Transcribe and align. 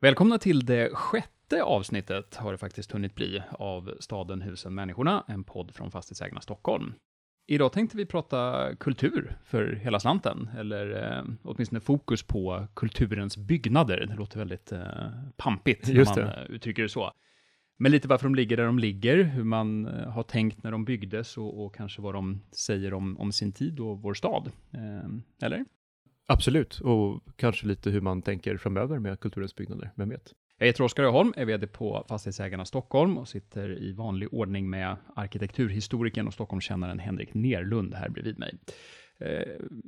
Välkomna 0.00 0.38
till 0.38 0.66
det 0.66 0.90
sjätte 0.94 1.62
avsnittet, 1.62 2.36
har 2.36 2.52
det 2.52 2.58
faktiskt 2.58 2.92
hunnit 2.92 3.14
bli, 3.14 3.42
av 3.50 3.94
Staden, 4.00 4.40
husen, 4.42 4.74
människorna, 4.74 5.24
en 5.28 5.44
podd 5.44 5.74
från 5.74 5.90
Fastighetsägarna 5.90 6.40
Stockholm. 6.40 6.94
Idag 7.46 7.72
tänkte 7.72 7.96
vi 7.96 8.06
prata 8.06 8.68
kultur 8.76 9.36
för 9.44 9.72
hela 9.72 10.00
slanten, 10.00 10.50
eller 10.58 11.16
eh, 11.18 11.24
åtminstone 11.42 11.80
fokus 11.80 12.22
på 12.22 12.66
kulturens 12.74 13.36
byggnader. 13.36 14.06
Det 14.08 14.14
låter 14.14 14.38
väldigt 14.38 14.72
eh, 14.72 14.80
pampigt 15.36 15.88
Just 15.88 16.16
när 16.16 16.22
man 16.22 16.34
det. 16.34 16.40
eh, 16.40 16.50
uttrycker 16.50 16.82
det 16.82 16.88
så. 16.88 17.12
Men 17.78 17.92
lite 17.92 18.08
varför 18.08 18.24
de 18.24 18.34
ligger 18.34 18.56
där 18.56 18.64
de 18.64 18.78
ligger, 18.78 19.22
hur 19.22 19.44
man 19.44 19.86
eh, 19.86 20.10
har 20.10 20.22
tänkt 20.22 20.62
när 20.62 20.70
de 20.70 20.84
byggdes 20.84 21.38
och, 21.38 21.64
och 21.64 21.74
kanske 21.74 22.02
vad 22.02 22.14
de 22.14 22.42
säger 22.52 22.94
om, 22.94 23.18
om 23.20 23.32
sin 23.32 23.52
tid 23.52 23.80
och 23.80 24.02
vår 24.02 24.14
stad. 24.14 24.50
Eh, 24.72 25.46
eller? 25.46 25.64
Absolut, 26.30 26.80
och 26.80 27.22
kanske 27.36 27.66
lite 27.66 27.90
hur 27.90 28.00
man 28.00 28.22
tänker 28.22 28.56
framöver 28.56 28.98
med 28.98 29.20
kulturens 29.20 29.54
byggnader, 29.56 29.90
vem 29.94 30.08
vet? 30.08 30.32
Jag 30.58 30.66
heter 30.66 30.84
Oskar 30.84 31.02
Öholm, 31.02 31.32
är 31.36 31.44
vd 31.44 31.66
på 31.66 32.04
Fastighetsägarna 32.08 32.64
Stockholm 32.64 33.18
och 33.18 33.28
sitter 33.28 33.82
i 33.82 33.92
vanlig 33.92 34.34
ordning 34.34 34.70
med 34.70 34.96
arkitekturhistorikern 35.16 36.26
och 36.26 36.34
Stockholmskännaren 36.34 36.98
Henrik 36.98 37.34
Nerlund 37.34 37.94
här 37.94 38.08
bredvid 38.08 38.38
mig. 38.38 38.54
Eh, 39.20 39.28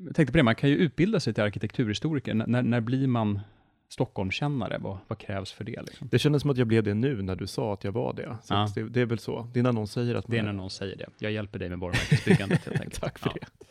jag 0.07 0.15
tänkte 0.15 0.33
på 0.33 0.37
det, 0.37 0.43
man 0.43 0.55
kan 0.55 0.71
ju 0.71 0.77
utbilda 0.77 1.21
sig 1.21 1.35
till 1.35 1.43
arkitekturhistoriker. 1.43 2.35
När, 2.35 2.63
när 2.63 2.81
blir 2.81 3.07
man 3.07 3.41
Stockholmskännare? 3.89 4.79
Vad, 4.81 4.99
vad 5.09 5.19
krävs 5.19 5.53
för 5.53 5.65
det? 5.65 5.83
Liksom? 5.83 6.09
Det 6.11 6.19
kändes 6.19 6.43
som 6.43 6.51
att 6.51 6.57
jag 6.59 6.67
blev 6.67 6.83
det 6.83 6.95
nu 6.95 7.23
när 7.23 7.37
du 7.37 7.47
sa 7.47 7.73
att 7.73 7.85
jag 7.85 7.93
var 7.93 8.13
det. 8.15 8.37
Ja. 8.49 8.69
det, 8.75 8.83
det 8.83 9.01
är 9.01 9.07
väl 9.07 9.19
så. 9.19 9.51
Det 9.55 9.59
är 9.61 9.63
när 9.65 9.73
någon 9.73 9.89
säger 9.89 10.15
att 10.15 10.29
man 10.29 10.35
Det 10.35 10.39
är 10.39 10.43
när 10.45 10.53
någon 10.53 10.71
säger 10.71 10.97
det. 10.97 11.07
Jag 11.19 11.33
hjälper 11.33 11.59
dig 11.59 11.69
med 11.69 11.79
varumärkesbyggandet 11.79 12.65
helt 12.65 12.81
enkelt. 12.81 13.01
Tack 13.01 13.19
för 13.19 13.29
Ja. 13.29 13.37
det. 13.41 13.67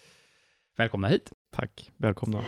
Välkomna 0.77 1.07
hit. 1.07 1.31
Tack, 1.51 1.91
välkomna. 1.97 2.45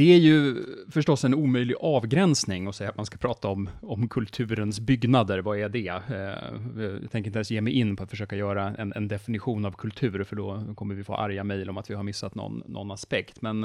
Det 0.00 0.12
är 0.14 0.18
ju 0.18 0.64
förstås 0.90 1.24
en 1.24 1.34
omöjlig 1.34 1.76
avgränsning 1.80 2.66
att 2.66 2.74
säga 2.74 2.90
att 2.90 2.96
man 2.96 3.06
ska 3.06 3.18
prata 3.18 3.48
om, 3.48 3.70
om 3.82 4.08
kulturens 4.08 4.80
byggnader. 4.80 5.38
Vad 5.38 5.58
är 5.58 5.68
det? 5.68 5.88
Eh, 5.88 7.02
jag 7.02 7.10
tänker 7.10 7.28
inte 7.28 7.38
ens 7.38 7.50
ge 7.50 7.60
mig 7.60 7.72
in 7.72 7.96
på 7.96 8.02
att 8.02 8.10
försöka 8.10 8.36
göra 8.36 8.74
en, 8.78 8.92
en 8.92 9.08
definition 9.08 9.64
av 9.64 9.72
kultur, 9.72 10.24
för 10.24 10.36
då 10.36 10.74
kommer 10.74 10.94
vi 10.94 11.04
få 11.04 11.14
arga 11.14 11.44
mejl 11.44 11.70
om 11.70 11.78
att 11.78 11.90
vi 11.90 11.94
har 11.94 12.02
missat 12.02 12.34
någon, 12.34 12.62
någon 12.66 12.90
aspekt. 12.90 13.42
Men 13.42 13.64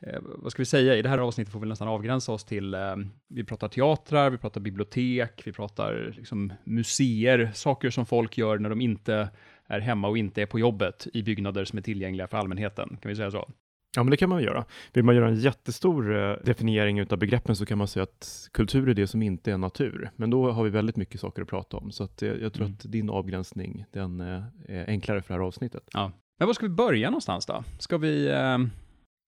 eh, 0.00 0.18
vad 0.22 0.52
ska 0.52 0.62
vi 0.62 0.66
säga? 0.66 0.96
I 0.96 1.02
det 1.02 1.08
här 1.08 1.18
avsnittet 1.18 1.52
får 1.52 1.60
vi 1.60 1.66
nästan 1.66 1.88
avgränsa 1.88 2.32
oss 2.32 2.44
till, 2.44 2.74
eh, 2.74 2.96
vi 3.28 3.44
pratar 3.44 3.68
teatrar, 3.68 4.30
vi 4.30 4.38
pratar 4.38 4.60
bibliotek, 4.60 5.42
vi 5.44 5.52
pratar 5.52 6.14
liksom 6.16 6.52
museer, 6.64 7.50
saker 7.54 7.90
som 7.90 8.06
folk 8.06 8.38
gör 8.38 8.58
när 8.58 8.70
de 8.70 8.80
inte 8.80 9.28
är 9.66 9.80
hemma 9.80 10.08
och 10.08 10.18
inte 10.18 10.42
är 10.42 10.46
på 10.46 10.58
jobbet 10.58 11.06
i 11.12 11.22
byggnader 11.22 11.64
som 11.64 11.78
är 11.78 11.82
tillgängliga 11.82 12.26
för 12.26 12.36
allmänheten. 12.36 12.88
Kan 12.88 13.08
vi 13.08 13.16
säga 13.16 13.30
så? 13.30 13.50
Ja, 13.96 14.02
men 14.02 14.10
det 14.10 14.16
kan 14.16 14.28
man 14.28 14.42
göra. 14.42 14.64
Vill 14.92 15.04
man 15.04 15.14
göra 15.14 15.28
en 15.28 15.34
jättestor 15.40 16.16
eh, 16.16 16.36
definiering 16.44 17.02
av 17.10 17.18
begreppen 17.18 17.56
så 17.56 17.66
kan 17.66 17.78
man 17.78 17.88
säga 17.88 18.02
att 18.02 18.48
kultur 18.52 18.88
är 18.88 18.94
det 18.94 19.06
som 19.06 19.22
inte 19.22 19.52
är 19.52 19.58
natur. 19.58 20.10
Men 20.16 20.30
då 20.30 20.50
har 20.50 20.64
vi 20.64 20.70
väldigt 20.70 20.96
mycket 20.96 21.20
saker 21.20 21.42
att 21.42 21.48
prata 21.48 21.76
om. 21.76 21.92
Så 21.92 22.04
att, 22.04 22.22
eh, 22.22 22.28
jag 22.28 22.52
tror 22.52 22.64
Mm. 22.66 22.76
att 22.78 22.92
din 22.92 23.10
avgränsning, 23.10 23.84
den 23.92 24.20
eh, 24.20 24.42
är 24.68 24.86
enklare 24.88 25.22
för 25.22 25.34
det 25.34 25.40
här 25.40 25.46
avsnittet. 25.46 25.82
Ja. 25.92 26.12
Men 26.38 26.46
var 26.46 26.54
ska 26.54 26.66
vi 26.66 26.74
börja 26.74 27.10
någonstans 27.10 27.46
då? 27.46 27.64
Ska 27.78 27.98
vi, 27.98 28.26
eh, 28.28 28.58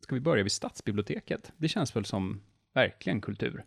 ska 0.03 0.15
vi 0.15 0.21
börja 0.21 0.43
vid 0.43 0.53
stadsbiblioteket? 0.53 1.53
Det 1.57 1.69
känns 1.69 1.97
väl 1.97 2.05
som 2.05 2.41
verkligen 2.75 3.21
kultur? 3.21 3.65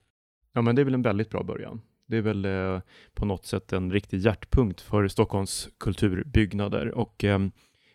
Ja, 0.54 0.62
men 0.62 0.76
det 0.76 0.82
är 0.82 0.84
väl 0.84 0.94
en 0.94 1.02
väldigt 1.02 1.30
bra 1.30 1.44
början. 1.44 1.82
Det 2.08 2.18
är 2.18 2.22
väl 2.22 2.46
eh, 2.46 2.82
på 3.14 3.26
något 3.26 3.46
sätt 3.46 3.74
en 3.74 3.92
riktig 3.92 4.18
hjärtpunkt 4.20 4.82
för 4.82 5.08
Stockholms 5.08 5.70
kulturbyggnader 5.80 6.92
och 6.92 7.24
eh, 7.24 7.40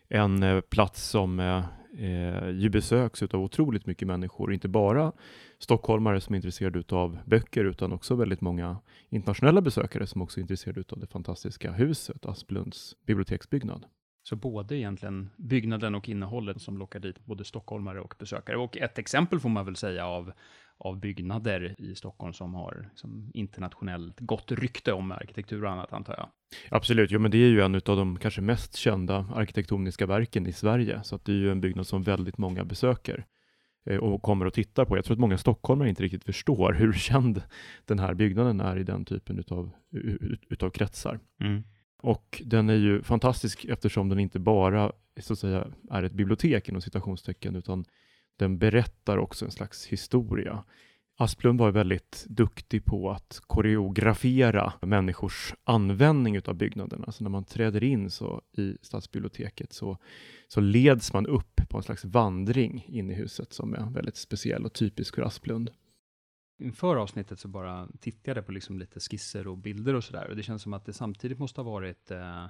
en 0.08 0.42
eh, 0.42 0.60
plats 0.60 1.02
som 1.08 1.62
eh, 1.98 2.50
ju 2.50 2.68
besöks 2.68 3.22
av 3.22 3.34
otroligt 3.40 3.86
mycket 3.86 4.08
människor, 4.08 4.52
inte 4.52 4.68
bara 4.68 5.12
stockholmare 5.58 6.20
som 6.20 6.34
är 6.34 6.36
intresserade 6.36 6.96
av 6.96 7.18
böcker, 7.24 7.64
utan 7.64 7.92
också 7.92 8.14
väldigt 8.14 8.40
många 8.40 8.76
internationella 9.08 9.60
besökare 9.60 10.06
som 10.06 10.22
också 10.22 10.40
är 10.40 10.42
intresserade 10.42 10.84
av 10.88 10.98
det 10.98 11.06
fantastiska 11.06 11.72
huset, 11.72 12.26
Asplunds 12.26 12.96
biblioteksbyggnad. 13.06 13.84
Så 14.22 14.36
både 14.36 14.76
egentligen 14.76 15.30
byggnaden 15.36 15.94
och 15.94 16.08
innehållet 16.08 16.62
som 16.62 16.78
lockar 16.78 17.00
dit 17.00 17.24
både 17.24 17.44
stockholmare 17.44 18.00
och 18.00 18.14
besökare. 18.18 18.56
Och 18.56 18.76
ett 18.76 18.98
exempel 18.98 19.40
får 19.40 19.48
man 19.48 19.64
väl 19.64 19.76
säga 19.76 20.06
av, 20.06 20.32
av 20.78 21.00
byggnader 21.00 21.74
i 21.78 21.94
Stockholm 21.94 22.32
som 22.32 22.54
har 22.54 22.86
liksom 22.90 23.30
internationellt 23.34 24.20
gott 24.20 24.52
rykte 24.52 24.92
om 24.92 25.12
arkitektur 25.12 25.64
och 25.64 25.70
annat, 25.70 25.92
antar 25.92 26.14
jag. 26.18 26.28
Absolut, 26.70 27.10
jo, 27.10 27.18
men 27.20 27.30
det 27.30 27.38
är 27.38 27.48
ju 27.48 27.60
en 27.60 27.74
av 27.74 27.80
de 27.82 28.18
kanske 28.18 28.40
mest 28.40 28.76
kända 28.76 29.26
arkitektoniska 29.34 30.06
verken 30.06 30.46
i 30.46 30.52
Sverige, 30.52 31.00
så 31.02 31.14
att 31.16 31.24
det 31.24 31.32
är 31.32 31.36
ju 31.36 31.50
en 31.50 31.60
byggnad 31.60 31.86
som 31.86 32.02
väldigt 32.02 32.38
många 32.38 32.64
besöker 32.64 33.24
eh, 33.86 33.96
och 33.98 34.22
kommer 34.22 34.46
och 34.46 34.54
tittar 34.54 34.84
på. 34.84 34.96
Jag 34.96 35.04
tror 35.04 35.14
att 35.14 35.20
många 35.20 35.38
stockholmare 35.38 35.88
inte 35.88 36.02
riktigt 36.02 36.24
förstår 36.24 36.72
hur 36.72 36.92
känd 37.08 37.42
den 37.84 37.98
här 37.98 38.14
byggnaden 38.14 38.60
är 38.60 38.76
i 38.78 38.82
den 38.84 39.04
typen 39.04 39.38
utav, 39.38 39.70
ut- 39.92 40.42
utav 40.50 40.70
kretsar. 40.70 41.20
Och 42.02 42.42
den 42.44 42.68
är 42.68 42.74
ju 42.74 43.02
fantastisk 43.02 43.64
eftersom 43.64 44.08
den 44.08 44.18
inte 44.18 44.38
bara 44.38 44.92
så 45.20 45.32
att 45.32 45.38
säga, 45.38 45.66
är 45.90 46.02
ett 46.02 46.12
bibliotek 46.12 46.68
inom 46.68 46.82
citationstecken, 46.82 47.56
utan 47.56 47.84
den 48.36 48.58
berättar 48.58 49.18
också 49.18 49.44
en 49.44 49.50
slags 49.50 49.86
historia. 49.86 50.64
Asplund 51.16 51.60
var 51.60 51.70
väldigt 51.70 52.26
duktig 52.28 52.84
på 52.84 53.10
att 53.10 53.40
koreografera 53.46 54.72
människors 54.82 55.54
användning 55.64 56.36
utav 56.36 56.54
byggnaderna. 56.54 57.12
Så 57.12 57.24
när 57.24 57.30
man 57.30 57.44
träder 57.44 57.84
in 57.84 58.10
så 58.10 58.42
i 58.56 58.76
stadsbiblioteket 58.82 59.72
så, 59.72 59.98
så 60.48 60.60
leds 60.60 61.12
man 61.12 61.26
upp 61.26 61.60
på 61.68 61.76
en 61.76 61.82
slags 61.82 62.04
vandring 62.04 62.84
in 62.88 63.10
i 63.10 63.14
huset 63.14 63.52
som 63.52 63.74
är 63.74 63.90
väldigt 63.90 64.16
speciell 64.16 64.66
och 64.66 64.72
typisk 64.72 65.14
för 65.14 65.22
Asplund. 65.22 65.70
Inför 66.60 66.96
avsnittet 66.96 67.40
så 67.40 67.48
bara 67.48 67.88
tittade 68.00 68.38
jag 68.38 68.46
på 68.46 68.52
liksom 68.52 68.78
lite 68.78 69.00
skisser 69.00 69.46
och 69.46 69.58
bilder 69.58 69.94
och 69.94 70.04
sådär. 70.04 70.28
Och 70.28 70.36
det 70.36 70.42
känns 70.42 70.62
som 70.62 70.72
att 70.72 70.84
det 70.84 70.92
samtidigt 70.92 71.38
måste 71.38 71.60
ha 71.60 71.70
varit 71.70 72.10
eh, 72.10 72.46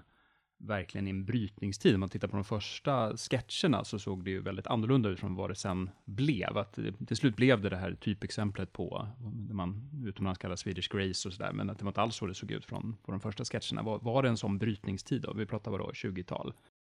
verkligen 0.61 1.07
i 1.07 1.11
en 1.11 1.25
brytningstid. 1.25 1.95
Om 1.95 2.01
man 2.01 2.09
tittar 2.09 2.29
på 2.29 2.37
de 2.37 2.45
första 2.45 3.17
sketcherna 3.17 3.85
så 3.85 3.99
såg 3.99 4.25
det 4.25 4.31
ju 4.31 4.41
väldigt 4.41 4.67
annorlunda 4.67 5.09
ut 5.09 5.21
från 5.21 5.35
vad 5.35 5.51
det 5.51 5.55
sen 5.55 5.91
blev. 6.05 6.59
Att 6.59 6.73
det, 6.73 7.07
till 7.07 7.17
slut 7.17 7.37
blev 7.37 7.61
det 7.61 7.69
det 7.69 7.77
här 7.77 7.95
typexemplet 7.95 8.73
på, 8.73 9.09
det 9.19 9.55
man 9.55 9.91
utomlands 10.07 10.39
kallar 10.39 10.57
Swedish 10.57 10.91
Grace 10.91 11.29
och 11.29 11.35
sådär. 11.35 11.53
Men 11.53 11.71
att 11.71 11.79
det 11.79 11.85
var 11.85 11.91
inte 11.91 12.01
alls 12.01 12.17
så 12.17 12.27
det 12.27 12.35
såg 12.35 12.51
ut 12.51 12.65
från 12.65 12.97
på 13.05 13.11
de 13.11 13.21
första 13.21 13.45
sketcherna. 13.45 13.83
Var, 13.83 13.99
var 13.99 14.23
det 14.23 14.29
en 14.29 14.37
sån 14.37 14.59
brytningstid 14.59 15.23
då? 15.23 15.33
Vi 15.33 15.47
pratar 15.47 15.71
vadå, 15.71 15.91
20-tal? 15.95 16.53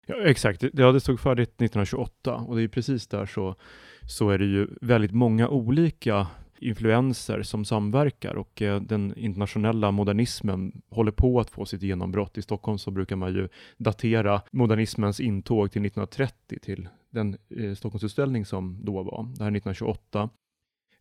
Ja, 0.06 0.16
exakt. 0.22 0.64
Ja, 0.72 0.92
det 0.92 1.00
stod 1.00 1.20
färdigt 1.20 1.48
1928 1.48 2.34
och 2.34 2.56
det 2.56 2.62
är 2.62 2.68
precis 2.68 3.06
där 3.06 3.26
så, 3.26 3.56
så 4.08 4.30
är 4.30 4.38
det 4.38 4.44
ju 4.44 4.68
väldigt 4.80 5.12
många 5.12 5.48
olika 5.48 6.26
influenser 6.62 7.42
som 7.42 7.64
samverkar 7.64 8.34
och 8.34 8.62
eh, 8.62 8.80
den 8.80 9.14
internationella 9.16 9.90
modernismen 9.90 10.82
håller 10.90 11.12
på 11.12 11.40
att 11.40 11.50
få 11.50 11.64
sitt 11.66 11.82
genombrott. 11.82 12.38
I 12.38 12.42
Stockholm 12.42 12.78
så 12.78 12.90
brukar 12.90 13.16
man 13.16 13.34
ju 13.34 13.48
datera 13.76 14.42
modernismens 14.50 15.20
intåg 15.20 15.72
till 15.72 15.86
1930 15.86 16.58
till 16.62 16.88
den 17.10 17.36
eh, 17.56 17.74
Stockholmsutställning 17.74 18.44
som 18.44 18.78
då 18.84 19.02
var. 19.02 19.22
Det 19.22 19.44
här 19.44 19.50
är 19.50 19.56
1928. 19.56 20.30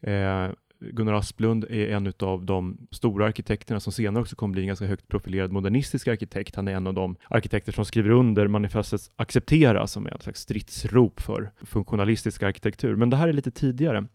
Eh, 0.01 0.51
Gunnar 0.81 1.13
Asplund 1.13 1.63
är 1.63 1.89
en 1.89 2.13
av 2.19 2.45
de 2.45 2.87
stora 2.91 3.25
arkitekterna 3.25 3.79
som 3.79 3.93
senare 3.93 4.21
också 4.21 4.35
kommer 4.35 4.51
bli 4.51 4.61
en 4.61 4.67
ganska 4.67 4.85
högt 4.85 5.07
profilerad 5.07 5.51
modernistisk 5.51 6.07
arkitekt. 6.07 6.55
Han 6.55 6.67
är 6.67 6.71
en 6.71 6.87
av 6.87 6.93
de 6.93 7.15
arkitekter 7.27 7.71
som 7.71 7.85
skriver 7.85 8.09
under 8.09 8.47
manifestet 8.47 9.01
Acceptera 9.15 9.87
som 9.87 10.05
är 10.05 10.15
ett 10.15 10.23
slags 10.23 10.41
stridsrop 10.41 11.21
för 11.21 11.51
funktionalistisk 11.61 12.43
arkitektur. 12.43 12.95
Men 12.95 13.09
det 13.09 13.17
här 13.17 13.27
är 13.27 13.33
lite 13.33 13.51
tidigare. 13.51 14.07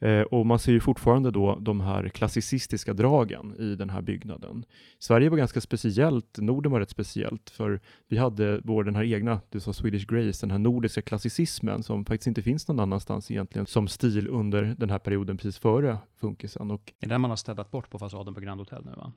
Eh, 0.00 0.22
och 0.22 0.46
man 0.46 0.58
ser 0.58 0.72
ju 0.72 0.80
fortfarande 0.80 1.30
då 1.30 1.58
de 1.60 1.80
här 1.80 2.08
klassicistiska 2.08 2.92
dragen 2.92 3.54
i 3.58 3.74
den 3.74 3.90
här 3.90 4.02
byggnaden. 4.02 4.64
Sverige 4.98 5.28
var 5.28 5.36
ganska 5.36 5.60
speciellt, 5.60 6.38
Norden 6.38 6.72
var 6.72 6.80
rätt 6.80 6.90
speciellt, 6.90 7.50
för 7.50 7.80
vi 8.08 8.16
hade 8.16 8.60
vår, 8.64 8.84
den 8.84 8.96
här 8.96 9.04
egna, 9.04 9.40
du 9.50 9.60
sa 9.60 9.72
Swedish 9.72 10.06
Grace, 10.06 10.46
den 10.46 10.50
här 10.50 10.58
nordiska 10.58 11.02
klassicismen 11.02 11.82
som 11.82 12.04
faktiskt 12.04 12.26
inte 12.26 12.42
finns 12.42 12.68
någon 12.68 12.80
annanstans 12.80 13.30
egentligen 13.30 13.66
som 13.66 13.88
stil 13.88 14.28
under 14.28 14.74
den 14.78 14.90
här 14.90 14.98
perioden 14.98 15.36
precis 15.36 15.58
före 15.58 15.98
funkisen. 16.20 16.70
Och 16.70 16.92
Det 17.00 17.06
är 17.06 17.10
den 17.10 17.20
man 17.20 17.30
har 17.30 17.36
städat 17.36 17.70
bort 17.70 17.90
på 17.90 17.98
fasaden 17.98 18.34
på 18.34 18.40
Grand 18.40 18.60
Hotel 18.60 18.84
nu 18.84 18.92
va? 18.96 19.12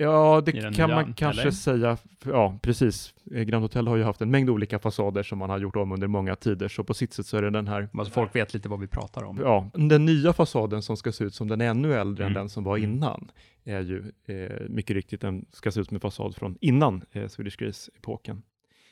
Ja, 0.00 0.42
det 0.46 0.52
kan 0.52 0.72
nya, 0.72 0.86
man 0.88 1.14
kanske 1.14 1.42
eller? 1.42 1.50
säga. 1.50 1.96
Ja, 2.24 2.58
precis. 2.62 3.14
Eh, 3.34 3.42
Grand 3.42 3.62
Hotel 3.62 3.86
har 3.88 3.96
ju 3.96 4.02
haft 4.02 4.20
en 4.20 4.30
mängd 4.30 4.50
olika 4.50 4.78
fasader 4.78 5.22
som 5.22 5.38
man 5.38 5.50
har 5.50 5.58
gjort 5.58 5.76
om 5.76 5.92
under 5.92 6.06
många 6.06 6.36
tider, 6.36 6.68
så 6.68 6.84
på 6.84 6.94
sitt 6.94 7.12
sätt 7.12 7.26
så 7.26 7.36
är 7.36 7.42
det 7.42 7.50
den 7.50 7.66
här 7.68 7.88
Alltså 7.92 8.12
folk 8.12 8.34
vet 8.34 8.54
lite 8.54 8.68
vad 8.68 8.80
vi 8.80 8.86
pratar 8.86 9.24
om. 9.24 9.38
Ja, 9.42 9.70
den 9.74 10.04
nya 10.04 10.32
fasaden 10.32 10.82
som 10.82 10.96
ska 10.96 11.12
se 11.12 11.24
ut 11.24 11.34
som 11.34 11.48
den 11.48 11.60
är 11.60 11.68
ännu 11.70 11.94
äldre 11.94 12.24
Mm. 12.24 12.36
än 12.36 12.42
den 12.42 12.48
som 12.48 12.64
var 12.64 12.76
Mm. 12.78 12.90
innan 12.90 13.30
är 13.64 13.80
ju 13.80 14.12
eh, 14.26 14.68
mycket 14.68 14.96
riktigt, 14.96 15.20
den 15.20 15.44
ska 15.52 15.70
se 15.70 15.80
ut 15.80 15.88
som 15.88 15.94
en 15.94 16.00
fasad 16.00 16.36
från 16.36 16.56
innan 16.60 17.02
eh, 17.12 17.28
Swedish 17.28 17.56
Grace-epoken. 17.58 18.42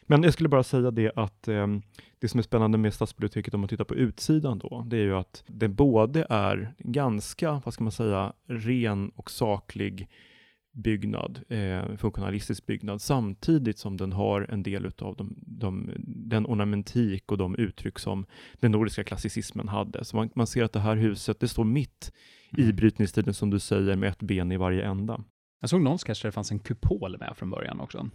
Men 0.02 0.22
jag 0.22 0.32
skulle 0.32 0.48
bara 0.48 0.62
säga 0.62 0.90
det 0.90 1.12
att 1.16 1.48
eh, 1.48 1.66
det 2.18 2.28
som 2.28 2.38
är 2.38 2.42
spännande 2.42 2.78
med 2.78 2.94
stadsbiblioteket 2.94 3.54
om 3.54 3.60
man 3.60 3.68
tittar 3.68 3.84
på 3.84 3.94
utsidan 3.94 4.58
då, 4.58 4.84
det 4.86 4.96
är 4.96 5.02
ju 5.02 5.16
att 5.16 5.44
det 5.46 5.68
både 5.68 6.26
är 6.30 6.74
ganska, 6.78 7.62
vad 7.64 7.74
ska 7.74 7.84
man 7.84 7.92
säga, 7.92 8.32
ren 8.46 9.08
och 9.16 9.30
saklig 9.30 10.08
byggnad, 10.76 11.40
eh, 11.48 11.96
funktionalistisk 11.96 12.66
byggnad, 12.66 13.00
samtidigt 13.00 13.78
som 13.78 13.96
den 13.96 14.12
har 14.12 14.46
en 14.50 14.62
del 14.62 14.86
av 14.98 15.16
de, 15.16 15.34
de, 15.46 15.90
den 16.06 16.46
ornamentik 16.46 17.32
och 17.32 17.38
de 17.38 17.56
uttryck 17.56 17.98
som 17.98 18.26
den 18.60 18.72
nordiska 18.72 19.04
klassicismen 19.04 19.68
hade. 19.68 20.04
Så 20.04 20.16
man, 20.16 20.30
man 20.34 20.46
ser 20.46 20.64
att 20.64 20.72
det 20.72 20.80
här 20.80 20.96
huset, 20.96 21.40
det 21.40 21.48
står 21.48 21.64
mitt 21.64 22.12
mm. 22.52 22.68
i 22.68 22.72
brytningstiden 22.72 23.34
som 23.34 23.50
du 23.50 23.58
säger, 23.58 23.96
med 23.96 24.08
ett 24.08 24.22
ben 24.22 24.52
i 24.52 24.56
varje 24.56 24.84
ända. 24.84 25.24
Jag 25.60 25.70
såg 25.70 25.82
någonstans 25.82 26.20
där 26.20 26.28
det 26.28 26.32
fanns 26.32 26.50
en 26.50 26.58
kupol 26.58 27.16
med 27.18 27.32
från 27.36 27.50
början 27.50 27.80
också. 27.80 28.10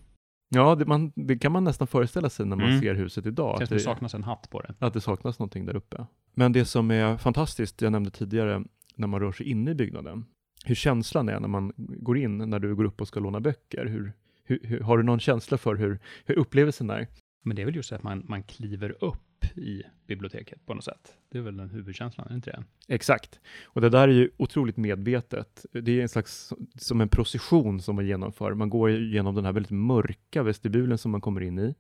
Ja, 0.50 0.76
det, 0.76 0.86
man, 0.86 1.12
det 1.16 1.38
kan 1.38 1.52
man 1.52 1.64
nästan 1.64 1.88
föreställa 1.88 2.30
sig 2.30 2.46
när 2.46 2.56
man 2.56 2.70
mm. 2.70 2.82
ser 2.82 2.96
huset 2.96 3.26
idag. 3.26 3.60
Det, 3.60 3.64
att 3.64 3.70
det 3.70 3.80
saknas 3.80 4.14
en 4.14 4.24
hatt 4.24 4.50
på 4.50 4.62
det. 4.62 4.74
Att 4.80 4.94
det 4.94 5.02
saknas 5.02 5.40
någonting 5.40 5.66
där 5.66 5.76
uppe. 5.76 6.06
Men 6.34 6.52
det 6.52 6.66
som 6.66 6.92
är 6.92 7.18
fantastiskt, 7.18 7.82
jag 7.82 7.92
nämnde 7.92 8.12
tidigare, 8.12 8.64
när 8.96 9.08
man 9.08 9.20
rör 9.20 9.32
sig 9.32 9.50
inne 9.50 9.72
i 9.72 9.76
byggnaden, 9.76 10.26
hur 10.66 10.76
känslan 10.76 11.30
är 11.30 11.40
när 11.40 11.48
man 11.48 11.74
går 11.78 12.18
in, 12.18 12.38
när 12.38 12.60
du 12.60 12.76
går 12.76 12.84
upp 12.84 13.02
och 13.02 13.08
ska 13.08 13.20
låna 13.20 13.40
böcker. 13.40 13.86
Hur, 13.86 14.14
hur, 14.44 14.60
hur 14.64 14.80
har 14.80 14.98
du 14.98 15.04
någon 15.04 15.20
känsla 15.20 15.58
för 15.58 15.76
hur, 15.76 16.00
hur 16.26 16.36
upplevelsen 16.36 16.90
är? 16.90 17.08
Men 17.44 17.56
det 17.56 17.62
är 17.62 17.66
väl 17.66 17.76
just 17.76 17.92
att 17.92 18.04
man, 18.04 18.26
man 18.28 18.44
kliver 18.44 19.04
upp 19.04 19.46
i 19.56 19.84
biblioteket 20.08 20.66
på 20.66 20.74
något 20.74 20.84
sätt. 20.84 21.14
Det 21.30 21.38
är 21.38 21.42
väl 21.42 21.58
den 21.58 21.70
huvudkänslan, 21.70 22.28
är 22.30 22.36
inte 22.36 22.52
det? 22.52 22.64
Exakt. 22.94 23.40
Och 23.64 23.82
det 23.82 23.90
där 23.90 24.08
är 24.08 24.12
ju 24.14 24.30
otroligt 24.38 24.78
medvetet. 24.78 25.66
Det 25.72 25.92
är 25.92 26.02
en 26.02 26.10
slags, 26.10 26.54
som 26.76 27.02
en 27.02 27.10
procession 27.10 27.82
som 27.82 27.96
man 27.96 28.06
genomför. 28.06 28.54
Man 28.54 28.70
går 28.70 28.90
igenom 28.92 29.36
den 29.36 29.46
här 29.46 29.52
väldigt 29.52 29.72
mörka 29.72 30.44
vestibulen 30.44 30.98
som 30.98 31.12
man 31.12 31.22
kommer 31.22 31.42
in 31.42 31.60
i 31.60 31.76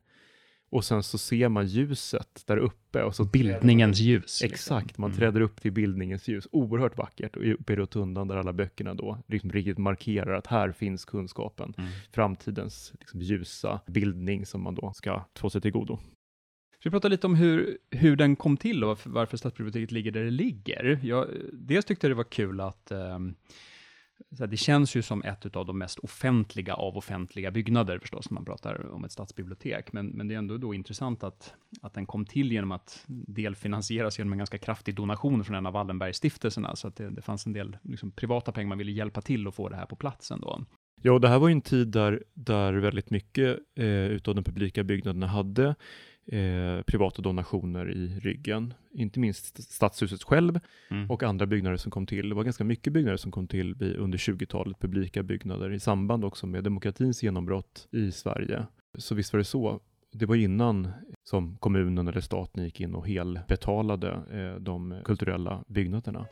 och 0.72 0.86
sen 0.86 1.04
så 1.04 1.18
ser 1.18 1.50
man 1.50 1.68
ljuset 1.68 2.44
där 2.46 2.58
uppe. 2.58 3.04
Och 3.04 3.16
så 3.16 3.26
Bildningens 3.26 4.00
ljus. 4.00 4.42
Liksom. 4.42 4.46
Exakt, 4.46 4.98
man 4.98 5.10
mm. 5.10 5.20
träder 5.20 5.42
upp 5.42 5.62
till 5.62 5.72
bildningens 5.72 6.28
ljus. 6.28 6.48
Oerhört 6.52 6.98
vackert. 6.98 7.36
Och 7.36 7.54
uppe 7.54 7.74
i 7.74 7.76
rotundan 7.76 8.28
där 8.28 8.36
alla 8.36 8.54
böckerna 8.54 8.94
då 8.94 9.18
liksom 9.28 9.52
riktigt 9.52 9.78
markerar 9.78 10.34
att 10.34 10.48
här 10.48 10.72
finns 10.72 11.06
kunskapen. 11.06 11.74
Mm. 11.78 11.90
Framtidens 12.12 12.94
liksom, 13.00 13.22
ljusa 13.22 13.80
bildning 13.88 14.46
som 14.46 14.64
man 14.64 14.76
då 14.76 14.94
ska 14.94 15.26
få 15.36 15.50
sig 15.50 15.62
till 15.62 15.72
godo. 15.72 16.00
Ska 16.80 16.90
vi 16.90 16.92
prata 16.92 17.08
lite 17.08 17.28
om 17.28 17.36
hur, 17.36 17.78
hur 17.92 18.16
den 18.16 18.36
kom 18.36 18.58
till 18.58 18.84
och 18.84 18.88
varför, 18.88 19.10
varför 19.10 19.38
stadsbiblioteket 19.38 19.92
ligger 19.92 20.12
där 20.12 20.24
det 20.24 20.32
ligger? 20.32 21.00
Jag, 21.04 21.28
dels 21.54 21.86
tyckte 21.86 22.08
jag 22.08 22.12
det 22.12 22.18
var 22.18 22.24
kul 22.24 22.60
att 22.60 22.92
um, 22.92 23.36
det 24.30 24.58
känns 24.58 24.96
ju 24.96 25.02
som 25.02 25.24
ett 25.24 25.56
av 25.56 25.66
de 25.66 25.78
mest 25.78 26.00
offentliga 26.00 26.74
av 26.74 26.98
offentliga 26.98 27.52
byggnader 27.52 28.00
förstås, 28.00 28.30
när 28.30 28.36
man 28.36 28.46
pratar 28.46 28.92
om 28.92 29.04
ett 29.04 29.12
stadsbibliotek. 29.12 29.94
Men, 29.94 30.08
men 30.08 30.28
det 30.28 30.34
är 30.34 30.38
ändå 30.38 30.58
då 30.58 30.74
intressant 30.74 31.24
att, 31.24 31.54
att 31.82 31.94
den 31.94 32.06
kom 32.06 32.26
till 32.26 32.52
genom 32.52 32.72
att 32.72 33.04
delfinansieras 33.08 34.20
genom 34.20 34.34
en 34.34 34.38
ganska 34.38 34.58
kraftig 34.58 34.96
donation 34.96 35.44
från 35.44 35.56
en 35.56 35.66
av 35.66 35.74
Wallenbergstiftelserna. 35.74 36.76
Så 36.76 36.88
att 36.88 36.96
det, 36.96 37.10
det 37.10 37.22
fanns 37.22 37.46
en 37.46 37.54
del 37.54 37.78
liksom, 37.84 38.12
privata 38.12 38.52
pengar 38.52 38.70
man 38.70 38.78
ville 38.78 38.92
hjälpa 38.92 39.22
till 39.22 39.48
att 39.48 39.56
få 39.56 39.70
det 39.70 39.76
här 39.76 39.86
på 39.86 39.96
plats 39.96 40.32
ändå. 40.32 40.66
Ja, 41.02 41.12
och 41.12 41.22
det 41.22 41.28
här 41.28 41.40
var 41.40 41.48
ju 41.48 41.52
en 41.52 41.62
tid 41.62 41.88
där, 41.88 42.24
där 42.34 42.74
väldigt 42.74 43.10
mycket 43.10 43.60
eh, 43.76 43.86
utav 43.86 44.36
de 44.36 44.44
publika 44.44 44.84
byggnaderna 44.84 45.28
hade 45.28 45.76
eh, 46.26 46.82
privata 46.82 47.22
donationer 47.22 47.92
i 47.92 48.20
ryggen. 48.20 48.74
Inte 48.94 49.20
minst 49.20 49.72
Stadshuset 49.74 50.24
själv 50.24 50.60
mm. 50.90 51.12
och 51.12 51.24
andra 51.24 51.46
byggnader 51.46 51.78
som 51.78 51.92
kom 51.92 52.06
till. 52.06 52.30
Det 52.30 52.36
var 52.36 52.44
ganska 52.44 52.64
mycket 52.64 52.94
byggnader 52.94 53.18
som 53.18 53.32
kom 53.32 53.48
till 53.48 53.96
under 53.98 54.18
20-talet, 54.18 54.80
publika 54.80 55.24
byggnader 55.24 55.72
i 55.72 55.80
samband 55.80 56.26
också 56.26 56.48
med 56.48 56.64
demokratins 56.64 57.24
genombrott 57.24 57.88
i 57.92 58.12
Sverige. 58.12 58.66
Så 58.98 59.16
visst 59.16 59.34
var 59.34 59.38
det 59.38 59.44
så. 59.44 59.80
Det 60.14 60.26
var 60.26 60.36
innan 60.36 60.88
som 61.24 61.58
kommunen 61.58 62.08
eller 62.08 62.22
staten 62.22 62.64
gick 62.64 62.82
in 62.82 62.96
och 62.96 63.08
helbetalade 63.08 64.10
eh, 64.32 64.62
de 64.62 65.02
kulturella 65.06 65.64
byggnaderna. 65.68 66.26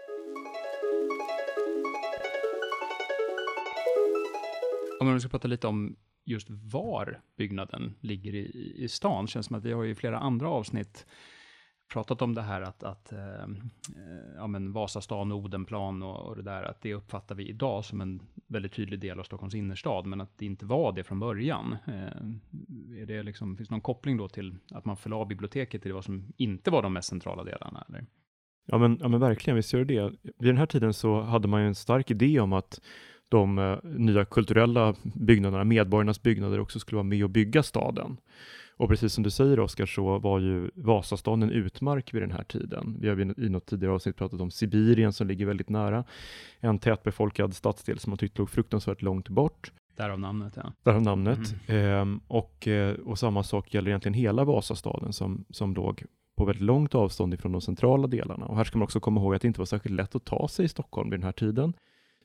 Om 4.99 5.07
man 5.07 5.21
ska 5.21 5.29
prata 5.29 5.47
lite 5.47 5.67
om 5.67 5.95
just 6.29 6.47
var 6.49 7.21
byggnaden 7.37 7.95
ligger 8.01 8.35
i, 8.35 8.73
i 8.77 8.87
stan. 8.87 9.27
Känns 9.27 9.45
som 9.45 9.55
att 9.55 9.65
vi 9.65 9.71
har 9.71 9.85
i 9.85 9.95
flera 9.95 10.19
andra 10.19 10.49
avsnitt 10.49 11.05
pratat 11.93 12.21
om 12.21 12.35
det 12.35 12.41
här 12.41 12.61
att, 12.61 12.83
att 12.83 13.11
eh, 13.11 13.43
eh, 13.43 14.35
ja, 14.35 14.47
men 14.47 14.73
Vasastan 14.73 15.31
Odenplan 15.31 16.03
och, 16.03 16.27
och 16.27 16.35
det 16.35 16.41
där, 16.41 16.63
att 16.63 16.81
det 16.81 16.93
uppfattar 16.93 17.35
vi 17.35 17.49
idag 17.49 17.85
som 17.85 18.01
en 18.01 18.21
väldigt 18.47 18.73
tydlig 18.73 18.99
del 18.99 19.19
av 19.19 19.23
Stockholms 19.23 19.55
innerstad, 19.55 20.05
men 20.05 20.21
att 20.21 20.37
det 20.37 20.45
inte 20.45 20.65
var 20.65 20.91
det 20.91 21.03
från 21.03 21.19
början. 21.19 21.77
Eh, 21.87 23.01
är 23.01 23.05
det 23.05 23.23
liksom, 23.23 23.57
finns 23.57 23.69
det 23.69 23.75
någon 23.75 23.81
koppling 23.81 24.17
då 24.17 24.29
till 24.29 24.55
att 24.71 24.85
man 24.85 24.97
förlade 24.97 25.25
biblioteket 25.25 25.81
till 25.81 25.93
vad 25.93 26.05
som 26.05 26.33
inte 26.37 26.71
var 26.71 26.81
de 26.81 26.93
mest 26.93 27.09
centrala 27.09 27.43
delarna? 27.43 27.85
Eller? 27.89 28.05
Ja 28.65 28.77
men, 28.77 28.97
ja 29.01 29.07
men 29.07 29.19
verkligen, 29.19 29.55
visst 29.55 29.73
gör 29.73 29.85
det 29.85 30.13
Vid 30.23 30.49
den 30.49 30.57
här 30.57 30.65
tiden 30.65 30.93
så 30.93 31.21
hade 31.21 31.47
man 31.47 31.61
ju 31.61 31.67
en 31.67 31.75
stark 31.75 32.11
idé 32.11 32.39
om 32.39 32.53
att 32.53 32.81
de 33.29 33.57
eh, 33.57 33.77
nya 33.83 34.25
kulturella 34.25 34.95
byggnaderna, 35.03 35.63
medborgarnas 35.63 36.21
byggnader, 36.23 36.59
också 36.59 36.79
skulle 36.79 36.95
vara 36.95 37.03
med 37.03 37.23
och 37.23 37.29
bygga 37.29 37.63
staden. 37.63 38.17
Och 38.77 38.89
precis 38.89 39.13
som 39.13 39.23
du 39.23 39.29
säger 39.29 39.59
Oskar, 39.59 39.85
så 39.85 40.19
var 40.19 40.39
ju 40.39 40.71
Vasastan 40.75 41.43
en 41.43 41.51
utmark 41.51 42.13
vid 42.13 42.21
den 42.21 42.31
här 42.31 42.43
tiden. 42.43 42.97
Vi 42.99 43.09
har 43.09 43.39
i 43.39 43.49
något 43.49 43.65
tidigare 43.65 43.93
avsnitt 43.93 44.15
pratat 44.15 44.41
om 44.41 44.51
Sibirien 44.51 45.13
som 45.13 45.27
ligger 45.27 45.45
väldigt 45.45 45.69
nära. 45.69 46.03
En 46.59 46.79
tätbefolkad 46.79 47.53
stadsdel 47.53 47.99
som 47.99 48.11
man 48.11 48.17
tyckte 48.17 48.41
låg 48.41 48.49
fruktansvärt 48.49 49.01
långt 49.01 49.29
bort. 49.29 49.71
Därav 49.95 50.19
namnet, 50.19 50.53
ja. 50.55 50.73
Därav 50.83 51.01
namnet. 51.01 51.55
Mm. 51.67 51.85
Ehm, 51.85 52.19
och, 52.27 52.67
eh, 52.67 52.95
och 52.95 53.19
samma 53.19 53.43
sak 53.43 53.73
gäller 53.73 53.89
egentligen 53.89 54.13
hela 54.13 54.43
Vasastaden 54.43 55.13
som, 55.13 55.45
som 55.49 55.73
låg 55.73 56.03
på 56.37 56.45
väldigt 56.45 56.63
långt 56.63 56.95
avstånd 56.95 57.33
ifrån 57.33 57.51
de 57.51 57.61
centrala 57.61 58.07
delarna. 58.07 58.45
Och 58.45 58.57
här 58.57 58.63
ska 58.63 58.77
man 58.77 58.83
också 58.83 58.99
komma 58.99 59.21
ihåg 59.21 59.35
att 59.35 59.41
det 59.41 59.47
inte 59.47 59.59
var 59.59 59.65
särskilt 59.65 59.95
lätt 59.95 60.15
att 60.15 60.25
ta 60.25 60.47
sig 60.47 60.65
i 60.65 60.67
Stockholm 60.67 61.09
vid 61.09 61.19
den 61.19 61.25
här 61.25 61.31
tiden. 61.31 61.73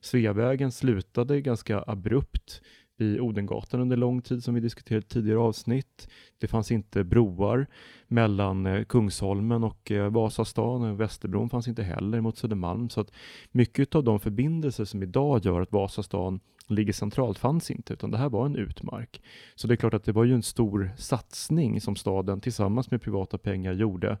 Sveavägen 0.05 0.71
slutade 0.71 1.41
ganska 1.41 1.83
abrupt 1.87 2.61
vid 2.97 3.19
Odengatan 3.19 3.81
under 3.81 3.97
lång 3.97 4.21
tid 4.21 4.43
som 4.43 4.53
vi 4.55 4.61
diskuterat 4.61 5.09
tidigare 5.09 5.39
avsnitt. 5.39 6.09
Det 6.37 6.47
fanns 6.47 6.71
inte 6.71 7.03
broar 7.03 7.67
mellan 8.07 8.65
eh, 8.65 8.83
Kungsholmen 8.83 9.63
och 9.63 9.91
eh, 9.91 10.09
Vasastan. 10.09 10.97
Västerbron 10.97 11.49
fanns 11.49 11.67
inte 11.67 11.83
heller 11.83 12.21
mot 12.21 12.37
Södermalm. 12.37 12.89
Så 12.89 13.01
att 13.01 13.11
mycket 13.51 13.95
av 13.95 14.03
de 14.03 14.19
förbindelser 14.19 14.85
som 14.85 15.03
idag 15.03 15.45
gör 15.45 15.61
att 15.61 15.71
Vasastan 15.71 16.39
ligger 16.67 16.93
centralt 16.93 17.37
fanns 17.37 17.71
inte, 17.71 17.93
utan 17.93 18.11
det 18.11 18.17
här 18.17 18.29
var 18.29 18.45
en 18.45 18.55
utmark. 18.55 19.21
Så 19.55 19.67
det 19.67 19.73
är 19.73 19.75
klart 19.75 19.93
att 19.93 20.03
det 20.03 20.11
var 20.11 20.23
ju 20.23 20.33
en 20.33 20.43
stor 20.43 20.91
satsning 20.97 21.81
som 21.81 21.95
staden 21.95 22.41
tillsammans 22.41 22.91
med 22.91 23.01
privata 23.01 23.37
pengar 23.37 23.73
gjorde 23.73 24.17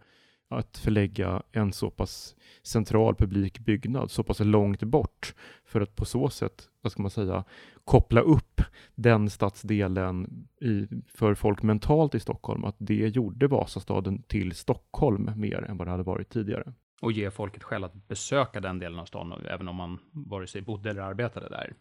att 0.49 0.77
förlägga 0.77 1.43
en 1.51 1.73
så 1.73 1.89
pass 1.89 2.35
central 2.63 3.15
publik 3.15 3.59
byggnad 3.59 4.11
så 4.11 4.23
pass 4.23 4.39
långt 4.39 4.83
bort 4.83 5.33
för 5.65 5.81
att 5.81 5.95
på 5.95 6.05
så 6.05 6.29
sätt, 6.29 6.69
vad 6.81 6.91
ska 6.91 7.01
man 7.01 7.11
säga, 7.11 7.43
koppla 7.83 8.21
upp 8.21 8.61
den 8.95 9.29
stadsdelen 9.29 10.47
i, 10.61 10.87
för 11.07 11.35
folk 11.35 11.63
mentalt 11.63 12.15
i 12.15 12.19
Stockholm, 12.19 12.63
att 12.63 12.75
det 12.77 13.07
gjorde 13.07 13.47
Vasastaden 13.47 14.23
till 14.23 14.55
Stockholm 14.55 15.31
mer 15.35 15.63
än 15.63 15.77
vad 15.77 15.87
det 15.87 15.91
hade 15.91 16.03
varit 16.03 16.29
tidigare. 16.29 16.73
Och 17.01 17.11
ge 17.11 17.31
folket 17.31 17.63
skäl 17.63 17.83
att 17.83 18.07
besöka 18.07 18.59
den 18.59 18.79
delen 18.79 18.99
av 18.99 19.05
stan, 19.05 19.45
även 19.49 19.67
om 19.67 19.75
man 19.75 19.99
vare 20.11 20.47
sig 20.47 20.61
bodde 20.61 20.89
eller 20.89 21.01
arbetade 21.01 21.49
där. 21.49 21.73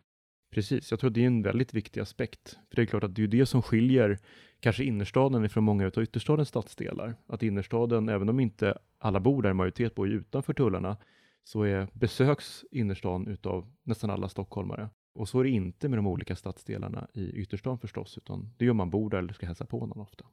Precis, 0.54 0.90
jag 0.90 1.00
tror 1.00 1.10
att 1.10 1.14
det 1.14 1.22
är 1.22 1.26
en 1.26 1.42
väldigt 1.42 1.74
viktig 1.74 2.00
aspekt. 2.00 2.58
För 2.68 2.76
det 2.76 2.82
är 2.82 2.86
klart 2.86 3.04
att 3.04 3.14
det 3.14 3.22
är 3.22 3.26
det 3.26 3.46
som 3.46 3.62
skiljer 3.62 4.18
kanske 4.60 4.84
innerstaden 4.84 5.44
ifrån 5.44 5.64
många 5.64 5.86
av 5.86 6.02
ytterstadens 6.02 6.48
stadsdelar. 6.48 7.14
Att 7.26 7.42
innerstaden, 7.42 8.08
även 8.08 8.28
om 8.28 8.40
inte 8.40 8.78
alla 8.98 9.20
bor 9.20 9.42
där, 9.42 9.52
majoritet 9.52 9.94
bor 9.94 10.08
ju 10.08 10.14
utanför 10.14 10.52
tullarna, 10.52 10.96
så 11.44 11.62
är 11.62 11.88
besöks 11.92 12.64
innerstan 12.70 13.26
utav 13.28 13.72
nästan 13.82 14.10
alla 14.10 14.28
stockholmare. 14.28 14.88
Och 15.14 15.28
så 15.28 15.40
är 15.40 15.44
det 15.44 15.50
inte 15.50 15.88
med 15.88 15.98
de 15.98 16.06
olika 16.06 16.36
stadsdelarna 16.36 17.08
i 17.14 17.30
ytterstan 17.30 17.78
förstås, 17.78 18.18
utan 18.18 18.50
det 18.56 18.66
är 18.66 18.70
om 18.70 18.76
man 18.76 18.90
bor 18.90 19.10
där 19.10 19.18
eller 19.18 19.32
ska 19.32 19.46
hälsa 19.46 19.66
på 19.66 19.86
någon 19.86 20.00
ofta. 20.00 20.24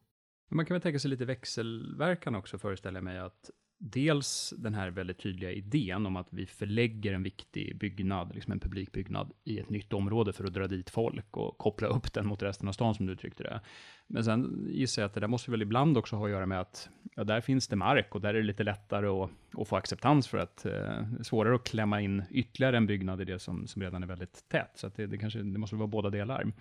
Man 0.50 0.66
kan 0.66 0.76
väl 0.76 0.82
tänka 0.82 1.00
sig 1.00 1.10
lite 1.10 1.26
växelverkan 1.26 2.36
också, 2.36 2.58
föreställer 2.58 2.98
jag 2.98 3.04
mig, 3.04 3.20
att 3.20 3.50
dels 3.84 4.54
den 4.58 4.74
här 4.74 4.90
väldigt 4.90 5.18
tydliga 5.18 5.52
idén 5.52 6.06
om 6.06 6.16
att 6.16 6.28
vi 6.30 6.46
förlägger 6.46 7.14
en 7.14 7.24
viktig 7.24 7.78
byggnad, 7.78 8.36
liksom 8.36 8.52
en 8.52 8.60
publikbyggnad, 8.60 9.32
i 9.44 9.60
ett 9.60 9.70
nytt 9.70 9.94
område 9.94 10.34
för 10.34 10.44
att 10.44 10.54
dra 10.54 10.68
dit 10.68 10.90
folk 10.90 11.38
och 11.38 11.58
koppla 11.58 11.88
upp 11.88 12.14
den 12.14 12.28
mot 12.28 12.44
resten 12.44 12.68
av 12.68 12.72
stan 12.72 12.96
som 12.96 13.06
du 13.06 13.14
uttryckte 13.14 13.44
det. 13.44 13.62
Men 14.08 14.24
sen 14.24 14.68
gissar 14.70 15.02
jag 15.02 15.08
att 15.08 15.14
det 15.14 15.20
där 15.20 15.28
måste 15.28 15.52
väl 15.52 15.62
ibland 15.62 15.98
också 15.98 16.16
ha 16.16 16.26
att 16.26 16.32
göra 16.32 16.46
med 16.46 16.62
att 16.62 16.90
ja, 17.16 17.24
där 17.24 17.42
finns 17.42 17.68
det 17.68 17.76
mark 17.76 18.16
och 18.16 18.22
där 18.22 18.30
är 18.30 18.34
det 18.34 18.44
lite 18.44 18.64
lättare 18.64 19.08
att, 19.08 19.30
att 19.58 19.68
få 19.68 19.76
acceptans 19.76 20.28
för 20.28 20.38
att 20.38 20.66
eh, 20.66 21.04
svårare 21.22 21.56
att 21.56 21.64
klämma 21.64 22.02
in 22.02 22.24
ytterligare 22.32 22.78
en 22.78 22.88
byggnad 22.88 23.22
i 23.22 23.26
det 23.26 23.40
som, 23.40 23.68
som 23.68 23.82
redan 23.82 24.04
är 24.04 24.08
väldigt 24.08 24.50
tätt. 24.50 24.72
Så 24.76 24.88
att 24.88 24.96
det, 24.96 25.08
det 25.08 25.18
kanske, 25.18 25.40
det 25.40 25.60
måste 25.60 25.76
vara 25.76 25.88
båda 25.88 26.10
delar. 26.10 26.52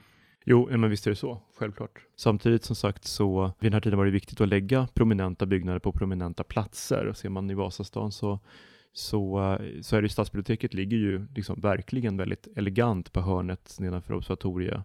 Jo, 0.44 0.68
men 0.70 0.90
visst 0.90 1.06
är 1.06 1.10
det 1.10 1.16
så, 1.16 1.42
självklart. 1.58 2.06
Samtidigt 2.16 2.64
som 2.64 2.76
sagt 2.76 3.04
så, 3.04 3.52
vid 3.58 3.70
den 3.70 3.72
här 3.72 3.80
tiden 3.80 3.98
var 3.98 4.06
det 4.06 4.10
viktigt 4.10 4.40
att 4.40 4.48
lägga 4.48 4.88
prominenta 4.94 5.46
byggnader 5.46 5.78
på 5.78 5.92
prominenta 5.92 6.44
platser. 6.44 7.06
Och 7.06 7.16
ser 7.16 7.28
man 7.28 7.50
i 7.50 7.54
Vasastan 7.54 8.12
så, 8.12 8.38
så, 8.92 9.58
så 9.82 9.96
är 9.96 10.02
det 10.02 10.08
stadsbiblioteket 10.08 10.74
ligger 10.74 10.96
ju 10.96 11.26
liksom 11.34 11.60
verkligen 11.60 12.16
väldigt 12.16 12.48
elegant 12.56 13.12
på 13.12 13.20
hörnet 13.20 13.76
nedanför 13.78 14.14
observatoriet 14.14 14.84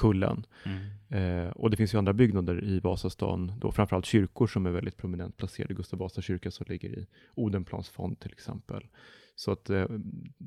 kullen. 0.00 0.46
Mm. 0.64 1.46
Eh, 1.46 1.50
och 1.50 1.70
det 1.70 1.76
finns 1.76 1.94
ju 1.94 1.98
andra 1.98 2.12
byggnader 2.12 2.64
i 2.64 2.80
Vasastan, 2.80 3.52
då 3.60 3.72
framförallt 3.72 4.06
kyrkor 4.06 4.46
som 4.46 4.66
är 4.66 4.70
väldigt 4.70 4.96
prominent 4.96 5.36
placerade. 5.36 5.74
Gustav 5.74 5.98
Vasa 5.98 6.22
kyrka 6.22 6.50
som 6.50 6.66
ligger 6.68 6.88
i 6.88 7.06
Odenplans 7.34 7.88
fond 7.88 8.20
till 8.20 8.32
exempel. 8.32 8.86
Så 9.34 9.52
att 9.52 9.70
eh, 9.70 9.86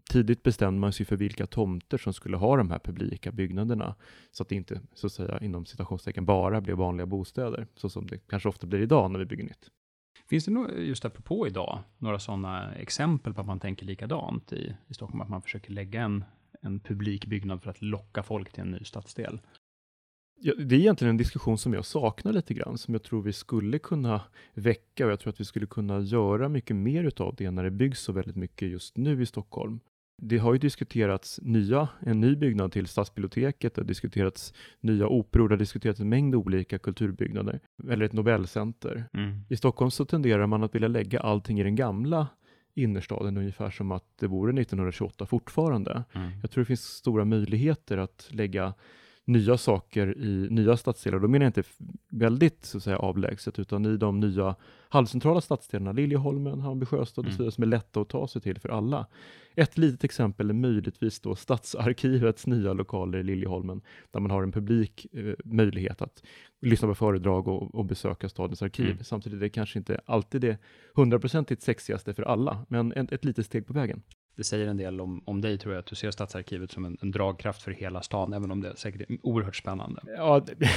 tidigt 0.10 0.44
bestämde 0.44 0.80
man 0.80 0.94
sig 0.94 1.06
för 1.06 1.16
vilka 1.16 1.48
tomter 1.48 1.98
som 1.98 2.14
skulle 2.14 2.38
ha 2.38 2.58
de 2.58 2.72
här 2.72 2.80
publika 2.80 3.32
byggnaderna. 3.32 3.96
Så 4.32 4.44
att 4.44 4.50
det 4.50 4.56
inte, 4.56 4.82
så 4.94 5.08
att 5.08 5.14
säga, 5.14 5.40
inom 5.40 5.66
citationstecken 5.66 6.26
bara 6.26 6.62
blev 6.62 6.78
vanliga 6.78 7.06
bostäder, 7.06 7.68
så 7.76 7.90
som 7.90 8.08
det 8.08 8.18
kanske 8.18 8.50
ofta 8.50 8.68
blir 8.68 8.80
idag 8.80 9.12
när 9.12 9.20
vi 9.20 9.26
bygger 9.26 9.44
nytt. 9.44 9.70
Finns 10.30 10.46
det 10.46 10.52
just 10.82 11.06
apropå 11.06 11.48
idag, 11.48 11.80
några 11.98 12.20
sådana 12.20 12.76
exempel 12.76 13.34
på 13.34 13.42
att 13.42 13.48
man 13.48 13.60
tänker 13.60 13.86
likadant 13.86 14.54
i, 14.54 14.76
i 14.88 14.94
Stockholm, 14.94 15.22
att 15.22 15.30
man 15.30 15.42
försöker 15.42 15.72
lägga 15.72 16.02
en, 16.02 16.24
en 16.62 16.80
publik 16.80 17.26
byggnad 17.26 17.64
för 17.64 17.70
att 17.70 17.82
locka 17.82 18.24
folk 18.24 18.52
till 18.52 18.62
en 18.62 18.72
ny 18.72 18.84
stadsdel? 18.84 19.40
Ja, 20.46 20.54
det 20.58 20.76
är 20.76 20.80
egentligen 20.80 21.10
en 21.10 21.18
diskussion 21.18 21.58
som 21.58 21.74
jag 21.74 21.86
saknar 21.86 22.34
lite 22.34 22.54
grann, 22.54 22.78
som 22.78 22.94
jag 22.94 23.04
tror 23.04 23.22
vi 23.22 23.34
skulle 23.34 23.80
kunna 23.80 24.22
väcka 24.54 25.06
och 25.06 25.12
jag 25.12 25.20
tror 25.20 25.34
att 25.34 25.40
vi 25.40 25.46
skulle 25.46 25.66
kunna 25.66 26.00
göra 26.00 26.50
mycket 26.50 26.76
mer 26.76 27.04
utav 27.04 27.36
det 27.36 27.52
när 27.52 27.64
det 27.64 27.72
byggs 27.72 28.00
så 28.00 28.12
väldigt 28.12 28.36
mycket 28.36 28.70
just 28.70 28.98
nu 28.98 29.22
i 29.22 29.26
Stockholm. 29.26 29.80
Det 30.22 30.38
har 30.38 30.54
ju 30.54 30.60
diskuterats 30.60 31.40
nya, 31.42 31.88
en 32.00 32.20
ny 32.20 32.36
byggnad 32.36 32.72
till 32.72 32.88
stadsbiblioteket, 32.88 33.76
det 33.76 33.82
har 33.82 33.88
diskuterats 33.88 34.54
nya 34.80 35.08
operor, 35.08 35.50
det 35.50 35.54
har 35.54 35.60
diskuterats 35.60 36.00
en 36.00 36.10
mängd 36.10 36.36
olika 36.36 36.80
kulturbyggnader, 36.80 37.60
eller 37.90 38.06
ett 38.06 38.14
Nobelcenter. 38.14 39.06
Mm. 39.14 39.42
I 39.50 39.58
Stockholm 39.58 39.92
så 39.92 40.06
tenderar 40.06 40.48
man 40.48 40.64
att 40.64 40.76
vilja 40.76 40.88
lägga 40.88 41.20
allting 41.20 41.60
i 41.60 41.64
den 41.64 41.76
gamla 41.76 42.28
innerstaden 42.76 43.38
ungefär 43.38 43.70
som 43.70 43.92
att 43.92 44.18
det 44.20 44.28
vore 44.28 44.62
1928 44.62 45.26
fortfarande. 45.26 46.04
Mm. 46.14 46.32
Jag 46.42 46.52
tror 46.52 46.62
det 46.62 46.68
finns 46.68 46.86
stora 46.86 47.26
möjligheter 47.26 47.98
att 47.98 48.28
lägga 48.32 48.74
nya 49.26 49.58
saker 49.58 50.18
i 50.18 50.48
nya 50.50 50.78
stadsdelar. 50.78 51.20
Då 51.20 51.28
menar 51.28 51.46
jag 51.46 51.50
inte 51.50 51.64
väldigt 52.10 52.66
så 52.66 52.78
att 52.78 52.84
säga, 52.84 52.98
avlägset, 52.98 53.60
utan 53.60 53.86
i 53.86 53.98
de 53.98 54.20
nya 54.20 54.56
halvcentrala 54.90 55.42
stadsdelarna, 55.42 55.92
Liljeholmen, 55.92 56.62
Hammarby 56.62 56.86
sjöstad 56.86 57.26
och 57.26 57.32
så 57.32 57.36
mm. 57.36 57.38
vidare, 57.38 57.52
som 57.52 57.64
är 57.64 57.68
lätta 57.68 58.02
att 58.02 58.10
ta 58.10 58.28
sig 58.28 58.42
till 58.42 58.60
för 58.60 58.70
alla. 58.70 59.08
Ett 59.56 59.78
litet 59.78 60.04
exempel 60.04 60.50
är 60.50 60.54
möjligtvis 60.54 61.20
då 61.20 61.36
Stadsarkivets 61.36 62.48
nya 62.48 62.74
lokaler 62.74 63.20
i 63.20 63.24
Liljeholmen, 63.24 63.82
där 64.12 64.20
man 64.20 64.32
har 64.32 64.44
en 64.44 64.52
publik 64.52 65.08
eh, 65.14 65.34
möjlighet 65.46 66.02
att 66.02 66.24
lyssna 66.62 66.88
på 66.88 66.96
föredrag 66.96 67.48
och, 67.48 67.76
och 67.76 67.86
besöka 67.86 68.30
stadens 68.30 68.62
arkiv. 68.62 68.92
Mm. 68.92 69.04
Samtidigt 69.04 69.38
är 69.38 69.42
det 69.42 69.50
kanske 69.50 69.80
inte 69.80 70.02
alltid 70.06 70.42
det 70.42 70.58
hundraprocentigt 70.96 71.62
sexigaste 71.62 72.14
för 72.14 72.24
alla, 72.24 72.66
men 72.70 72.92
ett, 72.92 73.12
ett 73.12 73.26
litet 73.26 73.46
steg 73.46 73.68
på 73.68 73.74
vägen 73.74 74.02
det 74.36 74.44
säger 74.44 74.68
en 74.68 74.78
del 74.78 75.02
om, 75.02 75.24
om 75.26 75.42
dig 75.42 75.58
tror 75.58 75.74
jag, 75.74 75.80
att 75.80 75.86
du 75.86 75.96
ser 75.96 76.12
Stadsarkivet 76.12 76.72
som 76.72 76.86
en, 76.86 76.98
en 77.02 77.12
dragkraft 77.12 77.62
för 77.62 77.72
hela 77.72 78.02
stan, 78.02 78.34
även 78.34 78.52
om 78.52 78.62
det 78.62 78.76
säkert 78.76 79.10
är 79.10 79.18
oerhört 79.24 79.56
spännande. 79.56 80.02
Ja, 80.06 80.40
det... 80.40 80.56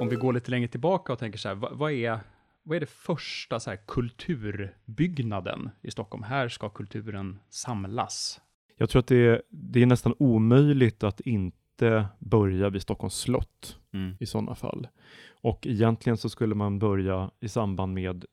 om 0.00 0.08
vi 0.08 0.16
går 0.16 0.32
lite 0.32 0.50
längre 0.50 0.68
tillbaka 0.68 1.12
och 1.12 1.18
tänker 1.18 1.38
så 1.38 1.48
här, 1.48 1.54
vad, 1.54 1.78
vad 1.78 1.92
är, 1.92 2.20
vad 2.62 2.76
är 2.76 2.80
det 2.80 2.90
första 2.90 3.60
så 3.60 3.70
här, 3.70 3.78
kulturbyggnaden 3.86 5.70
i 5.82 5.90
Stockholm? 5.90 6.22
Här 6.22 6.48
ska 6.48 6.68
kulturen 6.68 7.38
samlas. 7.50 8.40
Jag 8.76 8.90
tror 8.90 9.00
att 9.00 9.06
det 9.06 9.26
är, 9.26 9.42
det 9.48 9.82
är 9.82 9.86
nästan 9.86 10.14
omöjligt 10.18 11.02
att 11.02 11.20
inte 11.20 12.06
börja 12.18 12.70
vid 12.70 12.82
Stockholms 12.82 13.14
slott 13.14 13.78
mm. 13.96 14.16
i 14.20 14.26
sådana 14.26 14.54
fall. 14.54 14.88
Och 15.30 15.66
egentligen 15.66 16.16
så 16.16 16.28
skulle 16.28 16.54
man 16.54 16.78
börja 16.78 17.30
i 17.40 17.48
samband 17.48 17.94
med, 17.94 18.24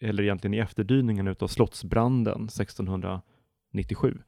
eller 0.00 0.22
egentligen 0.22 0.54
i 0.54 0.58
efterdyningen 0.58 1.28
utav 1.28 1.48
slottsbranden 1.48 2.44
1697, 2.44 4.18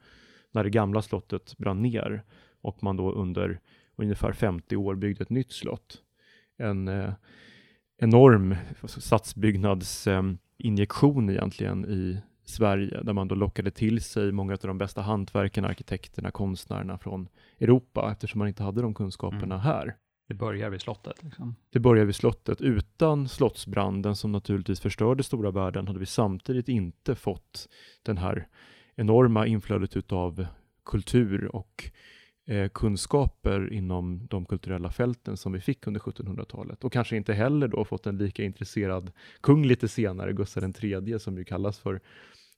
när 0.53 0.65
det 0.65 0.71
gamla 0.71 1.03
slottet 1.03 1.59
brann 1.59 1.83
ner 1.83 2.23
och 2.61 2.83
man 2.83 2.97
då 2.97 3.13
under 3.13 3.61
ungefär 3.97 4.33
50 4.33 4.77
år 4.77 4.95
byggde 4.95 5.23
ett 5.23 5.31
nytt 5.31 5.53
slott. 5.53 6.03
En 6.57 6.89
eh, 6.89 7.13
enorm 7.99 8.57
stadsbyggnadsinjektion 8.87 11.29
eh, 11.29 11.35
egentligen 11.35 11.85
i 11.85 12.21
Sverige, 12.45 13.03
där 13.03 13.13
man 13.13 13.29
då 13.29 13.35
lockade 13.35 13.71
till 13.71 14.01
sig 14.01 14.33
många 14.33 14.53
av 14.53 14.59
de 14.63 14.79
bästa 14.79 15.01
hantverkarna, 15.01 15.69
arkitekterna, 15.69 16.31
konstnärerna 16.31 16.99
från 16.99 17.29
Europa, 17.61 18.09
eftersom 18.13 18.39
man 18.39 18.49
inte 18.49 18.63
hade 18.63 18.83
de 18.83 18.95
kunskaperna 18.95 19.55
mm. 19.55 19.61
här. 19.61 19.97
Det 20.33 20.37
börjar 20.37 20.71
vid 20.71 20.81
slottet? 20.81 21.23
Liksom. 21.23 21.57
Det 21.71 21.81
börjar 21.81 22.05
vid 22.05 22.15
slottet. 22.15 22.61
Utan 22.61 23.29
slottsbranden 23.29 24.17
som 24.17 24.33
naturligtvis 24.33 24.81
förstörde 24.81 25.23
stora 25.23 25.51
värden 25.51 25.87
hade 25.87 25.99
vi 25.99 26.07
samtidigt 26.07 26.69
inte 26.69 27.15
fått 27.15 27.69
den 28.03 28.19
här 28.19 28.49
enorma 28.97 29.47
inflödet 29.47 29.97
utav 29.97 30.47
kultur 30.85 31.57
och 31.57 31.91
eh, 32.47 32.69
kunskaper 32.69 33.73
inom 33.73 34.27
de 34.27 34.47
kulturella 34.47 34.91
fälten 34.91 35.37
som 35.37 35.53
vi 35.53 35.61
fick 35.61 35.87
under 35.87 36.01
1700-talet 36.01 36.85
och 36.85 36.93
kanske 36.93 37.17
inte 37.17 37.33
heller 37.33 37.69
då 37.69 37.85
fått 37.85 38.07
en 38.07 38.19
lika 38.19 38.43
intresserad 38.43 39.13
kung 39.41 39.67
lite 39.67 39.89
senare, 39.89 40.33
Gustav 40.33 40.73
III, 40.83 41.19
som 41.19 41.39
ju 41.39 41.45
kallas 41.45 41.79
för 41.79 42.01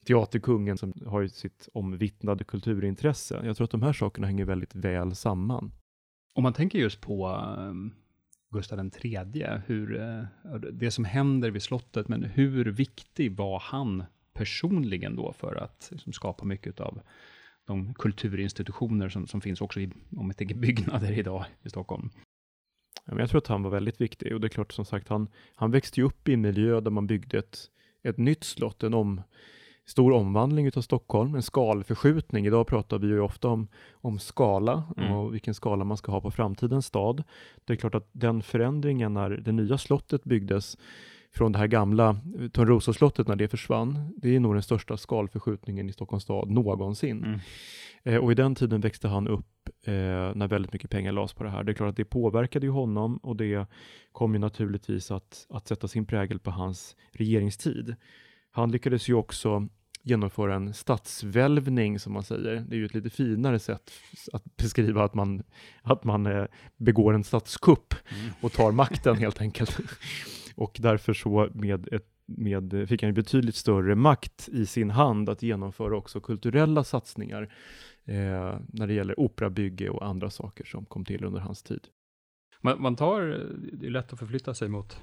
teaterkungen 0.07 0.79
som 0.79 0.93
har 1.07 1.21
ju 1.21 1.29
sitt 1.29 1.69
omvittnade 1.73 2.45
kulturintresse. 2.45 3.41
Jag 3.45 3.57
tror 3.57 3.65
att 3.65 3.71
de 3.71 3.83
här 3.83 3.93
sakerna 3.93 4.27
hänger 4.27 4.45
väldigt 4.45 4.75
väl 4.75 5.15
samman. 5.15 5.73
Om 6.35 6.43
man 6.43 6.53
tänker 6.53 6.79
just 6.79 7.01
på 7.01 7.27
ehm, 7.27 7.93
Gustav 8.51 8.91
III, 9.05 9.47
hur, 9.67 10.01
eh, 10.01 10.25
det 10.73 10.91
som 10.91 11.05
händer 11.05 11.51
vid 11.51 11.63
slottet, 11.63 12.09
men 12.09 12.25
hur 12.25 12.65
viktig 12.65 13.37
var 13.37 13.59
han 13.59 14.05
personligen 14.33 15.17
då 15.17 15.33
för 15.33 15.55
att 15.55 15.89
liksom, 15.93 16.13
skapa 16.13 16.45
mycket 16.45 16.81
av 16.81 17.01
de 17.67 17.95
kulturinstitutioner 17.95 19.09
som, 19.09 19.27
som 19.27 19.41
finns 19.41 19.61
också 19.61 19.81
i, 19.81 19.91
om 20.17 20.27
jag 20.27 20.37
tänker 20.37 20.55
byggnader 20.55 21.13
idag 21.19 21.45
i 21.63 21.71
Stockholm? 21.71 22.11
Jag 23.07 23.31
tror 23.31 23.39
att 23.39 23.47
han 23.47 23.63
var 23.63 23.71
väldigt 23.71 24.01
viktig 24.01 24.35
och 24.35 24.41
det 24.41 24.47
är 24.47 24.49
klart 24.49 24.73
som 24.73 24.85
sagt, 24.85 25.09
han, 25.09 25.29
han 25.55 25.71
växte 25.71 26.01
ju 26.01 26.07
upp 26.07 26.29
i 26.29 26.35
en 26.35 26.41
miljö 26.41 26.81
där 26.81 26.91
man 26.91 27.07
byggde 27.07 27.39
ett, 27.39 27.71
ett 28.03 28.19
nytt 28.19 28.45
slott, 28.45 28.83
en 28.83 28.95
om, 28.95 29.23
stor 29.87 30.13
omvandling 30.13 30.67
utav 30.67 30.81
Stockholm, 30.81 31.35
en 31.35 31.43
skalförskjutning. 31.43 32.47
Idag 32.47 32.67
pratar 32.67 32.99
vi 32.99 33.07
ju 33.07 33.21
ofta 33.21 33.49
om, 33.49 33.69
om 33.93 34.19
skala 34.19 34.83
mm. 34.97 35.13
och 35.13 35.35
vilken 35.35 35.55
skala 35.55 35.85
man 35.85 35.97
ska 35.97 36.13
ha 36.13 36.21
på 36.21 36.31
framtidens 36.31 36.87
stad. 36.87 37.23
Det 37.65 37.73
är 37.73 37.77
klart 37.77 37.95
att 37.95 38.09
den 38.13 38.43
förändringen 38.43 39.15
när 39.15 39.31
det 39.31 39.53
nya 39.53 39.79
slottet 39.79 40.25
byggdes 40.25 40.79
från 41.35 41.53
det 41.53 41.59
här 41.59 41.67
gamla 41.67 42.17
Törnrosaslottet 42.53 43.29
när 43.29 43.37
det 43.37 43.49
försvann, 43.49 44.15
det 44.17 44.37
är 44.37 44.41
nog 44.41 44.55
den 44.55 44.63
största 44.63 44.97
skalförskjutningen 44.97 45.89
i 45.89 45.93
Stockholms 45.93 46.23
stad 46.23 46.51
någonsin. 46.51 47.25
Mm. 47.25 47.41
Eh, 48.03 48.17
och 48.17 48.33
i 48.33 48.35
den 48.35 48.55
tiden 48.55 48.81
växte 48.81 49.09
han 49.09 49.29
upp 49.29 49.69
eh, 49.85 49.93
när 50.35 50.49
väldigt 50.49 50.73
mycket 50.73 50.91
pengar 50.91 51.13
lades 51.13 51.33
på 51.33 51.45
det 51.45 51.51
här. 51.51 51.65
Det 51.65 51.73
är 51.73 51.75
klart 51.75 51.89
att 51.89 51.97
det 51.97 52.05
påverkade 52.05 52.67
ju 52.67 52.73
honom 52.73 53.17
och 53.17 53.37
det 53.37 53.67
kom 54.13 54.35
ju 54.35 54.39
naturligtvis 54.39 55.11
att, 55.11 55.47
att 55.51 55.69
sätta 55.69 55.89
sin 55.89 56.07
prägel 56.07 56.39
på 56.39 56.51
hans 56.51 56.97
regeringstid. 57.13 57.97
Han 58.57 58.71
lyckades 58.71 59.09
ju 59.09 59.15
också 59.15 59.69
genomföra 60.03 60.55
en 60.55 60.75
statsvälvning, 60.75 61.99
som 61.99 62.13
man 62.13 62.23
säger. 62.23 62.65
Det 62.69 62.75
är 62.75 62.79
ju 62.79 62.87
ett 62.87 62.95
lite 62.95 63.11
finare 63.11 63.59
sätt 63.59 63.91
att 64.33 64.57
beskriva 64.57 65.05
att 65.05 65.15
man, 65.15 65.43
att 65.83 66.05
man 66.05 66.27
eh, 66.27 66.45
begår 66.77 67.15
en 67.15 67.25
statskupp 67.25 67.95
mm. 67.95 68.33
och 68.41 68.53
tar 68.53 68.73
makten 68.73 69.17
helt 69.19 69.41
enkelt. 69.41 69.79
och 70.57 70.77
därför 70.81 71.13
så 71.13 71.49
med 71.55 71.89
ett 71.93 72.11
med, 72.27 72.89
fick 72.89 73.03
han 73.03 73.15
betydligt 73.15 73.55
större 73.55 73.95
makt 73.95 74.49
i 74.53 74.67
sin 74.67 74.91
hand 74.91 75.29
att 75.29 75.43
genomföra 75.43 75.97
också 75.97 76.21
kulturella 76.21 76.85
satsningar 76.85 77.43
eh, 78.05 78.59
när 78.69 78.87
det 78.87 78.95
gäller 78.95 79.21
operabygge 79.21 79.91
och 79.91 80.07
andra 80.07 80.31
saker 80.31 80.65
som 80.65 80.85
kom 80.85 81.05
till 81.05 81.25
under 81.25 81.41
hans 81.41 81.63
tid. 81.63 81.81
Man, 82.61 82.83
man 82.83 82.97
tar, 82.97 83.21
det 83.73 83.87
är 83.87 83.91
lätt 83.91 84.13
att 84.13 84.19
förflytta 84.19 84.55
sig 84.55 84.69
mot, 84.69 85.01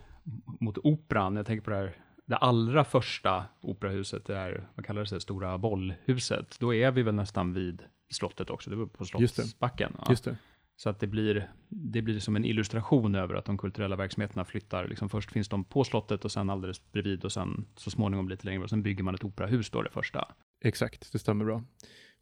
mot 0.59 0.77
operan. 0.77 1.35
Jag 1.35 1.45
tänker 1.45 1.63
på 1.63 1.69
det 1.69 1.75
här 1.75 1.95
det 2.31 2.37
allra 2.37 2.83
första 2.83 3.45
operahuset 3.61 4.29
är, 4.29 4.67
vad 4.75 4.85
kallar 4.85 5.05
det, 5.13 5.21
Stora 5.21 5.57
bollhuset, 5.57 6.59
då 6.59 6.73
är 6.73 6.91
vi 6.91 7.03
väl 7.03 7.15
nästan 7.15 7.53
vid 7.53 7.83
slottet 8.09 8.49
också, 8.49 8.69
det 8.69 8.75
var 8.75 8.85
på 8.85 9.05
Slottsbacken. 9.05 9.91
Just 9.91 10.05
det. 10.05 10.11
Just 10.11 10.23
det. 10.23 10.37
Så 10.75 10.89
att 10.89 10.99
det 10.99 11.07
blir, 11.07 11.51
det 11.69 12.01
blir 12.01 12.19
som 12.19 12.35
en 12.35 12.45
illustration 12.45 13.15
över 13.15 13.35
att 13.35 13.45
de 13.45 13.57
kulturella 13.57 13.95
verksamheterna 13.95 14.45
flyttar. 14.45 14.87
Liksom 14.87 15.09
först 15.09 15.31
finns 15.31 15.49
de 15.49 15.63
på 15.63 15.83
slottet 15.83 16.25
och 16.25 16.31
sen 16.31 16.49
alldeles 16.49 16.91
bredvid 16.91 17.25
och 17.25 17.31
sen 17.31 17.65
så 17.75 17.91
småningom 17.91 18.29
lite 18.29 18.45
längre 18.45 18.63
och 18.63 18.69
sen 18.69 18.83
bygger 18.83 19.03
man 19.03 19.15
ett 19.15 19.23
operahus 19.23 19.69
då 19.69 19.81
det 19.81 19.89
första. 19.89 20.27
Exakt, 20.63 21.11
det 21.11 21.19
stämmer 21.19 21.45
bra. 21.45 21.63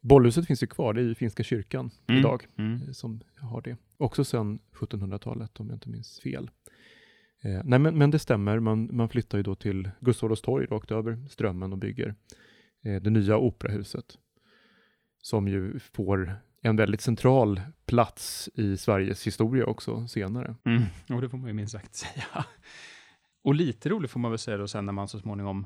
Bollhuset 0.02 0.48
finns 0.48 0.64
ju 0.64 0.68
kvar, 0.68 0.94
det 0.94 1.02
är 1.02 1.06
ju 1.06 1.16
Finska 1.16 1.44
kyrkan 1.44 1.92
mm. 2.08 2.20
idag 2.20 2.48
mm. 2.58 2.94
som 2.94 3.22
har 3.38 3.62
det. 3.62 3.78
Också 3.98 4.24
sedan 4.24 4.60
1700-talet 4.74 5.60
om 5.60 5.68
jag 5.68 5.76
inte 5.76 5.90
minns 5.90 6.20
fel. 6.20 6.50
Eh, 7.42 7.62
nej, 7.64 7.80
men, 7.80 7.98
men 7.98 8.12
det 8.12 8.20
stämmer. 8.20 8.60
Man, 8.60 8.90
man 8.92 9.10
flyttar 9.10 9.38
ju 9.38 9.44
då 9.44 9.56
till 9.56 9.90
Gustav 10.00 10.28
Adolfs 10.28 10.42
torg 10.42 10.66
rakt 10.66 10.92
över 10.92 11.28
Strömmen 11.30 11.72
och 11.72 11.78
bygger 11.78 12.16
eh, 12.84 13.02
det 13.02 13.10
nya 13.10 13.38
operahuset. 13.38 14.18
Som 15.22 15.48
ju 15.48 15.80
får 15.80 16.36
en 16.62 16.76
väldigt 16.76 17.02
central 17.02 17.62
plats 17.86 18.50
i 18.54 18.78
Sveriges 18.78 19.28
historia 19.28 19.66
också 19.66 20.08
senare. 20.08 20.56
Mm, 20.66 20.84
och 21.16 21.22
det 21.22 21.30
får 21.30 21.38
man 21.38 21.48
ju 21.48 21.54
minst 21.54 21.74
sagt 21.74 21.96
säga. 21.96 22.46
Och 23.44 23.56
lite 23.56 23.90
roligt 23.90 24.12
får 24.12 24.20
man 24.20 24.32
väl 24.32 24.38
säga 24.38 24.58
då 24.58 24.68
sen 24.68 24.86
när 24.86 24.94
man 24.94 25.08
så 25.08 25.20
småningom 25.20 25.66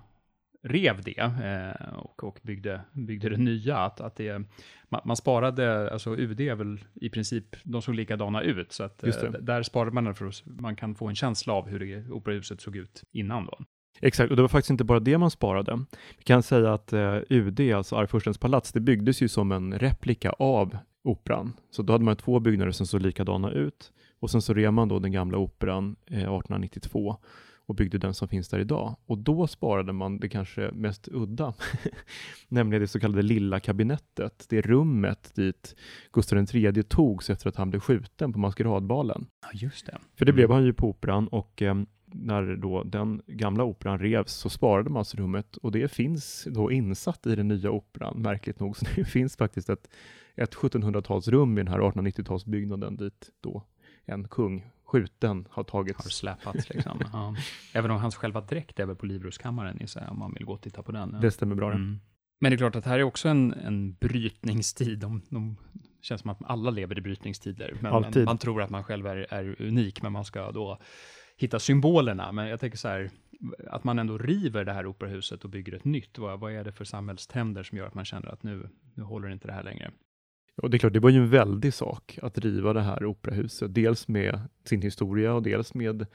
rev 0.63 1.01
det 1.03 1.19
eh, 1.19 1.93
och, 1.93 2.23
och 2.23 2.39
byggde, 2.43 2.81
byggde 2.91 3.29
det 3.29 3.37
nya, 3.37 3.77
att, 3.77 4.01
att 4.01 4.15
det, 4.15 4.41
man, 4.89 5.01
man, 5.05 5.15
sparade, 5.15 5.91
alltså 5.91 6.15
UD 6.15 6.41
är 6.41 6.55
väl 6.55 6.79
i 6.93 7.09
princip, 7.09 7.45
de 7.63 7.81
såg 7.81 7.95
likadana 7.95 8.41
ut, 8.41 8.71
så 8.71 8.83
att 8.83 9.03
eh, 9.03 9.31
där 9.31 9.63
sparade 9.63 9.91
man 9.91 10.15
för 10.15 10.27
att 10.27 10.41
man 10.45 10.75
kan 10.75 10.95
få 10.95 11.07
en 11.07 11.15
känsla 11.15 11.53
av 11.53 11.67
hur 11.67 11.79
det, 11.79 12.09
operahuset 12.09 12.61
såg 12.61 12.75
ut 12.75 13.03
innan 13.11 13.45
då. 13.45 13.59
Exakt, 14.01 14.29
och 14.29 14.35
det 14.35 14.41
var 14.41 14.49
faktiskt 14.49 14.69
inte 14.69 14.83
bara 14.83 14.99
det 14.99 15.17
man 15.17 15.31
sparade. 15.31 15.85
Vi 16.17 16.23
kan 16.23 16.43
säga 16.43 16.73
att 16.73 16.93
eh, 16.93 17.17
UD, 17.29 17.73
alltså 17.73 17.95
Arvfurstens 17.95 18.37
palats, 18.37 18.71
det 18.71 18.79
byggdes 18.79 19.21
ju 19.21 19.27
som 19.27 19.51
en 19.51 19.79
replika 19.79 20.29
av 20.31 20.77
operan. 21.03 21.53
Så 21.71 21.81
då 21.81 21.93
hade 21.93 22.05
man 22.05 22.15
två 22.15 22.39
byggnader 22.39 22.71
som 22.71 22.87
såg 22.87 23.01
likadana 23.01 23.51
ut. 23.51 23.91
Och 24.19 24.31
sen 24.31 24.41
så 24.41 24.53
rev 24.53 24.73
man 24.73 24.87
då 24.87 24.99
den 24.99 25.11
gamla 25.11 25.37
operan 25.37 25.95
eh, 26.05 26.17
1892 26.17 27.17
och 27.65 27.75
byggde 27.75 27.97
den 27.97 28.13
som 28.13 28.27
finns 28.27 28.49
där 28.49 28.59
idag. 28.59 28.95
Och 29.05 29.17
då 29.17 29.47
sparade 29.47 29.93
man 29.93 30.19
det 30.19 30.29
kanske 30.29 30.71
mest 30.71 31.07
udda, 31.11 31.53
nämligen 32.47 32.81
det 32.81 32.87
så 32.87 32.99
kallade 32.99 33.21
lilla 33.21 33.59
kabinettet, 33.59 34.45
det 34.49 34.61
rummet 34.61 35.35
dit 35.35 35.75
Gustav 36.11 36.55
III 36.55 36.83
togs 36.83 37.29
efter 37.29 37.49
att 37.49 37.55
han 37.55 37.69
blev 37.69 37.79
skjuten 37.79 38.33
på 38.33 38.39
maskeradbalen. 38.39 39.27
Ja, 39.41 39.49
just 39.53 39.85
det. 39.85 39.97
För 40.15 40.25
det 40.25 40.31
mm. 40.31 40.35
blev 40.35 40.51
han 40.51 40.65
ju 40.65 40.73
på 40.73 40.89
operan 40.89 41.27
och 41.27 41.61
eh, 41.61 41.75
när 42.13 42.55
då 42.55 42.83
den 42.83 43.21
gamla 43.27 43.63
operan 43.63 43.99
revs 43.99 44.33
så 44.33 44.49
sparade 44.49 44.89
man 44.89 44.99
alltså 44.99 45.17
rummet 45.17 45.57
och 45.57 45.71
det 45.71 45.91
finns 45.91 46.47
då 46.51 46.71
insatt 46.71 47.27
i 47.27 47.35
den 47.35 47.47
nya 47.47 47.71
operan, 47.71 48.21
märkligt 48.21 48.59
nog. 48.59 48.77
Så 48.77 48.85
det 48.95 49.05
finns 49.05 49.37
faktiskt 49.37 49.69
ett, 49.69 49.89
ett 50.35 50.55
1700-talsrum 50.55 51.53
i 51.53 51.63
den 51.63 51.67
här 51.67 51.79
1890-talsbyggnaden 51.79 52.97
dit 52.97 53.29
då 53.41 53.63
en 54.05 54.27
kung 54.27 54.65
skjuten 54.93 55.47
har 55.49 55.63
tagits. 55.63 56.03
Har 56.03 56.09
släpats 56.09 56.69
liksom. 56.69 57.01
ja. 57.13 57.35
Även 57.73 57.91
om 57.91 57.97
hans 57.97 58.15
själva 58.15 58.41
dräkt 58.41 58.79
är 58.79 58.85
väl 58.85 58.95
på 58.95 59.05
Livrustkammaren 59.05 59.87
om 60.09 60.19
man 60.19 60.33
vill 60.33 60.45
gå 60.45 60.53
och 60.53 60.61
titta 60.61 60.83
på 60.83 60.91
den. 60.91 61.09
Ja. 61.13 61.19
Det 61.19 61.31
stämmer 61.31 61.55
bra. 61.55 61.71
Mm. 61.71 61.99
Men 62.39 62.51
det 62.51 62.55
är 62.55 62.57
klart 62.57 62.75
att 62.75 62.85
här 62.85 62.99
är 62.99 63.03
också 63.03 63.29
en, 63.29 63.53
en 63.53 63.93
brytningstid. 63.93 64.99
De, 64.99 65.21
de 65.29 65.57
känns 66.01 66.21
som 66.21 66.29
att 66.29 66.37
alla 66.45 66.69
lever 66.69 66.97
i 66.97 67.01
brytningstider. 67.01 67.77
Men, 67.81 68.01
men 68.01 68.25
man 68.25 68.37
tror 68.37 68.61
att 68.61 68.69
man 68.69 68.83
själv 68.83 69.07
är, 69.07 69.33
är 69.33 69.61
unik, 69.61 70.01
men 70.01 70.11
man 70.11 70.25
ska 70.25 70.51
då 70.51 70.79
hitta 71.37 71.59
symbolerna. 71.59 72.31
Men 72.31 72.47
jag 72.47 72.59
tänker 72.59 72.77
så 72.77 72.87
här, 72.87 73.09
att 73.67 73.83
man 73.83 73.99
ändå 73.99 74.17
river 74.17 74.65
det 74.65 74.73
här 74.73 74.85
operahuset 74.85 75.43
och 75.43 75.49
bygger 75.49 75.73
ett 75.73 75.85
nytt. 75.85 76.17
Vad, 76.17 76.39
vad 76.39 76.53
är 76.53 76.63
det 76.63 76.71
för 76.71 76.85
samhällständer 76.85 77.63
som 77.63 77.77
gör 77.77 77.87
att 77.87 77.93
man 77.93 78.05
känner 78.05 78.27
att 78.27 78.43
nu, 78.43 78.69
nu 78.93 79.03
håller 79.03 79.29
inte 79.29 79.47
det 79.47 79.53
här 79.53 79.63
längre? 79.63 79.91
Och 80.55 80.69
det 80.69 80.77
är 80.77 80.79
klart, 80.79 80.93
det 80.93 80.99
var 80.99 81.09
ju 81.09 81.17
en 81.17 81.29
väldig 81.29 81.73
sak 81.73 82.19
att 82.21 82.37
riva 82.37 82.73
det 82.73 82.81
här 82.81 83.05
operahuset. 83.05 83.73
Dels 83.73 84.07
med 84.07 84.39
sin 84.63 84.81
historia 84.81 85.33
och 85.33 85.43
dels 85.43 85.73
med 85.73 86.05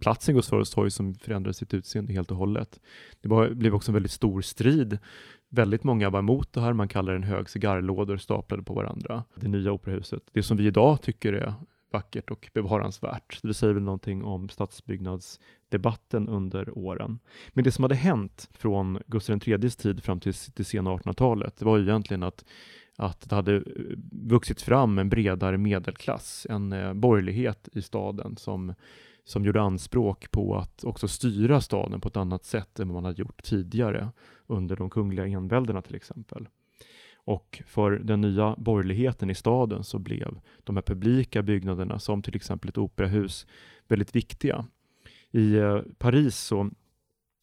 platsen 0.00 0.34
Gustav 0.34 0.56
Adolfs 0.56 0.70
torg 0.70 0.90
som 0.90 1.14
förändrade 1.14 1.54
sitt 1.54 1.74
utseende 1.74 2.12
helt 2.12 2.30
och 2.30 2.36
hållet. 2.36 2.80
Det 3.20 3.28
var, 3.28 3.50
blev 3.50 3.74
också 3.74 3.90
en 3.90 3.94
väldigt 3.94 4.12
stor 4.12 4.40
strid. 4.40 4.98
Väldigt 5.48 5.84
många 5.84 6.10
var 6.10 6.18
emot 6.18 6.52
det 6.52 6.60
här. 6.60 6.72
Man 6.72 6.88
kallar 6.88 7.12
det 7.12 7.18
en 7.18 7.22
hög 7.22 7.48
cigarrlådor 7.48 8.16
staplade 8.16 8.62
på 8.62 8.74
varandra. 8.74 9.24
Det 9.34 9.48
nya 9.48 9.72
operahuset. 9.72 10.22
Det 10.32 10.42
som 10.42 10.56
vi 10.56 10.66
idag 10.66 11.02
tycker 11.02 11.32
är 11.32 11.54
vackert 11.92 12.30
och 12.30 12.50
bevaransvärt. 12.54 13.38
Det 13.42 13.54
säger 13.54 13.74
väl 13.74 13.82
någonting 13.82 14.24
om 14.24 14.48
stadsbyggnadsdebatten 14.48 16.28
under 16.28 16.78
åren. 16.78 17.18
Men 17.48 17.64
det 17.64 17.72
som 17.72 17.84
hade 17.84 17.94
hänt 17.94 18.48
från 18.52 18.98
Gustav 19.06 19.40
IIIs 19.46 19.76
tid 19.76 20.02
fram 20.02 20.20
till 20.20 20.32
det 20.54 20.64
sena 20.64 20.90
1800-talet, 20.90 21.56
det 21.56 21.64
var 21.64 21.76
ju 21.76 21.82
egentligen 21.82 22.22
att 22.22 22.44
att 22.96 23.28
det 23.28 23.36
hade 23.36 23.56
eh, 23.56 23.62
vuxit 24.10 24.62
fram 24.62 24.98
en 24.98 25.08
bredare 25.08 25.58
medelklass, 25.58 26.46
en 26.50 26.72
eh, 26.72 26.92
borgerlighet 26.92 27.68
i 27.72 27.82
staden 27.82 28.36
som, 28.36 28.74
som 29.24 29.44
gjorde 29.44 29.62
anspråk 29.62 30.30
på 30.30 30.56
att 30.56 30.84
också 30.84 31.08
styra 31.08 31.60
staden 31.60 32.00
på 32.00 32.08
ett 32.08 32.16
annat 32.16 32.44
sätt 32.44 32.80
än 32.80 32.88
vad 32.88 32.94
man 32.94 33.04
hade 33.04 33.22
gjort 33.22 33.42
tidigare 33.42 34.08
under 34.46 34.76
de 34.76 34.90
kungliga 34.90 35.26
enväldena 35.26 35.82
till 35.82 35.94
exempel. 35.94 36.48
Och 37.16 37.62
för 37.66 37.90
den 37.90 38.20
nya 38.20 38.54
borgerligheten 38.58 39.30
i 39.30 39.34
staden 39.34 39.84
så 39.84 39.98
blev 39.98 40.40
de 40.64 40.76
här 40.76 40.82
publika 40.82 41.42
byggnaderna, 41.42 41.98
som 41.98 42.22
till 42.22 42.36
exempel 42.36 42.68
ett 42.68 42.78
operahus, 42.78 43.46
väldigt 43.88 44.16
viktiga. 44.16 44.66
I 45.30 45.54
eh, 45.56 45.80
Paris 45.98 46.36
så 46.36 46.70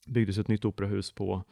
byggdes 0.07 0.37
ett 0.37 0.47
nytt 0.47 0.65
operahus 0.65 1.11
på 1.11 1.43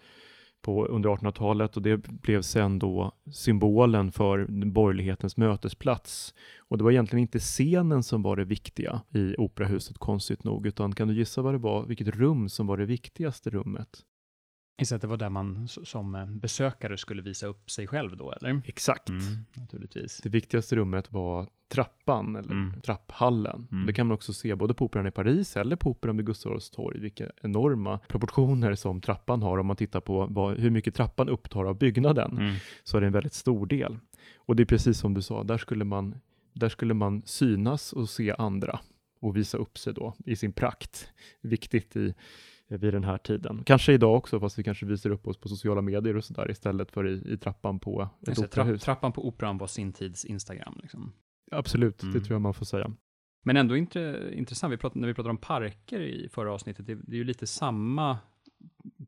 på, 0.61 0.85
under 0.85 1.09
1800-talet 1.09 1.75
och 1.75 1.81
det 1.81 1.97
blev 1.97 2.41
sen 2.41 2.79
då 2.79 3.11
symbolen 3.31 4.11
för 4.11 4.45
borgerlighetens 4.65 5.37
mötesplats. 5.37 6.33
Och 6.57 6.77
det 6.77 6.83
var 6.83 6.91
egentligen 6.91 7.21
inte 7.21 7.39
scenen 7.39 8.03
som 8.03 8.21
var 8.21 8.35
det 8.35 8.45
viktiga 8.45 9.01
i 9.13 9.35
operahuset, 9.37 9.97
konstigt 9.97 10.43
nog, 10.43 10.67
utan 10.67 10.95
kan 10.95 11.07
du 11.07 11.13
gissa 11.13 11.41
vad 11.41 11.53
det 11.53 11.57
var, 11.57 11.85
vilket 11.85 12.07
rum 12.07 12.49
som 12.49 12.67
var 12.67 12.77
det 12.77 12.85
viktigaste 12.85 13.49
rummet? 13.49 14.05
Att 14.79 15.01
det 15.01 15.07
var 15.07 15.17
där 15.17 15.29
man 15.29 15.67
som 15.67 16.15
eh, 16.15 16.25
besökare 16.25 16.97
skulle 16.97 17.21
visa 17.21 17.47
upp 17.47 17.71
sig 17.71 17.87
själv 17.87 18.17
då, 18.17 18.31
eller? 18.31 18.61
Exakt. 18.65 19.09
Mm, 19.09 19.21
naturligtvis. 19.53 20.17
Det 20.23 20.29
viktigaste 20.29 20.75
rummet 20.75 21.11
var 21.11 21.47
trappan, 21.69 22.35
eller 22.35 22.51
mm. 22.51 22.81
trapphallen. 22.81 23.67
Mm. 23.71 23.85
Det 23.85 23.93
kan 23.93 24.07
man 24.07 24.15
också 24.15 24.33
se 24.33 24.55
både 24.55 24.73
på 24.73 24.85
Operan 24.85 25.07
i 25.07 25.11
Paris 25.11 25.57
eller 25.57 25.75
på 25.75 25.89
Operan 25.89 26.17
vid 26.17 26.25
Gustav 26.25 26.51
Adolfs 26.51 26.69
torg, 26.69 26.99
vilka 26.99 27.31
enorma 27.41 27.99
proportioner 28.07 28.75
som 28.75 29.01
trappan 29.01 29.41
har. 29.41 29.57
Om 29.57 29.67
man 29.67 29.75
tittar 29.75 30.01
på 30.01 30.27
vad, 30.29 30.57
hur 30.57 30.69
mycket 30.69 30.95
trappan 30.95 31.29
upptar 31.29 31.65
av 31.65 31.77
byggnaden, 31.77 32.37
mm. 32.37 32.55
så 32.83 32.97
är 32.97 33.01
det 33.01 33.07
en 33.07 33.13
väldigt 33.13 33.33
stor 33.33 33.65
del. 33.65 33.97
Och 34.37 34.55
det 34.55 34.63
är 34.63 34.65
precis 34.65 34.99
som 34.99 35.13
du 35.13 35.21
sa, 35.21 35.43
där 35.43 35.57
skulle 35.57 35.85
man, 35.85 36.15
där 36.53 36.69
skulle 36.69 36.93
man 36.93 37.21
synas 37.21 37.93
och 37.93 38.09
se 38.09 38.35
andra 38.37 38.79
och 39.19 39.37
visa 39.37 39.57
upp 39.57 39.77
sig 39.77 39.93
då 39.93 40.15
i 40.25 40.35
sin 40.35 40.53
prakt. 40.53 41.09
Viktigt 41.41 41.95
i 41.95 42.13
vid 42.77 42.93
den 42.93 43.03
här 43.03 43.17
tiden. 43.17 43.63
Kanske 43.65 43.93
idag 43.93 44.15
också, 44.15 44.39
fast 44.39 44.59
vi 44.59 44.63
kanske 44.63 44.85
visar 44.85 45.09
upp 45.09 45.27
oss 45.27 45.37
på 45.37 45.49
sociala 45.49 45.81
medier 45.81 46.17
och 46.17 46.23
sådär 46.23 46.51
istället 46.51 46.91
för 46.91 47.07
i, 47.07 47.33
i 47.33 47.37
trappan 47.37 47.79
på 47.79 48.09
ett 48.21 48.29
alltså, 48.29 48.45
operahus. 48.45 48.81
Trappan 48.81 49.11
på 49.11 49.27
operan 49.27 49.57
var 49.57 49.67
sin 49.67 49.93
tids 49.93 50.25
Instagram. 50.25 50.79
Liksom. 50.81 51.13
Absolut, 51.51 52.03
mm. 52.03 52.13
det 52.13 52.19
tror 52.19 52.35
jag 52.35 52.41
man 52.41 52.53
får 52.53 52.65
säga. 52.65 52.91
Men 53.43 53.57
ändå 53.57 53.77
inte, 53.77 54.29
intressant, 54.33 54.73
vi 54.73 54.77
pratade, 54.77 54.99
när 54.99 55.07
vi 55.07 55.13
pratade 55.13 55.31
om 55.31 55.37
parker 55.37 55.99
i 55.99 56.29
förra 56.29 56.53
avsnittet, 56.53 56.85
det, 56.85 56.95
det 56.95 57.15
är 57.15 57.17
ju 57.17 57.23
lite 57.23 57.47
samma 57.47 58.17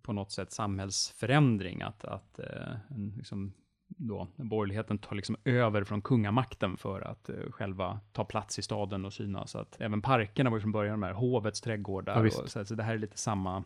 på 0.02 0.14
något 0.14 0.32
sätt 0.32 0.52
samhällsförändring, 0.52 1.82
att, 1.82 2.06
att 2.06 2.40
eh, 2.40 2.76
en, 2.90 3.14
liksom, 3.18 3.54
då, 3.98 4.28
borgerligheten 4.36 4.98
tar 4.98 5.16
liksom 5.16 5.36
över 5.46 5.84
från 5.84 6.02
kungamakten 6.02 6.78
för 6.78 7.02
att 7.02 7.30
uh, 7.30 7.52
själva 7.52 8.00
ta 8.12 8.26
plats 8.26 8.60
i 8.60 8.62
staden 8.62 9.06
och 9.06 9.14
synas. 9.14 9.52
Så 9.52 9.60
att 9.60 9.82
även 9.82 10.02
parkerna 10.02 10.50
var 10.50 10.58
ju 10.58 10.62
från 10.62 10.72
början 10.72 11.00
de 11.00 11.06
här 11.06 11.14
hovets 11.14 11.62
trädgårdar. 11.62 12.26
Ja, 12.26 12.42
och, 12.44 12.50
så, 12.50 12.66
så, 12.66 12.76
det 12.76 12.84
här 12.84 12.94
är 12.94 12.98
lite 12.98 13.18
samma, 13.18 13.64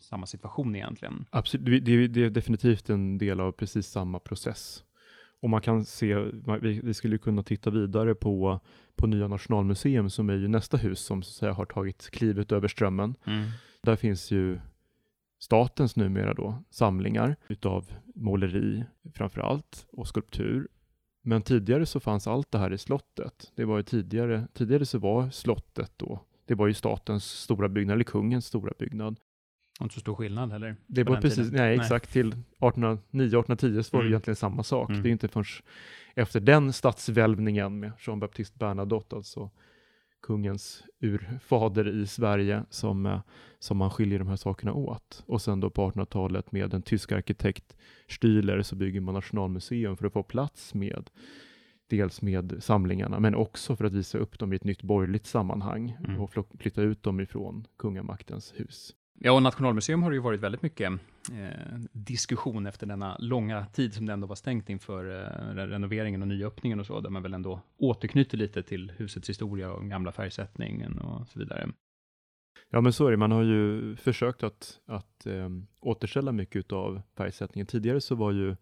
samma 0.00 0.26
situation 0.26 0.76
egentligen. 0.76 1.24
Absolut, 1.30 1.84
det 1.84 1.92
är, 1.92 2.08
det 2.08 2.24
är 2.24 2.30
definitivt 2.30 2.90
en 2.90 3.18
del 3.18 3.40
av 3.40 3.52
precis 3.52 3.86
samma 3.86 4.18
process. 4.18 4.84
Och 5.40 5.50
man 5.50 5.60
kan 5.60 5.84
se, 5.84 6.14
vi, 6.60 6.80
vi 6.84 6.94
skulle 6.94 7.18
kunna 7.18 7.42
titta 7.42 7.70
vidare 7.70 8.14
på, 8.14 8.60
på 8.96 9.06
Nya 9.06 9.28
Nationalmuseum 9.28 10.10
som 10.10 10.30
är 10.30 10.34
ju 10.34 10.48
nästa 10.48 10.76
hus 10.76 11.00
som 11.00 11.22
så 11.22 11.28
att 11.28 11.34
säga 11.34 11.52
har 11.52 11.64
tagit 11.64 12.10
klivet 12.10 12.52
över 12.52 12.68
strömmen. 12.68 13.14
Mm. 13.26 13.48
Där 13.82 13.96
finns 13.96 14.30
ju 14.30 14.58
statens 15.38 15.96
numera 15.96 16.34
då 16.34 16.64
samlingar 16.70 17.36
utav 17.48 17.92
måleri 18.14 18.84
framför 19.14 19.40
allt 19.40 19.86
och 19.92 20.08
skulptur. 20.08 20.68
Men 21.22 21.42
tidigare 21.42 21.86
så 21.86 22.00
fanns 22.00 22.26
allt 22.26 22.52
det 22.52 22.58
här 22.58 22.72
i 22.72 22.78
slottet. 22.78 23.52
Det 23.54 23.64
var 23.64 23.76
ju 23.76 23.82
tidigare, 23.82 24.48
tidigare 24.52 24.86
så 24.86 24.98
var 24.98 25.30
slottet 25.30 25.92
då, 25.96 26.20
det 26.46 26.54
var 26.54 26.66
ju 26.66 26.74
statens 26.74 27.24
stora 27.24 27.68
byggnad, 27.68 27.94
eller 27.94 28.04
kungens 28.04 28.46
stora 28.46 28.72
byggnad. 28.78 29.18
Och 29.78 29.84
inte 29.84 29.94
så 29.94 30.00
stor 30.00 30.14
skillnad 30.14 30.52
heller? 30.52 30.76
Det 30.86 31.04
var 31.04 31.20
precis, 31.20 31.52
nej, 31.52 31.60
nej, 31.60 31.76
exakt, 31.76 32.12
till 32.12 32.34
1809-1810 32.58 33.82
så 33.82 33.96
var 33.96 34.02
det 34.02 34.06
mm. 34.06 34.12
egentligen 34.12 34.36
samma 34.36 34.62
sak. 34.62 34.90
Mm. 34.90 35.02
Det 35.02 35.08
är 35.08 35.10
inte 35.10 35.28
förrän 35.28 35.44
efter 36.14 36.40
den 36.40 36.72
statsvälvningen 36.72 37.80
med 37.80 37.92
Jean 37.98 38.20
Baptiste 38.20 38.58
Bernadotte, 38.58 39.16
alltså 39.16 39.50
kungens 40.20 40.84
urfader 41.00 42.02
i 42.02 42.06
Sverige 42.06 42.64
som, 42.70 43.06
eh, 43.06 43.20
som 43.58 43.76
man 43.76 43.90
skiljer 43.90 44.18
de 44.18 44.28
här 44.28 44.36
sakerna 44.36 44.72
åt. 44.72 45.24
Och 45.26 45.42
sen 45.42 45.60
då 45.60 45.70
på 45.70 45.90
1800-talet 45.90 46.52
med 46.52 46.74
en 46.74 46.82
tysk 46.82 47.12
arkitekt 47.12 47.76
Stühler 48.08 48.62
så 48.62 48.76
bygger 48.76 49.00
man 49.00 49.14
Nationalmuseum 49.14 49.96
för 49.96 50.06
att 50.06 50.12
få 50.12 50.22
plats 50.22 50.74
med 50.74 51.10
dels 51.88 52.22
med 52.22 52.56
samlingarna, 52.60 53.20
men 53.20 53.34
också 53.34 53.76
för 53.76 53.84
att 53.84 53.92
visa 53.92 54.18
upp 54.18 54.38
dem 54.38 54.52
i 54.52 54.56
ett 54.56 54.64
nytt 54.64 54.82
borgerligt 54.82 55.26
sammanhang 55.26 55.96
mm. 56.04 56.20
och 56.20 56.30
flytta 56.58 56.82
ut 56.82 57.02
dem 57.02 57.20
ifrån 57.20 57.66
kungamaktens 57.78 58.54
hus. 58.56 58.94
Ja, 59.20 59.32
och 59.32 59.42
Nationalmuseum 59.42 60.02
har 60.02 60.10
det 60.10 60.14
ju 60.14 60.20
varit 60.22 60.40
väldigt 60.40 60.62
mycket 60.62 60.92
eh, 61.32 61.78
diskussion 61.92 62.66
efter 62.66 62.86
denna 62.86 63.16
långa 63.18 63.66
tid 63.66 63.94
som 63.94 64.06
det 64.06 64.12
ändå 64.12 64.26
var 64.26 64.36
stängt 64.36 64.68
inför 64.68 65.04
eh, 65.04 65.54
renoveringen 65.54 66.22
och 66.22 66.28
nyöppningen 66.28 66.80
och 66.80 66.86
så, 66.86 67.00
där 67.00 67.10
man 67.10 67.22
väl 67.22 67.34
ändå 67.34 67.60
återknyter 67.78 68.38
lite 68.38 68.62
till 68.62 68.92
husets 68.96 69.28
historia 69.28 69.72
och 69.72 69.90
gamla 69.90 70.12
färgsättningen 70.12 70.98
och 70.98 71.28
så 71.28 71.38
vidare. 71.38 71.68
Ja, 72.70 72.80
men 72.80 72.92
så 72.92 73.06
är 73.06 73.10
det. 73.10 73.16
Man 73.16 73.32
har 73.32 73.42
ju 73.42 73.96
försökt 73.96 74.42
att, 74.42 74.78
att 74.86 75.26
eh, 75.26 75.48
återställa 75.80 76.32
mycket 76.32 76.72
av 76.72 77.02
färgsättningen. 77.16 77.66
Tidigare 77.66 78.00
så 78.00 78.14
var 78.14 78.32
ju 78.32 78.56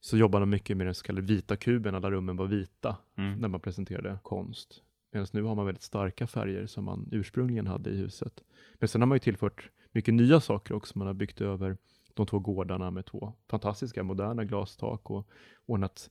så 0.00 0.16
jobbade 0.16 0.42
man 0.42 0.50
mycket 0.50 0.76
med 0.76 0.86
den 0.86 0.94
så 0.94 1.04
kallade 1.04 1.26
vita 1.26 1.56
kuben, 1.56 1.94
alla 1.94 2.10
rummen 2.10 2.36
var 2.36 2.46
vita 2.46 2.96
mm. 3.16 3.38
när 3.38 3.48
man 3.48 3.60
presenterade 3.60 4.18
konst. 4.22 4.82
Medan 5.12 5.26
nu 5.32 5.42
har 5.42 5.54
man 5.54 5.66
väldigt 5.66 5.82
starka 5.82 6.26
färger 6.26 6.66
som 6.66 6.84
man 6.84 7.08
ursprungligen 7.12 7.66
hade 7.66 7.90
i 7.90 7.96
huset. 7.96 8.44
Men 8.74 8.88
sen 8.88 9.00
har 9.00 9.06
man 9.06 9.16
ju 9.16 9.20
tillfört 9.20 9.70
mycket 9.92 10.14
nya 10.14 10.40
saker 10.40 10.74
också. 10.74 10.98
Man 10.98 11.06
har 11.06 11.14
byggt 11.14 11.40
över 11.40 11.76
de 12.14 12.26
två 12.26 12.38
gårdarna 12.38 12.90
med 12.90 13.06
två 13.06 13.32
fantastiska 13.50 14.02
moderna 14.02 14.44
glastak 14.44 15.10
och 15.10 15.28
ordnat 15.66 16.10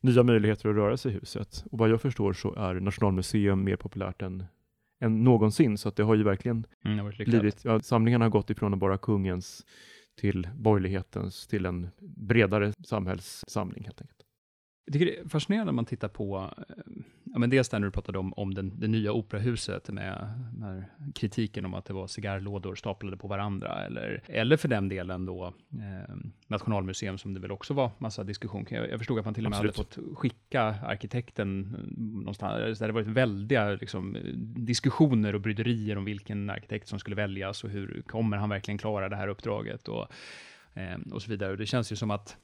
nya 0.00 0.22
möjligheter 0.22 0.68
att 0.68 0.76
röra 0.76 0.96
sig 0.96 1.12
i 1.12 1.14
huset. 1.14 1.64
Och 1.70 1.78
vad 1.78 1.88
jag 1.88 2.00
förstår 2.00 2.32
så 2.32 2.54
är 2.54 2.74
Nationalmuseum 2.74 3.64
mer 3.64 3.76
populärt 3.76 4.22
än, 4.22 4.44
än 5.00 5.24
någonsin, 5.24 5.78
så 5.78 5.88
att 5.88 5.96
det 5.96 6.02
har 6.02 6.14
ju 6.14 6.22
verkligen 6.22 6.66
Mm, 6.84 7.12
blivit, 7.18 7.64
ja, 7.64 7.80
samlingarna 7.80 8.24
har 8.24 8.30
gått 8.30 8.50
ifrån 8.50 8.74
att 8.74 8.80
vara 8.80 8.98
kungens 8.98 9.66
till 10.16 10.48
borgerlighetens, 10.56 11.46
till 11.46 11.66
en 11.66 11.88
bredare 12.00 12.72
samhällssamling 12.84 13.84
helt 13.84 14.00
enkelt. 14.00 14.22
Jag 14.84 14.92
tycker 14.92 15.06
det 15.06 15.18
är 15.18 15.28
fascinerande 15.28 15.72
när 15.72 15.76
man 15.76 15.84
tittar 15.84 16.08
på, 16.08 16.54
eh, 16.56 16.74
ja 17.36 17.40
men 17.40 17.50
dels 17.50 17.72
när 17.72 17.80
du 17.80 17.90
pratade 17.90 18.18
om, 18.18 18.32
om 18.32 18.54
den, 18.54 18.80
det 18.80 18.88
nya 18.88 19.12
operahuset 19.12 19.88
med, 19.90 20.28
med 20.58 20.84
kritiken 21.14 21.64
om 21.64 21.74
att 21.74 21.84
det 21.84 21.92
var 21.92 22.06
cigarrlådor 22.06 22.74
staplade 22.74 23.16
på 23.16 23.28
varandra, 23.28 23.84
eller, 23.86 24.22
eller 24.26 24.56
för 24.56 24.68
den 24.68 24.88
delen 24.88 25.26
då 25.26 25.46
eh, 25.72 26.14
Nationalmuseum 26.46 27.18
som 27.18 27.34
det 27.34 27.40
väl 27.40 27.50
också 27.50 27.74
var 27.74 27.90
massa 27.98 28.24
diskussion 28.24 28.64
kring. 28.64 28.78
Jag, 28.78 28.90
jag 28.90 28.98
förstod 28.98 29.18
att 29.18 29.24
man 29.24 29.34
till 29.34 29.46
och 29.46 29.50
med 29.50 29.56
Absolut. 29.58 29.76
hade 29.76 30.06
fått 30.10 30.18
skicka 30.18 30.62
arkitekten 30.62 31.76
eh, 31.78 32.02
någonstans, 32.20 32.78
där 32.78 32.86
det 32.86 32.92
varit 32.92 33.06
väldiga 33.06 33.70
liksom, 33.70 34.16
diskussioner 34.56 35.34
och 35.34 35.40
bryderier 35.40 35.98
om 35.98 36.04
vilken 36.04 36.50
arkitekt 36.50 36.88
som 36.88 36.98
skulle 36.98 37.16
väljas 37.16 37.64
och 37.64 37.70
hur 37.70 38.02
kommer 38.06 38.36
han 38.36 38.48
verkligen 38.48 38.78
klara 38.78 39.08
det 39.08 39.16
här 39.16 39.28
uppdraget 39.28 39.88
och, 39.88 40.06
eh, 40.74 40.98
och 41.12 41.22
så 41.22 41.30
vidare. 41.30 41.50
Och 41.50 41.58
det 41.58 41.66
känns 41.66 41.92
ju 41.92 41.96
som 41.96 42.10
att 42.10 42.36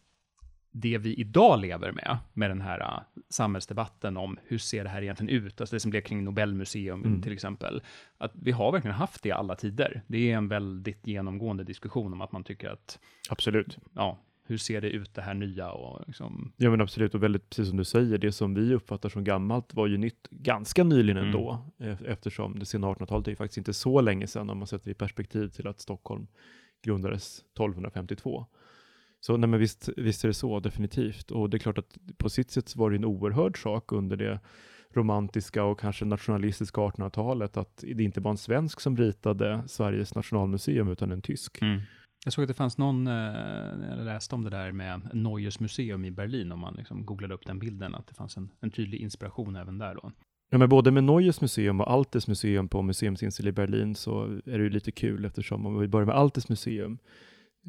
det 0.72 0.98
vi 0.98 1.14
idag 1.14 1.60
lever 1.60 1.92
med, 1.92 2.18
med 2.32 2.50
den 2.50 2.60
här 2.60 2.80
uh, 2.80 3.00
samhällsdebatten 3.28 4.16
om 4.16 4.38
hur 4.46 4.58
ser 4.58 4.84
det 4.84 4.90
här 4.90 5.02
egentligen 5.02 5.42
ut, 5.44 5.60
alltså 5.60 5.76
det 5.76 5.80
som 5.80 5.90
blev 5.90 6.00
kring 6.00 6.24
Nobelmuseum 6.24 7.04
Mm. 7.04 7.22
till 7.22 7.32
exempel, 7.32 7.82
att 8.18 8.32
vi 8.34 8.50
har 8.50 8.72
verkligen 8.72 8.96
haft 8.96 9.22
det 9.22 9.28
i 9.28 9.32
alla 9.32 9.54
tider. 9.54 10.02
Det 10.06 10.32
är 10.32 10.36
en 10.36 10.48
väldigt 10.48 11.06
genomgående 11.06 11.64
diskussion 11.64 12.12
om 12.12 12.20
att 12.20 12.32
man 12.32 12.44
tycker 12.44 12.68
att, 12.70 12.98
Absolut. 13.30 13.78
ja, 13.94 14.18
hur 14.46 14.56
ser 14.58 14.80
det 14.80 14.90
ut 14.90 15.14
det 15.14 15.22
här 15.22 15.34
nya 15.34 15.70
och 15.72 16.02
liksom, 16.06 16.52
Ja 16.56 16.70
men 16.70 16.80
absolut, 16.80 17.14
och 17.14 17.22
väldigt 17.22 17.48
precis 17.50 17.68
som 17.68 17.76
du 17.78 17.84
säger, 17.84 18.18
det 18.18 18.32
som 18.32 18.54
vi 18.54 18.74
uppfattar 18.74 19.08
som 19.08 19.24
gammalt 19.24 19.74
var 19.74 19.86
ju 19.86 19.96
nytt 19.98 20.28
ganska 20.30 20.84
nyligen 20.84 21.16
Mm. 21.16 21.26
ändå, 21.26 21.64
eh, 21.78 21.96
eftersom 22.06 22.58
det 22.58 22.64
sena 22.66 22.86
1800-talet 22.86 23.26
är 23.26 23.32
ju 23.32 23.36
faktiskt 23.36 23.58
inte 23.58 23.72
så 23.74 24.00
länge 24.00 24.26
sedan 24.26 24.50
om 24.50 24.58
man 24.58 24.66
sätter 24.66 24.84
det 24.84 24.90
i 24.90 24.94
perspektiv 24.94 25.48
till 25.48 25.66
att 25.66 25.80
Stockholm 25.80 26.26
grundades 26.84 27.44
1252. 27.54 28.46
Så 29.26 29.36
nej 29.36 29.48
men 29.48 29.60
visst, 29.60 29.88
visst 29.96 30.24
är 30.24 30.28
det 30.28 30.34
så, 30.34 30.60
definitivt. 30.60 31.30
Och 31.30 31.50
det 31.50 31.56
är 31.56 31.58
klart 31.58 31.78
att 31.78 31.98
på 32.16 32.30
sitt 32.30 32.50
sätt 32.50 32.76
var 32.76 32.90
det 32.90 32.96
en 32.96 33.04
oerhörd 33.04 33.62
sak 33.62 33.92
under 33.92 34.16
det 34.16 34.40
romantiska 34.94 35.64
och 35.64 35.80
kanske 35.80 36.04
nationalistiska 36.04 36.80
1800-talet 36.80 37.56
att 37.56 37.84
det 37.96 38.04
inte 38.04 38.20
var 38.20 38.30
en 38.30 38.36
svensk 38.36 38.80
som 38.80 38.96
ritade 38.96 39.62
Sveriges 39.66 40.14
nationalmuseum 40.14 40.88
utan 40.88 41.12
en 41.12 41.22
tysk. 41.22 41.58
Jag 42.24 42.32
såg 42.32 42.42
att 42.42 42.48
det 42.48 42.54
fanns 42.54 42.78
någon, 42.78 43.06
eh, 43.06 43.14
jag 43.88 44.04
läste 44.04 44.34
om 44.34 44.44
det 44.44 44.50
där 44.50 44.72
med 44.72 45.10
Neues 45.12 45.60
Museum 45.60 46.04
i 46.04 46.10
Berlin, 46.10 46.52
om 46.52 46.60
man 46.60 46.74
liksom 46.74 47.06
googlade 47.06 47.34
upp 47.34 47.46
den 47.46 47.58
bilden, 47.58 47.94
att 47.94 48.06
det 48.06 48.14
fanns 48.14 48.36
en, 48.36 48.50
en 48.60 48.70
tydlig 48.70 49.00
inspiration 49.00 49.56
även 49.56 49.78
där 49.78 49.94
då. 49.94 50.12
Ja, 50.50 50.58
men 50.58 50.68
både 50.68 50.90
med 50.90 51.04
Neues 51.04 51.40
museum 51.40 51.80
och 51.80 51.90
Altes 51.90 52.28
museum 52.28 52.68
på 52.68 52.82
Museumsinsel 52.82 53.48
i 53.48 53.52
Berlin 53.52 53.94
så 53.94 54.24
är 54.24 54.58
det 54.58 54.64
ju 54.64 54.70
lite 54.70 54.92
kul 54.92 55.24
eftersom 55.24 55.66
om 55.66 55.78
vi 55.78 55.88
börjar 55.88 56.06
med 56.06 56.14
Altes 56.14 56.48
museum, 56.48 56.98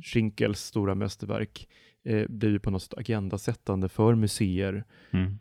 Schinkels 0.02 0.60
stora 0.60 0.96
mästerverk, 0.96 1.68
eh, 2.04 2.26
blir 2.30 2.50
ju 2.50 2.60
på 2.60 2.72
något 2.72 2.82
sätt 2.84 2.94
agendasättande 2.98 3.90
för 3.90 4.16
museer 4.16 4.84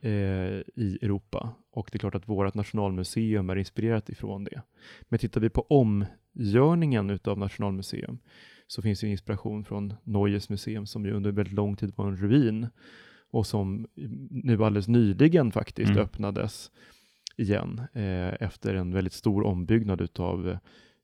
eh, 0.02 0.62
i 0.74 0.98
Europa. 1.02 1.54
Och 1.70 1.88
det 1.92 1.96
är 1.96 1.98
klart 1.98 2.14
att 2.14 2.28
vårt 2.28 2.54
nationalmuseum 2.54 3.50
är 3.50 3.56
inspirerat 3.56 4.08
ifrån 4.08 4.44
det. 4.44 4.62
Men 5.08 5.18
tittar 5.18 5.40
vi 5.40 5.50
på 5.50 5.66
omgörningen 5.68 7.10
utav 7.10 7.38
Nationalmuseum 7.38 8.18
så 8.66 8.82
finns 8.82 9.00
det 9.00 9.08
inspiration 9.08 9.64
från 9.64 9.94
Neues 10.04 10.48
museum 10.48 10.86
som 10.86 11.04
ju 11.06 11.12
under 11.12 11.32
väldigt 11.32 11.54
lång 11.54 11.76
tid 11.76 11.92
var 11.96 12.08
en 12.08 12.16
ruin 12.16 12.66
och 13.30 13.46
som 13.46 13.86
nu 14.30 14.64
alldeles 14.64 14.88
nyligen 14.88 15.52
faktiskt 15.52 15.90
Mm. 15.90 16.02
öppnades 16.02 16.70
igen 17.36 17.80
eh, 17.92 18.42
efter 18.42 18.74
en 18.74 18.92
väldigt 18.92 19.12
stor 19.12 19.42
ombyggnad 19.46 20.00
utav, 20.00 20.58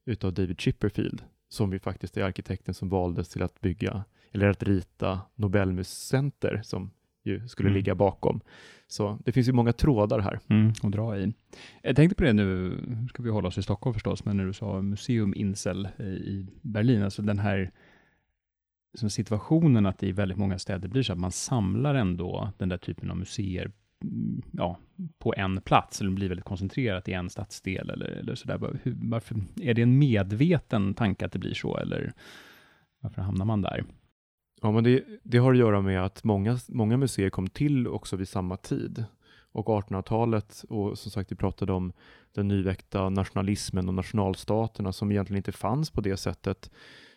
utav 0.06 0.32
David 0.34 0.60
Chipperfield 0.60 1.22
som 1.48 1.72
ju 1.72 1.78
faktiskt 1.78 2.16
är 2.16 2.22
arkitekten 2.24 2.74
som 2.74 2.88
valdes 2.88 3.28
till 3.28 3.42
att 3.42 3.60
bygga 3.60 4.04
eller 4.32 4.48
att 4.48 4.62
rita 4.62 5.20
Nobelmus 5.34 5.88
Center 5.88 6.60
som 6.64 6.90
ju 7.24 7.48
skulle 7.48 7.68
Mm. 7.68 7.76
ligga 7.76 7.94
bakom. 7.94 8.40
Så 8.86 9.18
det 9.24 9.32
finns 9.32 9.48
ju 9.48 9.52
många 9.52 9.72
trådar 9.72 10.18
här. 10.18 10.40
Mm, 10.48 10.72
att 10.82 10.92
dra 10.92 11.18
i. 11.18 11.32
Jag 11.82 11.96
tänkte 11.96 12.14
på 12.16 12.24
det 12.24 12.32
nu, 12.32 12.78
ska 13.10 13.22
vi 13.22 13.30
hålla 13.30 13.48
oss 13.48 13.58
i 13.58 13.62
Stockholm 13.62 13.94
förstås, 13.94 14.24
men 14.24 14.36
när 14.36 14.44
du 14.46 14.52
sa 14.52 14.82
Museum 14.82 15.34
Insel 15.34 15.88
i- 15.98 16.02
i 16.04 16.46
Berlin, 16.62 17.02
alltså 17.02 17.22
den 17.22 17.38
här 17.38 17.70
som 18.94 19.10
situationen 19.10 19.86
att 19.86 19.98
det 19.98 20.06
i 20.06 20.12
väldigt 20.12 20.38
många 20.38 20.58
städer 20.58 20.88
blir 20.88 21.02
så 21.02 21.12
att 21.12 21.18
man 21.18 21.32
samlar 21.32 21.94
ändå 21.94 22.52
den 22.58 22.68
där 22.68 22.78
typen 22.78 23.10
av 23.10 23.16
museer 23.16 23.72
ja, 24.52 24.78
på 25.18 25.34
en 25.36 25.60
plats, 25.60 26.00
eller 26.00 26.10
blir 26.10 26.28
väldigt 26.28 26.44
koncentrerat 26.44 27.08
i 27.08 27.12
en 27.12 27.30
stadsdel 27.30 27.90
eller, 27.90 28.06
eller 28.06 28.34
sådär. 28.34 28.78
Hur, 28.82 28.96
varför, 29.02 29.36
är 29.62 29.74
det 29.74 29.82
en 29.82 29.98
medveten 29.98 30.94
tanke 30.94 31.26
att 31.26 31.32
det 31.32 31.38
blir 31.38 31.54
så, 31.54 31.76
eller 31.76 32.12
varför 33.00 33.22
hamnar 33.22 33.44
man 33.44 33.62
där? 33.62 33.84
Ja, 34.62 34.70
men 34.70 34.84
det, 34.84 35.04
det 35.22 35.38
har 35.38 35.52
att 35.52 35.58
göra 35.58 35.80
med 35.80 36.04
att 36.04 36.24
många, 36.24 36.58
många 36.68 36.96
museer 36.96 37.30
kom 37.30 37.48
till 37.48 37.88
också 37.88 38.16
vid 38.16 38.28
samma 38.28 38.56
tid. 38.56 39.04
Och 39.52 39.66
1800-talet, 39.66 40.64
och 40.68 40.98
som 40.98 41.10
sagt 41.10 41.32
vi 41.32 41.36
pratade 41.36 41.72
om 41.72 41.92
den 42.34 42.48
nyväckta 42.48 43.08
nationalismen 43.08 43.88
och 43.88 43.94
nationalstaterna 43.94 44.92
som 44.92 45.10
egentligen 45.10 45.36
inte 45.36 45.52
fanns 45.52 45.90
på 45.90 46.00
det 46.00 46.16
sättet 46.16 46.70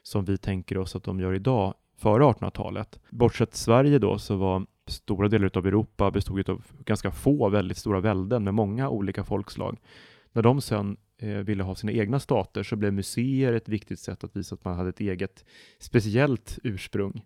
som 0.04 0.26
vi 0.26 0.38
tänker 0.38 0.78
oss 0.78 0.96
att 0.96 1.04
de 1.04 1.20
gör 1.20 1.34
idag, 1.34 1.74
före 1.98 2.24
1800-talet. 2.24 3.00
Bortsett 3.10 3.56
Sverige 3.56 4.00
då 4.00 4.20
så 4.20 4.36
var 4.36 4.66
stora 4.92 5.28
delar 5.28 5.52
av 5.58 5.68
Europa 5.68 6.12
bestod 6.12 6.50
av 6.50 6.64
ganska 6.86 7.12
få 7.12 7.50
väldigt 7.50 7.78
stora 7.78 8.00
välden 8.00 8.44
med 8.44 8.54
många 8.54 8.90
olika 8.90 9.24
folkslag. 9.24 9.78
När 10.32 10.42
de 10.42 10.62
sen 10.62 10.98
eh, 11.18 11.30
ville 11.30 11.64
ha 11.64 11.76
sina 11.76 11.92
egna 11.92 12.20
stater 12.20 12.64
så 12.64 12.76
blev 12.76 12.94
museer 12.94 13.54
ett 13.54 13.70
viktigt 13.70 14.00
sätt 14.00 14.24
att 14.24 14.36
visa 14.36 14.56
att 14.56 14.66
man 14.66 14.78
hade 14.78 14.90
ett 14.90 15.00
eget 15.00 15.46
speciellt 15.80 16.60
ursprung. 16.64 17.26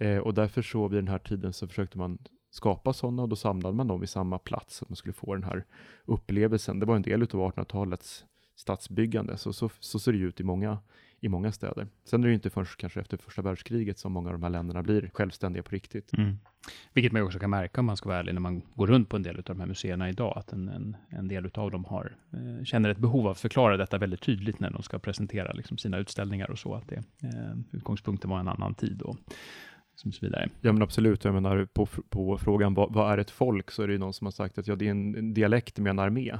Eh, 0.00 0.18
och 0.18 0.34
därför 0.34 0.62
så 0.62 0.88
vid 0.88 0.98
den 0.98 1.08
här 1.08 1.18
tiden 1.18 1.52
så 1.52 1.68
försökte 1.68 1.98
man 1.98 2.18
skapa 2.50 2.92
sådana 2.92 3.22
och 3.22 3.28
då 3.28 3.36
samlade 3.36 3.76
man 3.76 3.86
dem 3.86 4.00
vid 4.00 4.08
samma 4.08 4.38
plats 4.38 4.76
så 4.76 4.84
att 4.84 4.88
man 4.88 4.96
skulle 4.96 5.12
få 5.12 5.34
den 5.34 5.44
här 5.44 5.64
upplevelsen. 6.04 6.80
Det 6.80 6.86
var 6.86 6.96
en 6.96 7.02
del 7.02 7.22
av 7.22 7.28
1800-talets 7.28 8.24
stadsbyggande, 8.56 9.36
så, 9.36 9.52
så, 9.52 9.70
så 9.80 9.98
ser 9.98 10.12
det 10.12 10.18
ut 10.18 10.40
i 10.40 10.44
många, 10.44 10.78
i 11.20 11.28
många 11.28 11.52
städer. 11.52 11.86
Sen 12.04 12.20
är 12.20 12.24
det 12.24 12.30
ju 12.30 12.34
inte 12.34 12.50
först 12.50 12.80
kanske 12.80 13.00
efter 13.00 13.16
första 13.16 13.42
världskriget 13.42 13.98
som 13.98 14.12
många 14.12 14.28
av 14.28 14.32
de 14.32 14.42
här 14.42 14.50
länderna 14.50 14.82
blir 14.82 15.10
självständiga 15.14 15.62
på 15.62 15.70
riktigt. 15.70 16.12
Mm. 16.12 16.38
Vilket 16.92 17.12
man 17.12 17.22
också 17.22 17.38
kan 17.38 17.50
märka 17.50 17.80
om 17.80 17.86
man 17.86 17.96
ska 17.96 18.08
vara 18.08 18.18
ärlig 18.18 18.34
när 18.34 18.40
man 18.40 18.62
går 18.74 18.86
runt 18.86 19.08
på 19.08 19.16
en 19.16 19.22
del 19.22 19.36
av 19.36 19.42
de 19.42 19.60
här 19.60 19.66
museerna 19.66 20.08
idag, 20.08 20.38
att 20.38 20.52
en, 20.52 20.68
en, 20.68 20.96
en 21.08 21.28
del 21.28 21.50
av 21.54 21.70
dem 21.70 21.84
har, 21.84 22.16
eh, 22.32 22.64
känner 22.64 22.90
ett 22.90 22.98
behov 22.98 23.26
av 23.26 23.32
att 23.32 23.40
förklara 23.40 23.76
detta 23.76 23.98
väldigt 23.98 24.20
tydligt 24.20 24.60
när 24.60 24.70
de 24.70 24.82
ska 24.82 24.98
presentera 24.98 25.52
liksom, 25.52 25.78
sina 25.78 25.98
utställningar 25.98 26.50
och 26.50 26.58
så, 26.58 26.74
att 26.74 26.88
det, 26.88 26.96
eh, 27.22 27.56
utgångspunkten 27.72 28.30
var 28.30 28.40
en 28.40 28.48
annan 28.48 28.74
tid 28.74 29.02
och, 29.02 29.16
liksom 29.96 30.12
så 30.12 30.26
vidare. 30.26 30.48
Ja 30.60 30.72
men 30.72 30.82
absolut, 30.82 31.24
jag 31.24 31.34
menar 31.34 31.64
på, 31.64 31.86
på 31.86 32.38
frågan 32.38 32.74
vad, 32.74 32.92
vad 32.92 33.12
är 33.12 33.18
ett 33.18 33.30
folk 33.30 33.70
så 33.70 33.82
är 33.82 33.86
det 33.86 33.92
ju 33.92 33.98
någon 33.98 34.12
som 34.12 34.26
har 34.26 34.32
sagt 34.32 34.58
att 34.58 34.66
ja, 34.66 34.76
det 34.76 34.86
är 34.86 34.90
en, 34.90 35.14
en 35.14 35.34
dialekt 35.34 35.78
med 35.78 35.90
en 35.90 35.98
armé. 35.98 36.32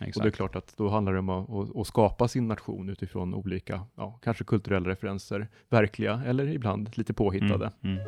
Exakt. 0.00 0.16
Och 0.16 0.22
det 0.22 0.28
är 0.28 0.30
klart 0.30 0.56
att 0.56 0.76
då 0.76 0.88
handlar 0.88 1.12
det 1.12 1.18
om 1.18 1.28
att, 1.28 1.50
att, 1.50 1.76
att 1.76 1.86
skapa 1.86 2.28
sin 2.28 2.48
nation 2.48 2.88
utifrån 2.88 3.34
olika, 3.34 3.80
ja, 3.96 4.20
kanske 4.22 4.44
kulturella 4.44 4.88
referenser, 4.88 5.48
verkliga 5.68 6.22
eller 6.26 6.48
ibland 6.48 6.90
lite 6.96 7.14
påhittade. 7.14 7.70
Mm. 7.82 7.96
Mm. 7.96 8.06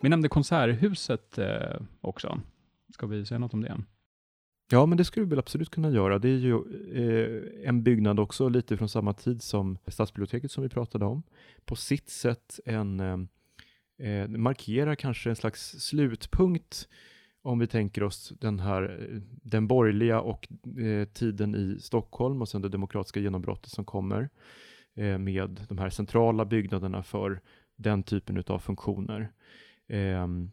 Vi 0.00 0.08
nämnde 0.08 0.28
Konserthuset 0.28 1.38
eh, 1.38 1.80
också. 2.00 2.40
Ska 2.94 3.06
vi 3.06 3.26
säga 3.26 3.38
något 3.38 3.54
om 3.54 3.60
det? 3.60 3.80
Ja, 4.72 4.86
men 4.86 4.98
det 4.98 5.04
skulle 5.04 5.26
vi 5.26 5.30
väl 5.30 5.38
absolut 5.38 5.70
kunna 5.70 5.90
göra. 5.90 6.18
Det 6.18 6.28
är 6.28 6.38
ju 6.38 6.54
eh, 6.94 7.68
en 7.68 7.82
byggnad 7.82 8.20
också 8.20 8.48
lite 8.48 8.76
från 8.76 8.88
samma 8.88 9.12
tid 9.12 9.42
som 9.42 9.78
stadsbiblioteket 9.86 10.52
som 10.52 10.62
vi 10.62 10.68
pratade 10.68 11.04
om. 11.04 11.22
På 11.64 11.76
sitt 11.76 12.08
sätt 12.08 12.60
en, 12.64 13.00
eh, 13.00 13.18
eh 14.08 14.28
markerar 14.28 14.94
kanske 14.94 15.30
en 15.30 15.36
slags 15.36 15.70
slutpunkt 15.70 16.88
om 17.42 17.58
vi 17.58 17.66
tänker 17.66 18.02
oss 18.02 18.32
den 18.40 18.60
här, 18.60 19.08
eh, 19.12 19.20
den 19.42 19.66
borgerliga 19.66 20.20
och 20.20 20.48
eh, 20.78 21.04
tiden 21.08 21.54
i 21.54 21.80
Stockholm 21.80 22.42
och 22.42 22.48
sen 22.48 22.62
det 22.62 22.68
demokratiska 22.68 23.20
genombrottet 23.20 23.72
som 23.72 23.84
kommer 23.84 24.28
eh, 24.94 25.18
med 25.18 25.66
de 25.68 25.78
här 25.78 25.90
centrala 25.90 26.44
byggnaderna 26.44 27.02
för 27.02 27.40
den 27.76 28.02
typen 28.02 28.44
av 28.46 28.58
funktioner. 28.58 29.32
Ehm, 29.90 30.50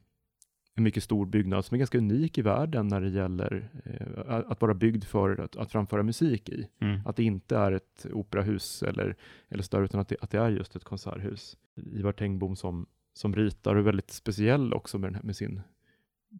en 0.75 0.83
mycket 0.83 1.03
stor 1.03 1.25
byggnad 1.25 1.65
som 1.65 1.75
är 1.75 1.77
ganska 1.77 1.97
unik 1.97 2.37
i 2.37 2.41
världen 2.41 2.87
när 2.87 3.01
det 3.01 3.09
gäller 3.09 3.69
eh, 3.85 4.51
att 4.51 4.61
vara 4.61 4.73
byggd 4.73 5.03
för 5.03 5.39
att, 5.39 5.55
att 5.55 5.71
framföra 5.71 6.03
musik 6.03 6.49
i. 6.49 6.67
Mm. 6.79 7.01
Att 7.05 7.15
det 7.15 7.23
inte 7.23 7.57
är 7.57 7.71
ett 7.71 8.05
operahus 8.13 8.83
eller, 8.83 9.15
eller 9.49 9.63
större, 9.63 9.85
utan 9.85 9.99
att 9.99 10.07
det, 10.07 10.15
att 10.21 10.31
det 10.31 10.39
är 10.39 10.49
just 10.49 10.75
ett 10.75 10.83
konserthus. 10.83 11.57
Ivar 11.75 12.11
Tengbom 12.11 12.55
som, 12.55 12.85
som 13.13 13.35
ritar 13.35 13.75
och 13.75 13.79
är 13.79 13.83
väldigt 13.83 14.11
speciell 14.11 14.73
också 14.73 14.97
med, 14.97 15.15
här, 15.15 15.23
med 15.23 15.35
sin 15.35 15.61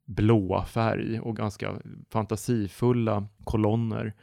blåa 0.05 0.65
färg 0.65 1.19
och 1.19 1.35
ganska 1.35 1.81
fantasifulla 2.09 3.27
kolonner 3.43 4.13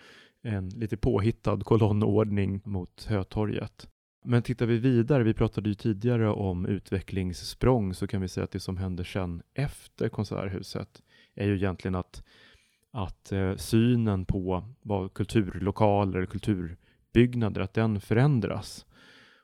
en 0.42 0.68
lite 0.68 0.96
påhittad 0.96 1.60
kolonnordning 1.60 2.60
mot 2.64 3.04
Hötorget. 3.04 3.88
Men 4.26 4.42
tittar 4.42 4.66
vi 4.66 4.78
vidare, 4.78 5.22
vi 5.22 5.34
pratade 5.34 5.68
ju 5.68 5.74
tidigare 5.74 6.30
om 6.30 6.66
utvecklingssprång, 6.66 7.94
så 7.94 8.06
kan 8.06 8.20
vi 8.20 8.28
säga 8.28 8.44
att 8.44 8.50
det 8.50 8.60
som 8.60 8.76
händer 8.76 9.04
sen 9.04 9.42
efter 9.54 10.08
Konserthuset 10.08 11.02
är 11.34 11.46
ju 11.46 11.56
egentligen 11.56 11.94
att, 11.94 12.22
att 12.92 13.32
eh, 13.32 13.56
synen 13.56 14.24
på 14.24 14.64
vad 14.82 15.14
kulturlokaler, 15.14 16.26
kulturbyggnader, 16.26 17.60
att 17.60 17.74
den 17.74 18.00
förändras. 18.00 18.86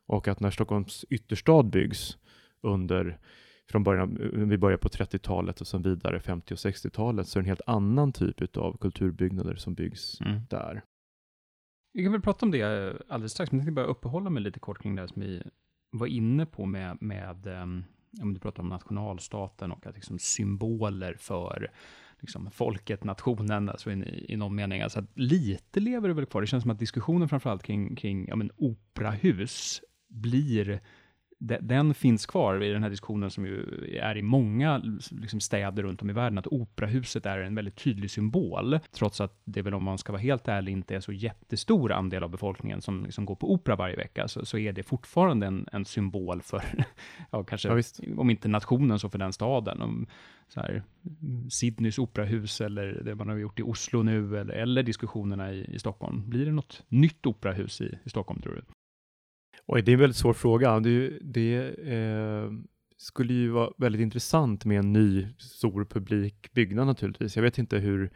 Och 0.07 0.29
att 0.29 0.41
när 0.41 0.51
Stockholms 0.51 1.05
ytterstad 1.11 1.63
byggs 1.63 2.19
under 2.61 3.19
från 3.71 3.85
början, 3.85 4.19
vi 4.49 4.59
börjar 4.59 4.79
på 4.79 4.89
30-talet 4.89 5.61
och 5.61 5.67
sen 5.67 5.83
vidare 5.83 6.21
50 6.21 6.55
och 6.55 6.59
60-talet, 6.59 7.29
så 7.29 7.39
är 7.39 7.43
det 7.43 7.45
en 7.45 7.49
helt 7.49 7.61
annan 7.67 8.13
typ 8.13 8.57
av 8.57 8.77
kulturbyggnader 8.81 9.55
som 9.55 9.75
byggs 9.75 10.21
mm. 10.21 10.41
där. 10.51 10.83
Vi 11.93 12.03
kan 12.03 12.13
väl 12.13 12.21
prata 12.21 12.47
om 12.47 12.51
det 12.51 12.61
eh, 12.61 12.95
alldeles 13.09 13.33
strax, 13.33 13.53
men 13.53 13.59
jag 13.59 13.67
tänkte 13.67 13.83
bara 13.83 13.87
uppehålla 13.87 14.31
mig 14.31 14.43
lite 14.43 14.61
kort 14.61 14.83
kring 14.83 14.97
det 14.97 15.09
som 15.09 15.23
vi 15.23 15.43
var 15.91 16.07
inne 16.07 16.47
på 16.47 16.67
med, 16.67 16.97
med 17.01 17.47
ehm, 17.47 17.85
om 18.23 18.35
du 18.35 18.41
pratar 18.41 18.63
om 18.63 18.69
nationalstaten 18.69 19.73
och 19.73 19.87
att 19.87 19.95
liksom 19.95 20.19
symboler 20.19 21.17
för 21.19 21.71
liksom 22.21 22.51
folket, 22.51 23.05
nationen, 23.05 23.69
alltså 23.69 23.91
i, 23.93 24.25
i 24.29 24.37
någon 24.37 24.55
mening. 24.55 24.83
Alltså 24.83 24.99
att 24.99 25.19
lite 25.19 25.81
lever 25.81 26.09
det 26.09 26.15
väl 26.15 26.27
kvar. 26.27 26.41
Det 26.41 26.47
känns 26.47 26.63
som 26.63 26.71
att 26.71 26.79
diskussionen 26.79 27.29
framförallt 27.29 27.63
kring, 27.63 27.97
kring 27.97 28.29
ja, 28.29 28.37
men 28.37 28.51
operahus 28.57 29.81
blir 30.09 30.81
den 31.41 31.95
finns 31.95 32.27
kvar 32.27 32.63
i 32.63 32.73
den 32.73 32.83
här 32.83 32.91
diskussionen 32.91 33.31
som 33.31 33.47
ju 33.47 33.65
är 34.03 34.17
i 34.17 34.23
många 34.23 34.83
liksom, 35.11 35.41
städer 35.41 35.83
runt 35.83 36.03
om 36.03 36.11
i 36.11 36.13
världen, 36.13 36.39
att 36.39 36.47
operahuset 36.47 37.27
är 37.27 37.39
en 37.39 37.55
väldigt 37.55 37.77
tydlig 37.77 38.11
symbol, 38.11 38.79
trots 38.93 39.21
att 39.21 39.41
det 39.45 39.63
väl 39.63 39.75
om 39.75 39.85
man 39.85 39.99
ska 39.99 40.13
vara 40.13 40.23
helt 40.23 40.49
ärlig 40.49 40.73
inte 40.73 40.97
är 40.97 41.01
så 41.01 41.13
jättestor 41.13 41.93
andel 41.93 42.23
av 42.23 42.31
befolkningen 42.31 42.83
som 42.83 43.05
liksom 43.05 43.25
går 43.25 43.35
på 43.35 43.53
opera 43.53 43.77
varje 43.77 43.97
vecka, 43.97 44.29
så, 44.29 44.47
så 44.47 44.59
är 44.59 44.73
det 44.73 44.83
fortfarande 44.83 45.47
en, 45.47 45.67
en 45.73 45.85
symbol 45.85 46.43
för, 46.43 46.63
ja 47.31 47.45
kanske, 47.45 47.69
ja, 47.69 47.83
om 48.17 48.31
inte 48.31 48.49
nationen 48.49 48.99
så 48.99 49.09
för 49.09 49.19
den 49.19 49.33
staden. 49.33 49.83
Om, 49.83 50.07
så 50.49 50.61
här, 50.61 50.83
Sydneys 51.51 51.99
operahus 51.99 52.61
eller 52.61 53.03
det 53.05 53.15
man 53.15 53.29
har 53.29 53.37
gjort 53.37 53.61
i 53.61 53.63
Oslo 53.63 54.03
nu, 54.03 54.39
eller, 54.39 54.55
eller 54.55 54.83
diskussionerna 54.83 55.53
i, 55.53 55.75
i 55.75 55.79
Stockholm. 55.79 56.31
Blir 56.31 56.47
det 56.47 56.53
något 56.53 56.83
nytt 56.89 57.27
operahus 57.27 57.81
i, 57.81 57.99
i 58.05 58.11
Stockholm, 58.11 58.43
tror 58.43 58.55
du? 58.55 58.63
Oj, 59.67 59.83
det 59.83 59.91
är 59.91 59.93
en 59.93 60.01
väldigt 60.01 60.17
svår 60.17 60.33
fråga. 60.33 60.81
Det, 60.81 61.19
det 61.21 61.55
eh, 61.93 62.51
skulle 62.97 63.33
ju 63.33 63.49
vara 63.49 63.71
väldigt 63.77 64.01
intressant 64.01 64.65
med 64.65 64.79
en 64.79 64.93
ny 64.93 65.27
stor 65.39 65.85
publik 65.85 66.53
byggnad 66.53 66.87
naturligtvis. 66.87 67.37
Jag 67.37 67.43
vet 67.43 67.59
inte 67.59 67.79
hur, 67.79 68.11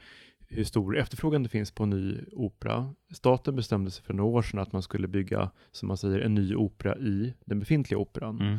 hur 0.49 0.65
stor 0.65 0.99
efterfrågan 0.99 1.43
det 1.43 1.49
finns 1.49 1.71
på 1.71 1.83
en 1.83 1.91
ny 1.91 2.21
opera. 2.33 2.95
Staten 3.13 3.57
bestämde 3.57 3.91
sig 3.91 4.05
för 4.05 4.15
några 4.15 4.31
år 4.31 4.43
sedan 4.43 4.61
att 4.61 4.73
man 4.73 4.83
skulle 4.83 5.09
bygga, 5.09 5.51
som 5.73 5.89
man 5.89 5.97
säger, 5.97 6.19
en 6.19 6.35
ny 6.35 6.55
opera 6.55 6.97
i 6.97 7.35
den 7.45 7.59
befintliga 7.59 7.99
operan. 7.99 8.41
Mm. 8.41 8.59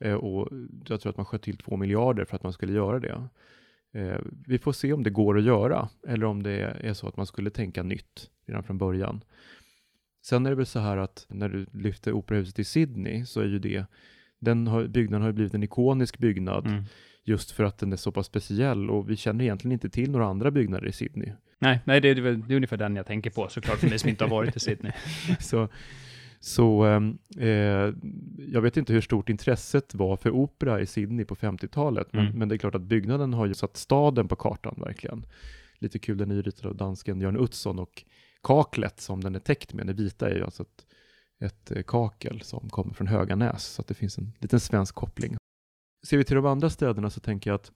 Eh, 0.00 0.14
och 0.14 0.48
jag 0.86 1.00
tror 1.00 1.10
att 1.10 1.16
man 1.16 1.26
sköt 1.26 1.42
till 1.42 1.56
två 1.56 1.76
miljarder 1.76 2.24
för 2.24 2.36
att 2.36 2.42
man 2.42 2.52
skulle 2.52 2.72
göra 2.72 3.00
det. 3.00 3.28
Eh, 3.94 4.20
vi 4.46 4.58
får 4.58 4.72
se 4.72 4.92
om 4.92 5.02
det 5.02 5.10
går 5.10 5.38
att 5.38 5.44
göra, 5.44 5.88
eller 6.08 6.26
om 6.26 6.42
det 6.42 6.60
är 6.80 6.92
så 6.92 7.08
att 7.08 7.16
man 7.16 7.26
skulle 7.26 7.50
tänka 7.50 7.82
nytt 7.82 8.30
redan 8.46 8.62
från 8.62 8.78
början. 8.78 9.20
Sen 10.24 10.46
är 10.46 10.50
det 10.50 10.56
väl 10.56 10.66
så 10.66 10.78
här 10.78 10.96
att 10.96 11.26
när 11.28 11.48
du 11.48 11.66
lyfter 11.72 12.12
operahuset 12.12 12.58
i 12.58 12.64
Sydney 12.64 13.24
så 13.24 13.40
är 13.40 13.44
ju 13.44 13.58
det, 13.58 13.84
den 14.38 14.66
har, 14.66 14.86
byggnaden 14.86 15.22
har 15.22 15.28
ju 15.28 15.32
blivit 15.32 15.54
en 15.54 15.62
ikonisk 15.62 16.18
byggnad 16.18 16.66
mm. 16.66 16.84
just 17.24 17.50
för 17.50 17.64
att 17.64 17.78
den 17.78 17.92
är 17.92 17.96
så 17.96 18.12
pass 18.12 18.26
speciell 18.26 18.90
och 18.90 19.10
vi 19.10 19.16
känner 19.16 19.44
egentligen 19.44 19.72
inte 19.72 19.88
till 19.88 20.10
några 20.10 20.26
andra 20.26 20.50
byggnader 20.50 20.86
i 20.86 20.92
Sydney. 20.92 21.32
Nej, 21.58 21.80
nej 21.84 22.00
det, 22.00 22.08
är, 22.08 22.14
det 22.14 22.54
är 22.54 22.56
ungefär 22.56 22.76
den 22.76 22.96
jag 22.96 23.06
tänker 23.06 23.30
på 23.30 23.48
såklart 23.48 23.78
för 23.78 23.88
mig 23.88 23.98
som 23.98 24.10
inte 24.10 24.24
har 24.24 24.30
varit 24.30 24.56
i 24.56 24.60
Sydney. 24.60 24.92
så 25.40 25.68
så 26.40 26.84
ehm, 26.84 27.18
eh, 27.38 27.94
jag 28.52 28.60
vet 28.60 28.76
inte 28.76 28.92
hur 28.92 29.00
stort 29.00 29.28
intresset 29.28 29.94
var 29.94 30.16
för 30.16 30.30
opera 30.30 30.80
i 30.80 30.86
Sydney 30.86 31.24
på 31.24 31.34
50-talet, 31.34 32.08
men, 32.12 32.26
mm. 32.26 32.38
men, 32.38 32.48
det 32.48 32.54
är 32.54 32.58
klart 32.58 32.74
att 32.74 32.82
byggnaden 32.82 33.34
har 33.34 33.46
ju 33.46 33.54
satt 33.54 33.76
staden 33.76 34.28
på 34.28 34.36
kartan 34.36 34.74
verkligen. 34.76 35.26
Lite 35.78 35.98
kul, 35.98 36.18
den 36.18 36.30
är 36.30 36.34
nyritad 36.34 36.66
av 36.66 36.76
dansken 36.76 37.18
Björn 37.18 37.36
Utzon 37.36 37.78
och 37.78 38.04
kaklet 38.44 39.00
som 39.00 39.20
den 39.20 39.34
är 39.34 39.40
täckt 39.40 39.72
med, 39.72 39.86
det 39.86 39.92
vita 39.92 40.30
är 40.30 40.34
ju 40.34 40.44
alltså 40.44 40.62
ett, 40.62 40.86
ett 41.40 41.70
eh, 41.70 41.82
kakel 41.82 42.40
som 42.40 42.70
kommer 42.70 42.94
från 42.94 43.06
Höganäs, 43.06 43.64
så 43.64 43.82
att 43.82 43.88
det 43.88 43.94
finns 43.94 44.18
en 44.18 44.32
liten 44.38 44.60
svensk 44.60 44.94
koppling. 44.94 45.36
Ser 46.06 46.16
vi 46.16 46.24
till 46.24 46.36
de 46.36 46.46
andra 46.46 46.70
städerna 46.70 47.10
så 47.10 47.20
tänker 47.20 47.50
jag 47.50 47.54
att 47.54 47.72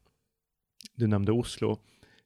du 0.94 1.06
nämnde 1.06 1.32
Oslo. 1.32 1.78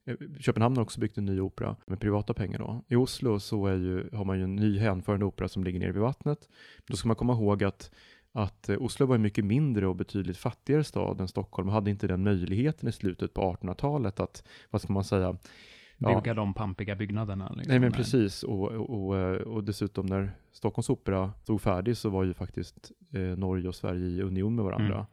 Eh, 0.07 0.17
Köpenhamn 0.41 0.77
har 0.77 0.83
också 0.83 1.01
byggt 1.01 1.19
en 1.19 1.25
ny 1.25 1.41
opera 1.41 1.77
med 1.87 2.01
privata 2.01 2.35
pengar. 2.35 2.59
Då. 2.59 2.85
I 2.89 2.97
Oslo 2.97 3.41
så 3.41 3.67
är 3.67 3.77
ju, 3.77 4.09
har 4.13 4.25
man 4.25 4.39
ju 4.39 4.45
en 4.45 4.57
ny 4.57 4.79
hänförande 4.79 5.25
opera 5.27 5.49
som 5.49 5.65
ligger 5.65 5.81
nere 5.81 5.93
vid 5.93 6.03
vattnet. 6.03 6.49
Då 6.87 6.97
ska 6.97 7.09
man 7.09 7.17
komma 7.17 7.33
ihåg 7.33 7.65
att, 7.65 7.91
att 8.33 8.69
eh, 8.69 8.83
Oslo 8.83 9.07
var 9.07 9.15
en 9.15 9.23
mycket 9.23 9.45
mindre 9.45 9.87
och 9.87 9.97
betydligt 9.97 10.37
fattigare 10.37 10.85
stad 10.85 11.21
än 11.21 11.29
Stockholm 11.29 11.69
och 11.69 11.75
hade 11.75 11.91
inte 11.91 12.07
den 12.07 12.23
möjligheten 12.23 12.89
i 12.89 12.93
slutet 12.93 13.35
på 13.35 13.41
1800-talet 13.41 14.21
att, 14.21 14.45
vad 14.71 14.83
ska 14.83 14.93
man 14.93 15.05
säga, 15.05 15.37
bygga 16.03 16.23
ja. 16.25 16.35
de 16.35 16.55
pampiga 16.55 16.95
byggnaderna. 16.95 17.49
Liksom. 17.49 17.71
Nej 17.71 17.79
men 17.79 17.93
precis, 17.93 18.43
och, 18.43 18.69
och, 18.73 18.91
och, 18.91 19.35
och, 19.35 19.65
dessutom 19.65 20.07
när 20.07 20.33
Stockholms 20.53 20.91
opera 20.91 21.33
stod 21.43 21.61
färdig 21.61 21.97
så 21.97 22.11
var 22.11 22.25
ju 22.25 22.35
faktiskt 22.35 22.93
eh, 23.13 23.21
Norge 23.21 23.69
och 23.69 23.75
Sverige 23.75 24.07
i 24.07 24.23
union 24.23 24.55
med 24.55 24.65
varandra. 24.65 24.95
Mm. 24.95 25.07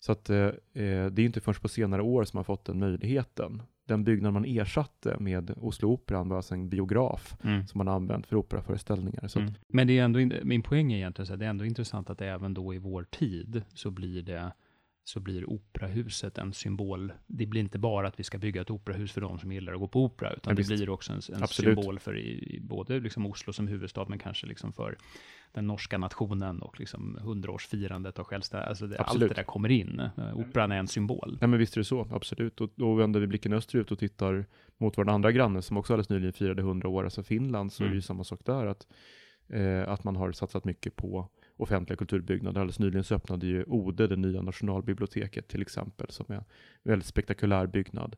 Så 0.00 0.12
att 0.12 0.30
eh, 0.30 0.38
eh 0.38 1.06
det 1.06 1.22
är 1.22 1.26
inte 1.26 1.40
först 1.40 1.62
på 1.62 1.68
senare 1.68 2.02
år 2.02 2.24
som 2.24 2.38
man 2.38 2.44
fått 2.44 2.64
den 2.64 2.78
möjligheten. 2.78 3.62
Den 3.86 4.04
byggnad 4.04 4.32
man 4.32 4.44
ersatte 4.44 5.16
med 5.20 5.50
Oslo-operan 5.56 6.28
var 6.28 6.36
alltså 6.36 6.54
en 6.54 6.68
biograf 6.68 7.36
mm. 7.44 7.66
som 7.66 7.78
man 7.78 7.88
använt 7.88 8.26
för 8.26 8.36
operaföreställningar. 8.36 9.28
Så 9.28 9.40
mm. 9.40 9.52
Men 9.68 9.86
det 9.86 9.98
är 9.98 10.04
ändå, 10.04 10.36
min 10.42 10.62
poäng 10.62 10.92
är 10.92 10.96
egentligen 10.96 11.32
att 11.32 11.38
det 11.38 11.44
är 11.44 11.50
ändå 11.50 11.64
intressant 11.64 12.10
att 12.10 12.20
även 12.20 12.54
då 12.54 12.74
i 12.74 12.78
vår 12.78 13.04
tid 13.04 13.62
så 13.74 13.90
blir 13.90 14.22
det 14.22 14.52
så 15.10 15.20
blir 15.20 15.50
operahuset 15.50 16.38
en 16.38 16.52
symbol. 16.52 17.12
Det 17.26 17.46
blir 17.46 17.60
inte 17.60 17.78
bara 17.78 18.08
att 18.08 18.20
vi 18.20 18.24
ska 18.24 18.38
bygga 18.38 18.60
ett 18.60 18.70
operahus 18.70 19.12
för 19.12 19.20
de 19.20 19.38
som 19.38 19.52
gillar 19.52 19.72
att 19.72 19.80
gå 19.80 19.88
på 19.88 20.04
opera, 20.04 20.32
utan 20.32 20.50
ja, 20.50 20.62
det 20.62 20.76
blir 20.76 20.90
också 20.90 21.12
en, 21.12 21.20
en 21.42 21.48
symbol 21.48 21.98
för 21.98 22.16
i, 22.16 22.56
i, 22.56 22.60
både 22.60 23.00
liksom 23.00 23.26
Oslo 23.26 23.52
som 23.52 23.68
huvudstad, 23.68 24.04
men 24.08 24.18
kanske 24.18 24.46
liksom 24.46 24.72
för 24.72 24.98
den 25.52 25.66
norska 25.66 25.98
nationen 25.98 26.62
och 26.62 26.80
liksom 26.80 27.18
hundraårsfirandet 27.22 28.18
av 28.18 28.24
självständighet. 28.24 28.68
Alltså 28.68 28.86
det, 28.86 28.98
allt 28.98 29.20
det 29.20 29.28
där 29.28 29.42
kommer 29.42 29.68
in. 29.68 30.00
Eh, 30.00 30.38
operan 30.38 30.72
är 30.72 30.76
en 30.76 30.88
symbol. 30.88 31.38
Ja, 31.40 31.46
men 31.46 31.58
visst 31.58 31.76
är 31.76 31.80
det 31.80 31.84
så, 31.84 32.08
absolut. 32.10 32.60
Och 32.60 32.70
då 32.74 32.94
vänder 32.94 33.20
vi 33.20 33.26
blicken 33.26 33.52
österut 33.52 33.92
och 33.92 33.98
tittar 33.98 34.46
mot 34.78 34.98
vår 34.98 35.08
andra 35.08 35.32
granne 35.32 35.62
som 35.62 35.76
också 35.76 35.92
alldeles 35.92 36.08
nyligen 36.08 36.32
firade 36.32 36.62
hundra 36.62 36.88
år, 36.88 37.04
alltså 37.04 37.22
Finland, 37.22 37.72
så 37.72 37.82
mm. 37.82 37.88
är 37.88 37.90
det 37.90 37.94
ju 37.94 37.98
mm. 37.98 38.02
samma 38.02 38.24
sak 38.24 38.40
där, 38.44 38.66
att, 38.66 38.86
eh, 39.48 39.88
att 39.88 40.04
man 40.04 40.16
har 40.16 40.32
satsat 40.32 40.64
mycket 40.64 40.96
på 40.96 41.28
offentliga 41.62 41.96
kulturbyggnader. 41.96 42.60
Alldeles 42.60 42.78
nyligen 42.78 43.04
så 43.04 43.14
öppnade 43.14 43.46
ju 43.46 43.64
Ode, 43.64 44.06
det 44.06 44.16
nya 44.16 44.42
nationalbiblioteket 44.42 45.48
till 45.48 45.62
exempel, 45.62 46.10
som 46.10 46.26
är 46.28 46.34
en 46.34 46.44
väldigt 46.82 47.06
spektakulär 47.06 47.66
byggnad. 47.66 48.16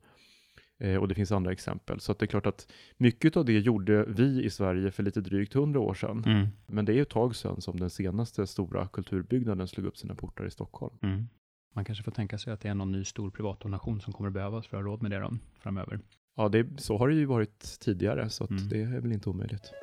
Eh, 0.78 0.96
och 0.96 1.08
det 1.08 1.14
finns 1.14 1.32
andra 1.32 1.52
exempel. 1.52 2.00
Så 2.00 2.12
det 2.12 2.24
är 2.24 2.26
klart 2.26 2.46
att 2.46 2.72
mycket 2.96 3.36
av 3.36 3.44
det 3.44 3.58
gjorde 3.58 4.04
vi 4.04 4.44
i 4.44 4.50
Sverige 4.50 4.90
för 4.90 5.02
lite 5.02 5.20
drygt 5.20 5.54
hundra 5.54 5.80
år 5.80 5.94
sedan. 5.94 6.24
Mm. 6.26 6.48
Men 6.66 6.84
det 6.84 6.92
är 6.92 6.94
ju 6.94 7.02
ett 7.02 7.10
tag 7.10 7.36
sedan 7.36 7.60
som 7.60 7.80
den 7.80 7.90
senaste 7.90 8.46
stora 8.46 8.88
kulturbyggnaden 8.88 9.68
slog 9.68 9.86
upp 9.86 9.96
sina 9.96 10.14
portar 10.14 10.46
i 10.46 10.50
Stockholm. 10.50 10.96
Mm. 11.02 11.28
Man 11.74 11.84
kanske 11.84 12.04
får 12.04 12.12
tänka 12.12 12.38
sig 12.38 12.52
att 12.52 12.60
det 12.60 12.68
är 12.68 12.74
någon 12.74 12.92
ny 12.92 13.04
stor 13.04 13.30
privat 13.30 13.60
donation 13.60 14.00
som 14.00 14.12
kommer 14.12 14.28
att 14.28 14.34
behövas 14.34 14.66
för 14.66 14.76
att 14.76 14.82
ha 14.82 14.90
råd 14.90 15.02
med 15.02 15.10
det 15.10 15.38
framöver. 15.58 16.00
Ja, 16.36 16.48
det, 16.48 16.80
så 16.80 16.98
har 16.98 17.08
det 17.08 17.14
ju 17.14 17.24
varit 17.24 17.80
tidigare, 17.80 18.30
så 18.30 18.46
mm. 18.46 18.68
det 18.68 18.82
är 18.82 19.00
väl 19.00 19.12
inte 19.12 19.30
omöjligt. 19.30 19.81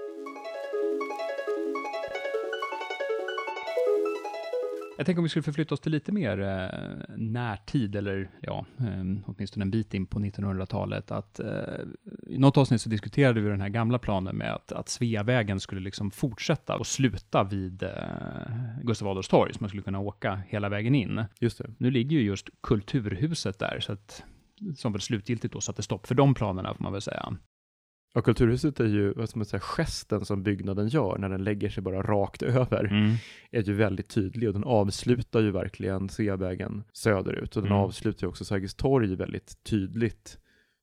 Jag 4.99 5.05
tänker 5.05 5.19
om 5.19 5.23
vi 5.23 5.29
skulle 5.29 5.43
förflytta 5.43 5.73
oss 5.73 5.79
till 5.79 5.91
lite 5.91 6.12
mer 6.12 6.39
eh, 6.41 7.15
närtid, 7.17 7.95
eller 7.95 8.29
ja, 8.41 8.65
eh, 8.79 9.03
åtminstone 9.25 9.63
en 9.63 9.71
bit 9.71 9.93
in 9.93 10.05
på 10.05 10.19
1900-talet. 10.19 11.12
Att, 11.12 11.39
eh, 11.39 11.47
I 12.27 12.38
något 12.38 12.57
avsnitt 12.57 12.81
så 12.81 12.89
diskuterade 12.89 13.41
vi 13.41 13.49
den 13.49 13.62
här 13.62 13.69
gamla 13.69 13.99
planen 13.99 14.35
med 14.35 14.53
att, 14.53 14.71
att 14.71 14.89
Sveavägen 14.89 15.59
skulle 15.59 15.81
liksom 15.81 16.12
fortsätta 16.12 16.75
och 16.75 16.88
sluta 16.88 17.43
vid 17.43 17.83
eh, 17.83 17.89
Gustav 18.83 19.07
Adolfs 19.07 19.29
torg, 19.29 19.53
så 19.53 19.57
man 19.59 19.69
skulle 19.69 19.83
kunna 19.83 19.99
åka 19.99 20.41
hela 20.47 20.69
vägen 20.69 20.95
in. 20.95 21.23
Just 21.39 21.57
det. 21.57 21.69
Nu 21.77 21.91
ligger 21.91 22.17
ju 22.17 22.23
just 22.23 22.49
Kulturhuset 22.62 23.59
där, 23.59 23.79
så 23.79 23.91
att, 23.91 24.23
som 24.75 24.91
väl 24.91 25.01
slutgiltigt 25.01 25.53
då 25.53 25.62
satte 25.62 25.83
stopp 25.83 26.07
för 26.07 26.15
de 26.15 26.33
planerna, 26.33 26.73
får 26.73 26.83
man 26.83 26.93
väl 26.93 27.01
säga. 27.01 27.38
Ja, 28.13 28.22
Kulturhuset 28.22 28.80
är 28.80 28.88
ju, 28.88 29.13
vad 29.13 29.30
ska 29.30 29.39
man 29.39 29.45
säga, 29.45 29.60
gesten 29.60 30.26
som 30.26 30.43
byggnaden 30.43 30.88
gör 30.88 31.17
när 31.17 31.30
den 31.30 31.43
lägger 31.43 31.69
sig 31.69 31.84
bara 31.84 32.02
rakt 32.02 32.41
över, 32.41 32.86
mm. 32.86 33.15
är 33.52 33.62
ju 33.62 33.74
väldigt 33.74 34.10
tydlig 34.10 34.50
och 34.50 34.54
den 34.54 34.63
avslutar 34.63 35.39
ju 35.41 35.52
verkligen 35.52 36.10
Sveavägen 36.10 36.84
söderut 36.93 37.56
och 37.56 37.62
den 37.62 37.72
mm. 37.72 37.84
avslutar 37.84 38.24
ju 38.24 38.30
också 38.30 38.45
Sergels 38.45 38.76
torg 38.76 39.15
väldigt 39.15 39.63
tydligt 39.63 40.38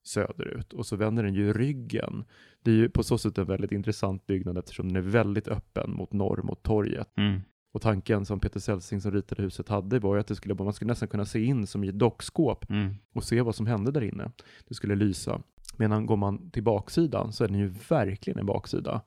söderut 0.04 0.72
och 0.72 0.86
så 0.86 0.96
vänder 0.96 1.22
den 1.22 1.34
ju 1.34 1.52
ryggen. 1.52 2.24
Det 2.62 2.70
är 2.70 2.74
ju 2.74 2.88
på 2.88 3.02
så 3.02 3.18
sätt 3.18 3.38
en 3.38 3.46
väldigt 3.46 3.72
intressant 3.72 4.26
byggnad 4.26 4.58
eftersom 4.58 4.88
den 4.88 4.96
är 4.96 5.10
väldigt 5.10 5.48
öppen 5.48 5.92
mot 5.92 6.12
norr, 6.12 6.42
mot 6.42 6.62
torget. 6.62 7.16
Mm. 7.16 7.40
Och 7.72 7.82
tanken 7.82 8.26
som 8.26 8.40
Peter 8.40 8.60
Celsing 8.60 9.00
som 9.00 9.12
ritade 9.12 9.42
huset 9.42 9.68
hade 9.68 9.98
var 9.98 10.14
ju 10.14 10.20
att 10.20 10.26
det 10.26 10.34
skulle, 10.34 10.54
man 10.54 10.72
skulle 10.72 10.88
nästan 10.88 11.08
kunna 11.08 11.24
se 11.24 11.44
in 11.44 11.66
som 11.66 11.84
i 11.84 11.88
ett 11.88 11.98
dockskåp 11.98 12.70
mm. 12.70 12.94
och 13.14 13.24
se 13.24 13.40
vad 13.40 13.54
som 13.54 13.66
hände 13.66 13.90
där 13.90 14.04
inne. 14.04 14.30
Det 14.68 14.74
skulle 14.74 14.94
lysa 14.94 15.42
Medan 15.76 16.06
går 16.06 16.16
man 16.16 16.50
till 16.50 16.62
baksidan 16.62 17.32
så 17.32 17.44
är 17.44 17.48
den 17.48 17.58
ju 17.58 17.74
verkligen 17.88 18.38
en 18.38 18.46
baksida. 18.46 19.00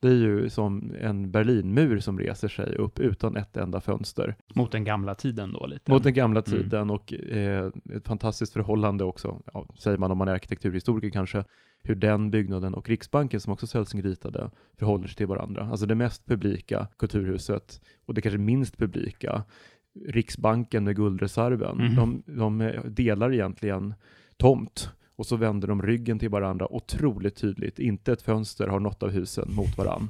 Det 0.00 0.08
är 0.08 0.14
ju 0.14 0.50
som 0.50 0.92
en 1.00 1.30
Berlinmur 1.30 1.98
som 1.98 2.18
reser 2.18 2.48
sig 2.48 2.76
upp 2.76 2.98
utan 2.98 3.36
ett 3.36 3.56
enda 3.56 3.80
fönster. 3.80 4.36
Mot 4.54 4.72
den 4.72 4.84
gamla 4.84 5.14
tiden 5.14 5.52
då 5.52 5.66
lite? 5.66 5.90
Mot 5.90 6.02
den 6.02 6.14
gamla 6.14 6.40
mm. 6.40 6.44
tiden 6.44 6.82
mm. 6.82 6.90
och 6.90 7.12
eh, 7.12 7.70
ett 7.94 8.06
fantastiskt 8.06 8.52
förhållande 8.52 9.04
också, 9.04 9.42
ja, 9.54 9.66
säger 9.78 9.98
man 9.98 10.10
om 10.10 10.18
man 10.18 10.28
är 10.28 10.32
arkitekturhistoriker 10.32 11.10
kanske, 11.10 11.44
hur 11.82 11.94
den 11.94 12.30
byggnaden 12.30 12.74
och 12.74 12.88
Riksbanken 12.88 13.40
som 13.40 13.52
också 13.52 13.66
Sölsing 13.66 14.02
ritade 14.02 14.50
förhåller 14.78 15.06
sig 15.06 15.16
till 15.16 15.26
varandra. 15.26 15.68
Alltså 15.70 15.86
det 15.86 15.94
mest 15.94 16.26
publika 16.26 16.88
kulturhuset 16.98 17.80
och 18.06 18.14
det 18.14 18.20
kanske 18.20 18.38
minst 18.38 18.78
publika, 18.78 19.44
Riksbanken 20.06 20.84
med 20.84 20.96
guldreserven, 20.96 21.80
mm. 21.80 21.94
de, 21.94 22.22
de 22.26 22.72
delar 22.84 23.34
egentligen 23.34 23.94
tomt 24.36 24.90
och 25.16 25.26
så 25.26 25.36
vänder 25.36 25.68
de 25.68 25.82
ryggen 25.82 26.18
till 26.18 26.30
varandra 26.30 26.72
otroligt 26.72 27.36
tydligt. 27.36 27.78
Inte 27.78 28.12
ett 28.12 28.22
fönster 28.22 28.66
har 28.66 28.80
något 28.80 29.02
av 29.02 29.10
husen 29.10 29.54
mot 29.54 29.78
varandra. 29.78 30.08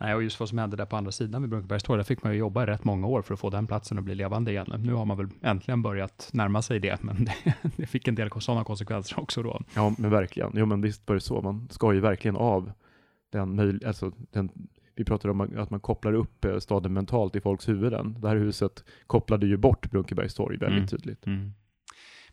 Nej, 0.00 0.14
och 0.14 0.22
just 0.22 0.40
vad 0.40 0.48
som 0.48 0.58
hände 0.58 0.76
där 0.76 0.86
på 0.86 0.96
andra 0.96 1.12
sidan 1.12 1.42
vid 1.42 1.50
Brunkebergstorg, 1.50 1.98
där 1.98 2.04
fick 2.04 2.22
man 2.22 2.32
ju 2.32 2.38
jobba 2.38 2.62
i 2.62 2.66
rätt 2.66 2.84
många 2.84 3.06
år 3.06 3.22
för 3.22 3.34
att 3.34 3.40
få 3.40 3.50
den 3.50 3.66
platsen 3.66 3.98
att 3.98 4.04
bli 4.04 4.14
levande 4.14 4.50
igen. 4.50 4.72
Nu 4.78 4.92
har 4.92 5.04
man 5.04 5.16
väl 5.16 5.28
äntligen 5.42 5.82
börjat 5.82 6.30
närma 6.32 6.62
sig 6.62 6.80
det, 6.80 7.02
men 7.02 7.24
det, 7.24 7.54
det 7.76 7.86
fick 7.86 8.08
en 8.08 8.14
del 8.14 8.30
sådana 8.40 8.64
konsekvenser 8.64 9.20
också 9.20 9.42
då. 9.42 9.60
Ja, 9.74 9.94
men 9.98 10.10
verkligen. 10.10 10.52
Jo, 10.54 10.66
men 10.66 10.80
visst 10.80 11.08
var 11.08 11.14
det 11.14 11.20
så. 11.20 11.42
Man 11.42 11.68
ska 11.70 11.94
ju 11.94 12.00
verkligen 12.00 12.36
av 12.36 12.72
den 13.30 13.80
alltså 13.86 14.12
den 14.30 14.50
vi 14.94 15.04
pratar 15.04 15.28
om 15.28 15.40
att 15.40 15.70
man 15.70 15.80
kopplar 15.80 16.12
upp 16.12 16.44
eh, 16.44 16.58
staden 16.58 16.92
mentalt 16.92 17.36
i 17.36 17.40
folks 17.40 17.68
huvuden. 17.68 18.16
Det 18.20 18.28
här 18.28 18.36
huset 18.36 18.84
kopplade 19.06 19.46
ju 19.46 19.56
bort 19.56 19.90
Brunkebergstorg 19.90 20.56
väldigt 20.56 20.78
mm. 20.78 20.86
tydligt. 20.86 21.26
Mm. 21.26 21.52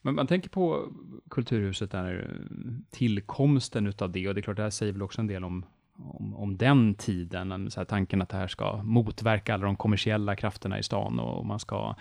Men 0.02 0.16
man 0.16 0.28
tänker 0.28 0.50
på 0.50 0.94
Kulturhuset, 1.30 1.92
där 1.92 2.30
eh, 2.30 2.88
tillkomsten 2.90 3.88
utav 3.88 4.12
det, 4.12 4.28
och 4.28 4.36
det 4.36 4.40
är 4.40 4.42
klart, 4.42 4.58
det 4.58 4.64
här 4.64 4.70
säger 4.70 4.94
väl 4.94 5.02
också 5.02 5.22
en 5.22 5.28
del 5.28 5.44
om, 5.44 5.66
om, 5.96 6.36
om 6.36 6.58
den 6.58 6.96
tiden, 6.96 7.72
så 7.72 7.80
här 7.80 7.86
tanken 7.86 8.22
att 8.22 8.30
det 8.30 8.38
här 8.38 8.48
ska 8.48 8.84
motverka 8.84 9.54
alla 9.54 9.66
de 9.66 9.76
kommersiella 9.76 10.36
krafterna 10.36 10.80
i 10.80 10.84
stan 10.84 11.20
och 11.20 11.46
man 11.46 11.60
ska 11.60 11.96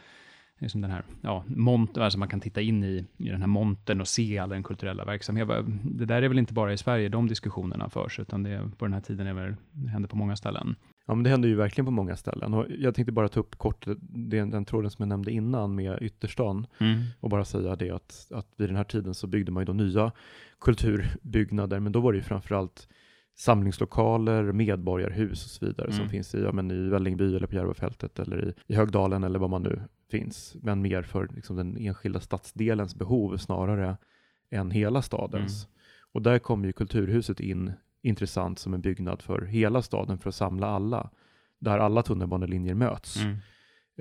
liksom 0.58 0.80
den 0.80 0.90
här, 0.90 1.04
ja, 1.20 1.44
mont, 1.46 1.98
alltså 1.98 2.18
man 2.18 2.28
kan 2.28 2.40
titta 2.40 2.60
in 2.60 2.84
i, 2.84 3.04
i 3.16 3.28
den 3.28 3.40
här 3.40 3.46
monten 3.46 4.00
och 4.00 4.08
se 4.08 4.38
all 4.38 4.48
den 4.48 4.62
kulturella 4.62 5.04
verksamheten. 5.04 5.80
Det 5.84 6.04
där 6.04 6.22
är 6.22 6.28
väl 6.28 6.38
inte 6.38 6.52
bara 6.52 6.72
i 6.72 6.78
Sverige 6.78 7.08
de 7.08 7.28
diskussionerna 7.28 7.90
förs, 7.90 8.20
utan 8.20 8.42
det 8.42 8.70
på 8.78 8.84
den 8.84 8.94
här 8.94 9.00
tiden 9.00 9.26
är 9.26 9.34
väl, 9.34 9.56
det 9.70 9.88
händer 9.88 10.08
på 10.08 10.16
många 10.16 10.36
ställen. 10.36 10.76
Ja, 11.06 11.14
men 11.14 11.24
det 11.24 11.30
händer 11.30 11.48
ju 11.48 11.54
verkligen 11.54 11.86
på 11.86 11.90
många 11.90 12.16
ställen. 12.16 12.54
Och 12.54 12.66
jag 12.78 12.94
tänkte 12.94 13.12
bara 13.12 13.28
ta 13.28 13.40
upp 13.40 13.58
kort 13.58 13.86
den, 14.00 14.50
den 14.50 14.64
tråden 14.64 14.90
som 14.90 15.02
jag 15.02 15.08
nämnde 15.08 15.32
innan 15.32 15.74
med 15.74 16.02
ytterstan 16.02 16.66
mm. 16.78 17.02
och 17.20 17.30
bara 17.30 17.44
säga 17.44 17.76
det 17.76 17.90
att, 17.90 18.28
att 18.30 18.48
vid 18.56 18.68
den 18.68 18.76
här 18.76 18.84
tiden 18.84 19.14
så 19.14 19.26
byggde 19.26 19.52
man 19.52 19.60
ju 19.60 19.64
då 19.64 19.72
nya 19.72 20.12
kulturbyggnader, 20.60 21.80
men 21.80 21.92
då 21.92 22.00
var 22.00 22.12
det 22.12 22.16
ju 22.16 22.22
framförallt 22.22 22.88
samlingslokaler, 23.36 24.52
medborgarhus 24.52 25.44
och 25.44 25.50
så 25.50 25.66
vidare 25.66 25.86
mm. 25.86 25.98
som 25.98 26.08
finns 26.08 26.34
i, 26.34 26.42
ja, 26.42 26.52
men 26.52 26.70
i 26.70 26.88
Vällingby 26.88 27.36
eller 27.36 27.46
på 27.46 27.54
Järvafältet 27.54 28.18
eller 28.18 28.48
i, 28.48 28.54
i 28.66 28.76
Högdalen 28.76 29.24
eller 29.24 29.38
vad 29.38 29.50
man 29.50 29.62
nu 29.62 29.80
finns, 30.10 30.56
men 30.62 30.82
mer 30.82 31.02
för 31.02 31.28
liksom, 31.34 31.56
den 31.56 31.76
enskilda 31.76 32.20
stadsdelens 32.20 32.94
behov 32.94 33.36
snarare 33.36 33.96
än 34.50 34.70
hela 34.70 35.02
stadens. 35.02 35.64
Mm. 35.64 35.76
Och 36.12 36.22
där 36.22 36.38
kommer 36.38 36.66
ju 36.66 36.72
Kulturhuset 36.72 37.40
in 37.40 37.72
intressant 38.06 38.58
som 38.58 38.74
en 38.74 38.80
byggnad 38.80 39.22
för 39.22 39.42
hela 39.42 39.82
staden 39.82 40.18
för 40.18 40.28
att 40.28 40.34
samla 40.34 40.66
alla, 40.66 41.10
där 41.58 41.78
alla 41.78 42.02
tunnelbanelinjer 42.02 42.74
möts. 42.74 43.16
Mm. 43.16 43.36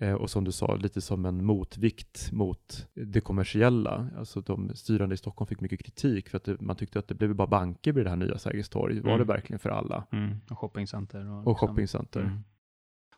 Eh, 0.01 0.13
och 0.13 0.29
som 0.29 0.43
du 0.43 0.51
sa, 0.51 0.75
lite 0.75 1.01
som 1.01 1.25
en 1.25 1.45
motvikt 1.45 2.31
mot 2.31 2.87
det 2.93 3.21
kommersiella. 3.21 4.09
Alltså 4.17 4.41
de 4.41 4.71
styrande 4.75 5.15
i 5.15 5.17
Stockholm 5.17 5.47
fick 5.47 5.61
mycket 5.61 5.83
kritik 5.83 6.29
för 6.29 6.37
att 6.37 6.43
det, 6.43 6.61
man 6.61 6.75
tyckte 6.75 6.99
att 6.99 7.07
det 7.07 7.15
blev 7.15 7.35
bara 7.35 7.47
banker 7.47 7.93
vid 7.93 8.05
det 8.05 8.09
här 8.09 8.17
nya 8.17 8.37
Sergels 8.37 8.69
torg. 8.69 8.99
Var 8.99 9.09
mm. 9.09 9.27
det 9.27 9.33
verkligen 9.33 9.59
för 9.59 9.69
alla? 9.69 10.07
Mm. 10.11 10.37
Och 10.49 10.59
shoppingcenter. 10.59 11.29
Och, 11.29 11.39
och 11.39 11.51
liksom. 11.51 11.67
shoppingcenter. 11.67 12.41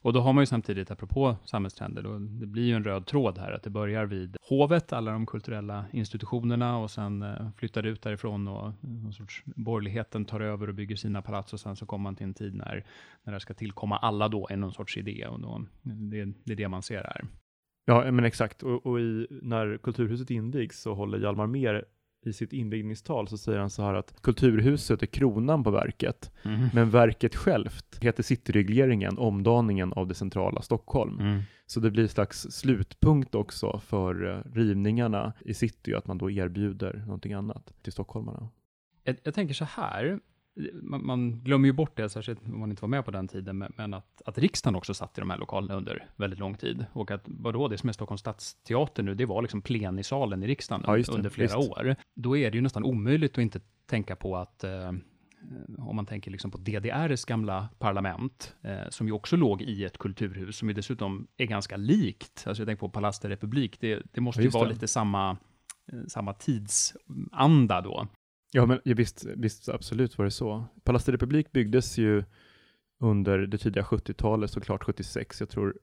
Och 0.08 0.14
då 0.14 0.20
har 0.20 0.34
man 0.34 0.42
ju 0.42 0.46
samtidigt, 0.46 0.92
apropå 0.92 1.36
samhällstrender, 1.46 2.02
då, 2.02 2.20
det 2.20 2.46
blir 2.46 2.64
ju 2.64 2.74
en 2.74 2.84
röd 2.84 3.06
tråd 3.06 3.38
här, 3.38 3.52
att 3.52 3.64
det 3.64 3.70
börjar 3.70 4.06
vid 4.06 4.38
hovet, 4.50 4.94
alla 4.94 5.12
de 5.12 5.26
kulturella 5.26 5.86
institutionerna, 5.92 6.78
och 6.78 6.92
sen 6.92 7.22
eh, 7.22 7.50
flyttar 7.58 7.82
det 7.82 7.90
ut 7.90 8.02
därifrån 8.02 8.48
och 8.48 8.74
någon 8.82 9.14
sorts 9.14 9.44
borgerligheten 9.46 10.26
tar 10.26 10.40
över 10.40 10.68
och 10.68 10.76
bygger 10.76 10.96
sina 10.96 11.22
palats, 11.22 11.54
och 11.54 11.60
sen 11.60 11.76
så 11.76 11.86
kommer 11.86 12.04
man 12.04 12.16
till 12.16 12.26
en 12.26 12.34
tid 12.34 12.56
när, 12.56 12.86
när 13.24 13.34
det 13.34 13.40
ska 13.40 13.54
tillkomma 13.54 13.98
alla 13.98 14.28
då, 14.28 14.48
i 14.52 14.56
någon 14.56 14.74
sorts 14.74 14.98
idé, 14.98 15.28
och 15.28 15.40
då, 15.40 15.66
det, 15.82 16.34
det 16.44 16.54
är 16.54 16.58
det 16.58 16.68
man 16.68 16.84
ser 16.84 17.04
här. 17.04 17.26
Ja, 17.86 18.12
men 18.12 18.26
exakt. 18.26 18.64
Och, 18.64 18.86
och 18.86 19.00
i, 19.00 19.28
när 19.30 19.78
Kulturhuset 19.78 20.30
invigs 20.30 20.82
så 20.82 20.94
håller 20.94 21.20
Hjalmar 21.20 21.48
Mer 21.48 21.86
i 22.28 22.34
sitt 22.34 22.54
invigningstal 22.54 23.28
så 23.28 23.38
säger 23.38 23.60
han 23.60 23.70
så 23.70 23.84
här 23.84 23.94
att 23.94 24.22
Kulturhuset 24.22 25.02
är 25.02 25.08
kronan 25.08 25.64
på 25.64 25.72
verket, 25.72 26.32
mm. 26.44 26.70
men 26.74 26.90
verket 26.90 27.36
självt 27.36 27.98
heter 28.02 28.24
Cityregleringen, 28.24 29.18
omdaningen 29.18 29.94
av 29.94 30.08
det 30.08 30.14
centrala 30.14 30.62
Stockholm. 30.62 31.20
Mm. 31.20 31.42
Så 31.66 31.80
det 31.80 31.92
blir 31.92 32.04
en 32.04 32.10
slags 32.10 32.42
slutpunkt 32.42 33.36
också 33.36 33.80
för 33.80 34.30
eh, 34.30 34.52
rivningarna 34.54 35.34
i 35.40 35.54
city, 35.54 35.94
att 35.94 36.08
man 36.08 36.18
då 36.18 36.32
erbjuder 36.32 37.04
någonting 37.06 37.34
annat 37.34 37.74
till 37.82 37.94
stockholmarna. 37.94 38.50
Jag, 39.04 39.16
jag 39.24 39.34
tänker 39.34 39.54
så 39.54 39.66
här, 39.66 40.20
man, 40.74 41.06
man, 41.06 41.40
glömmer 41.44 41.68
ju 41.68 41.74
bort 41.74 41.98
det, 41.98 42.10
särskilt 42.10 42.40
om 42.46 42.60
man 42.60 42.70
inte 42.70 42.82
var 42.82 42.90
med 42.90 43.06
på 43.06 43.12
den 43.12 43.28
tiden, 43.28 43.64
men 43.76 43.94
att, 43.94 44.22
att 44.26 44.38
riksdagen 44.38 44.76
också 44.76 44.94
satt 44.94 45.18
i 45.18 45.22
de 45.22 45.30
här 45.30 45.38
lokalerna 45.38 45.76
under 45.76 46.10
väldigt 46.16 46.40
lång 46.40 46.56
tid. 46.56 46.86
Och 46.94 47.12
att 47.12 47.24
vadå, 47.26 47.68
det 47.68 47.78
som 47.78 47.90
är 47.90 47.94
Stockholms 47.94 48.22
stadsteater 48.22 49.04
nu, 49.04 49.16
det 49.16 49.26
var 49.26 49.42
liksom 49.42 49.62
plenisalen 49.62 50.44
i 50.44 50.48
riksdagen 50.48 50.84
ja, 50.88 50.96
det, 50.96 51.10
under 51.10 51.30
flera 51.30 51.56
just. 51.58 51.72
år. 51.72 51.96
Då 52.16 52.38
är 52.38 52.52
det 52.52 52.58
ju 52.58 52.62
nästan 52.62 52.84
omöjligt 52.84 53.32
att 53.32 53.38
inte 53.38 53.60
tänka 53.86 54.16
på 54.16 54.38
att 54.38 54.64
eh, 54.64 54.92
om 55.78 55.96
man 55.96 56.06
tänker 56.06 56.32
liksom 56.32 56.52
på 56.52 56.58
DDRs 56.58 57.26
gamla 57.26 57.70
parlament, 57.80 58.56
eh, 58.62 58.90
som 58.90 59.08
ju 59.08 59.14
också 59.14 59.36
låg 59.36 59.62
i 59.62 59.86
ett 59.86 59.98
kulturhus, 59.98 60.58
som 60.58 60.68
ju 60.68 60.74
dessutom 60.74 61.28
är 61.38 61.46
ganska 61.46 61.78
likt. 61.78 62.44
Alltså 62.48 62.62
jag 62.62 62.68
tänker 62.68 62.80
på 62.80 62.90
Palast 62.90 63.26
Republik, 63.26 63.80
det, 63.80 64.04
det 64.12 64.22
måste 64.22 64.42
ja, 64.42 64.44
ju 64.44 64.50
vara 64.50 64.68
det. 64.68 64.74
lite 64.74 64.88
samma, 64.88 65.38
eh, 65.92 66.00
samma 66.08 66.34
tidsanda 66.34 67.82
då. 67.82 68.08
Ja, 68.52 68.66
men 68.66 68.80
ja, 68.84 68.96
visst, 68.96 69.26
visst, 69.36 69.70
absolut 69.70 70.18
var 70.18 70.26
det 70.26 70.32
så. 70.32 70.66
Palast 70.84 71.10
Republik 71.10 71.52
byggdes 71.52 71.98
ju 71.98 72.24
under 73.00 73.40
det 73.40 73.58
tidiga 73.58 73.84
70-talet, 73.84 74.52
såklart 74.52 74.84
76. 74.84 75.40
Jag 75.40 75.50
tror 75.50 75.76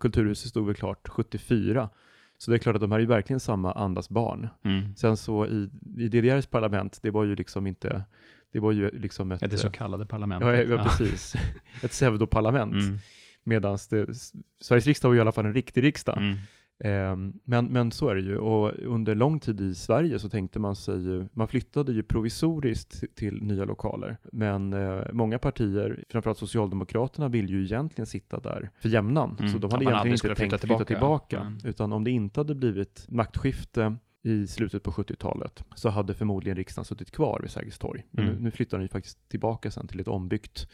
Kulturhuset 0.00 0.50
stod 0.50 0.66
väl 0.66 0.74
klart 0.74 1.08
74. 1.08 1.90
Så 2.38 2.50
det 2.50 2.56
är 2.56 2.58
klart 2.58 2.74
att 2.74 2.80
de 2.80 2.92
här 2.92 2.98
är 2.98 3.02
ju 3.02 3.06
verkligen 3.06 3.40
samma 3.40 3.72
andas 3.72 4.08
barn. 4.08 4.48
Mm. 4.64 4.96
Sen 4.96 5.16
så 5.16 5.46
i, 5.46 5.70
i 5.96 6.08
DDRs 6.08 6.46
parlament, 6.46 6.98
det 7.02 7.10
var 7.10 7.24
ju 7.24 7.36
liksom 7.36 7.66
inte, 7.66 8.04
det 8.52 8.60
var 8.60 8.72
ju 8.72 8.90
liksom 8.90 9.32
ett... 9.32 9.42
Ja, 9.42 9.48
det 9.48 9.56
så 9.56 9.70
kallade 9.70 10.06
parlamentet. 10.06 10.68
Ja, 10.68 10.76
ja 10.76 10.84
precis. 10.84 11.34
ett 11.82 11.90
pseudoparlament. 11.90 12.72
Mm. 12.72 12.98
Medan 13.44 13.78
Sveriges 13.78 14.86
riksdag 14.86 15.08
var 15.08 15.16
i 15.16 15.20
alla 15.20 15.32
fall 15.32 15.46
en 15.46 15.54
riktig 15.54 15.82
riksdag. 15.82 16.18
Mm. 16.18 16.36
Ehm, 16.84 17.32
men, 17.44 17.66
men 17.66 17.92
så 17.92 18.08
är 18.08 18.14
det 18.14 18.20
ju 18.20 18.38
och 18.38 18.72
under 18.78 19.14
lång 19.14 19.40
tid 19.40 19.60
i 19.60 19.74
Sverige 19.74 20.18
så 20.18 20.28
tänkte 20.28 20.58
man 20.58 20.76
sig 20.76 21.02
ju, 21.02 21.26
man 21.32 21.48
flyttade 21.48 21.92
ju 21.92 22.02
provisoriskt 22.02 23.04
till 23.14 23.42
nya 23.42 23.64
lokaler. 23.64 24.16
Men 24.32 24.72
eh, 24.72 25.02
många 25.12 25.38
partier, 25.38 26.04
framförallt 26.08 26.38
Socialdemokraterna, 26.38 27.28
vill 27.28 27.50
ju 27.50 27.64
egentligen 27.64 28.06
sitta 28.06 28.40
där 28.40 28.70
för 28.78 28.88
jämnan. 28.88 29.36
Mm. 29.38 29.52
Så 29.52 29.58
de 29.58 29.70
hade 29.70 29.84
egentligen 29.84 30.14
inte 30.14 30.26
tänkt 30.26 30.38
flytta 30.38 30.58
tillbaka, 30.58 30.84
flytta 30.84 30.94
tillbaka 30.94 31.40
mm. 31.40 31.58
utan 31.64 31.92
om 31.92 32.04
det 32.04 32.10
inte 32.10 32.40
hade 32.40 32.54
blivit 32.54 33.06
maktskifte 33.08 33.96
i 34.22 34.46
slutet 34.46 34.82
på 34.82 34.90
70-talet 34.90 35.64
så 35.74 35.88
hade 35.88 36.14
förmodligen 36.14 36.56
riksdagen 36.56 36.84
suttit 36.84 37.10
kvar 37.10 37.40
vid 37.42 37.50
Sergels 37.50 37.78
torg. 37.78 38.06
Men 38.10 38.24
mm. 38.24 38.36
nu, 38.36 38.42
nu 38.42 38.50
flyttar 38.50 38.78
den 38.78 38.84
ju 38.84 38.88
faktiskt 38.88 39.28
tillbaka 39.28 39.70
sen 39.70 39.86
till 39.86 40.00
ett 40.00 40.08
ombyggt 40.08 40.68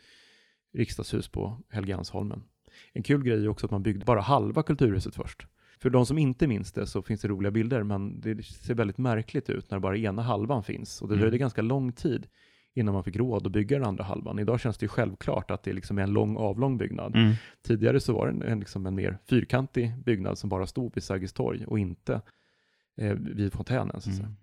riksdagshus 0.74 1.28
på 1.28 1.60
Helgeandsholmen. 1.68 2.42
En 2.92 3.02
kul 3.02 3.24
grej 3.24 3.44
är 3.44 3.48
också 3.48 3.66
att 3.66 3.70
man 3.70 3.82
byggde 3.82 4.04
bara 4.04 4.20
halva 4.20 4.62
kulturhuset 4.62 5.14
först. 5.14 5.46
För 5.78 5.90
de 5.90 6.06
som 6.06 6.18
inte 6.18 6.46
minns 6.46 6.72
det 6.72 6.86
så 6.86 7.02
finns 7.02 7.20
det 7.20 7.28
roliga 7.28 7.50
bilder, 7.50 7.82
men 7.82 8.20
det 8.20 8.46
ser 8.46 8.74
väldigt 8.74 8.98
märkligt 8.98 9.50
ut 9.50 9.70
när 9.70 9.78
bara 9.78 9.96
ena 9.96 10.22
halvan 10.22 10.62
finns. 10.62 11.02
Och 11.02 11.08
det 11.08 11.14
mm. 11.14 11.20
dröjde 11.20 11.38
ganska 11.38 11.62
lång 11.62 11.92
tid 11.92 12.26
innan 12.74 12.94
man 12.94 13.04
fick 13.04 13.16
råd 13.16 13.46
att 13.46 13.52
bygga 13.52 13.78
den 13.78 13.88
andra 13.88 14.04
halvan. 14.04 14.38
Idag 14.38 14.60
känns 14.60 14.78
det 14.78 14.84
ju 14.84 14.88
självklart 14.88 15.50
att 15.50 15.62
det 15.62 15.72
liksom 15.72 15.98
är 15.98 16.02
en 16.02 16.12
lång 16.12 16.36
avlång 16.36 16.78
byggnad. 16.78 17.16
Mm. 17.16 17.34
Tidigare 17.62 18.00
så 18.00 18.12
var 18.12 18.26
det 18.26 18.32
en, 18.32 18.42
en, 18.42 18.60
liksom 18.60 18.86
en 18.86 18.94
mer 18.94 19.18
fyrkantig 19.28 19.92
byggnad 20.04 20.38
som 20.38 20.50
bara 20.50 20.66
stod 20.66 20.94
vid 20.94 21.04
Sergels 21.04 21.32
torg 21.32 21.64
och 21.66 21.78
inte 21.78 22.20
eh, 22.96 23.12
vid 23.12 23.52
fontänen. 23.52 24.00
Så 24.00 24.10
mm. 24.10 24.36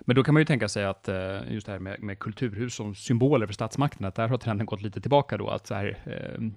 Men 0.00 0.16
då 0.16 0.24
kan 0.24 0.34
man 0.34 0.40
ju 0.40 0.44
tänka 0.44 0.68
sig 0.68 0.84
att 0.84 1.08
eh, 1.08 1.52
just 1.52 1.66
det 1.66 1.72
här 1.72 1.78
med, 1.78 2.02
med 2.02 2.18
kulturhus 2.18 2.74
som 2.74 2.94
symboler 2.94 3.46
för 3.46 3.54
statsmakten, 3.54 4.06
att 4.06 4.14
där 4.14 4.28
har 4.28 4.38
trenden 4.38 4.66
gått 4.66 4.82
lite 4.82 5.00
tillbaka 5.00 5.36
då, 5.36 5.48
att 5.48 5.66
så 5.66 5.74
här, 5.74 5.98
eh, 6.06 6.50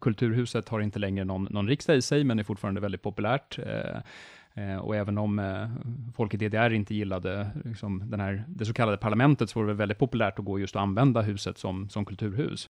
kulturhuset 0.00 0.68
har 0.68 0.80
inte 0.80 0.98
längre 0.98 1.24
någon, 1.24 1.48
någon 1.50 1.68
riksdag 1.68 1.96
i 1.96 2.02
sig, 2.02 2.24
men 2.24 2.38
är 2.38 2.44
fortfarande 2.44 2.80
väldigt 2.80 3.02
populärt. 3.02 3.58
Eh, 3.58 3.96
eh 4.54 4.76
och 4.76 4.96
även 4.96 5.18
om 5.18 5.38
eh, 5.38 5.68
folk 6.16 6.34
i 6.34 6.36
DDR 6.36 6.72
inte 6.72 6.94
gillade 6.94 7.50
liksom, 7.64 8.10
den 8.10 8.20
här, 8.20 8.44
det 8.48 8.64
så 8.64 8.72
kallade 8.72 8.96
parlamentet, 8.96 9.50
så 9.50 9.60
var 9.60 9.66
det 9.66 9.74
väldigt 9.74 9.98
populärt 9.98 10.38
att 10.38 10.44
gå 10.44 10.58
just 10.58 10.76
och 10.76 10.82
använda 10.82 11.20
huset 11.20 11.58
som, 11.58 11.88
som 11.88 12.04
kulturhus. 12.04 12.68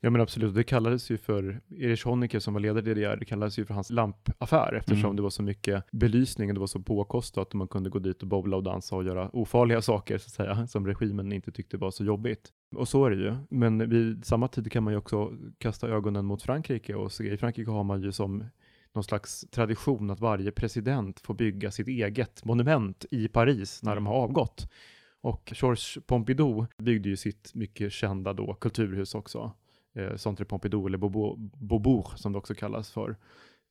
Ja 0.00 0.10
men 0.10 0.20
absolut, 0.20 0.54
det 0.54 0.64
kallades 0.64 1.10
ju 1.10 1.18
för, 1.18 1.60
Erich 1.70 2.04
Honecker 2.04 2.38
som 2.38 2.54
var 2.54 2.60
ledare 2.60 2.90
i 2.90 2.94
DDR, 2.94 3.16
det 3.16 3.24
kallades 3.24 3.58
ju 3.58 3.64
för 3.64 3.74
hans 3.74 3.90
lampaffär 3.90 4.74
eftersom 4.74 5.04
mm. 5.04 5.16
det 5.16 5.22
var 5.22 5.30
så 5.30 5.42
mycket 5.42 5.84
belysning 5.92 6.48
och 6.50 6.54
det 6.54 6.60
var 6.60 6.66
så 6.66 6.80
påkostat 6.80 7.48
och 7.48 7.54
man 7.54 7.68
kunde 7.68 7.90
gå 7.90 7.98
dit 7.98 8.22
och 8.22 8.28
bowla 8.28 8.56
och 8.56 8.62
dansa 8.62 8.96
och 8.96 9.04
göra 9.04 9.30
ofarliga 9.32 9.82
saker 9.82 10.18
så 10.18 10.26
att 10.26 10.32
säga, 10.32 10.66
som 10.66 10.86
regimen 10.86 11.32
inte 11.32 11.52
tyckte 11.52 11.76
var 11.76 11.90
så 11.90 12.04
jobbigt. 12.04 12.52
Och 12.76 12.88
så 12.88 13.04
är 13.06 13.10
det 13.10 13.16
ju, 13.16 13.36
men 13.50 13.90
vid 13.90 14.24
samma 14.24 14.48
tid 14.48 14.72
kan 14.72 14.82
man 14.82 14.92
ju 14.92 14.98
också 14.98 15.32
kasta 15.58 15.88
ögonen 15.88 16.24
mot 16.24 16.42
Frankrike 16.42 16.94
och 16.94 17.12
se, 17.12 17.32
i 17.32 17.36
Frankrike 17.36 17.70
har 17.70 17.84
man 17.84 18.02
ju 18.02 18.12
som 18.12 18.44
någon 18.94 19.04
slags 19.04 19.44
tradition 19.50 20.10
att 20.10 20.20
varje 20.20 20.52
president 20.52 21.20
får 21.20 21.34
bygga 21.34 21.70
sitt 21.70 21.88
eget 21.88 22.44
monument 22.44 23.04
i 23.10 23.28
Paris 23.28 23.82
när 23.82 23.94
de 23.94 24.06
har 24.06 24.14
avgått. 24.14 24.72
Och 25.20 25.52
Georges 25.56 25.98
Pompidou 26.06 26.66
byggde 26.78 27.08
ju 27.08 27.16
sitt 27.16 27.54
mycket 27.54 27.92
kända 27.92 28.32
då 28.32 28.54
kulturhus 28.54 29.14
också 29.14 29.52
eh, 29.96 30.16
Centre 30.16 30.44
Pompidou 30.44 30.86
eller 30.86 30.98
Beaubourg 30.98 32.18
som 32.18 32.32
det 32.32 32.38
också 32.38 32.54
kallas 32.54 32.90
för. 32.90 33.16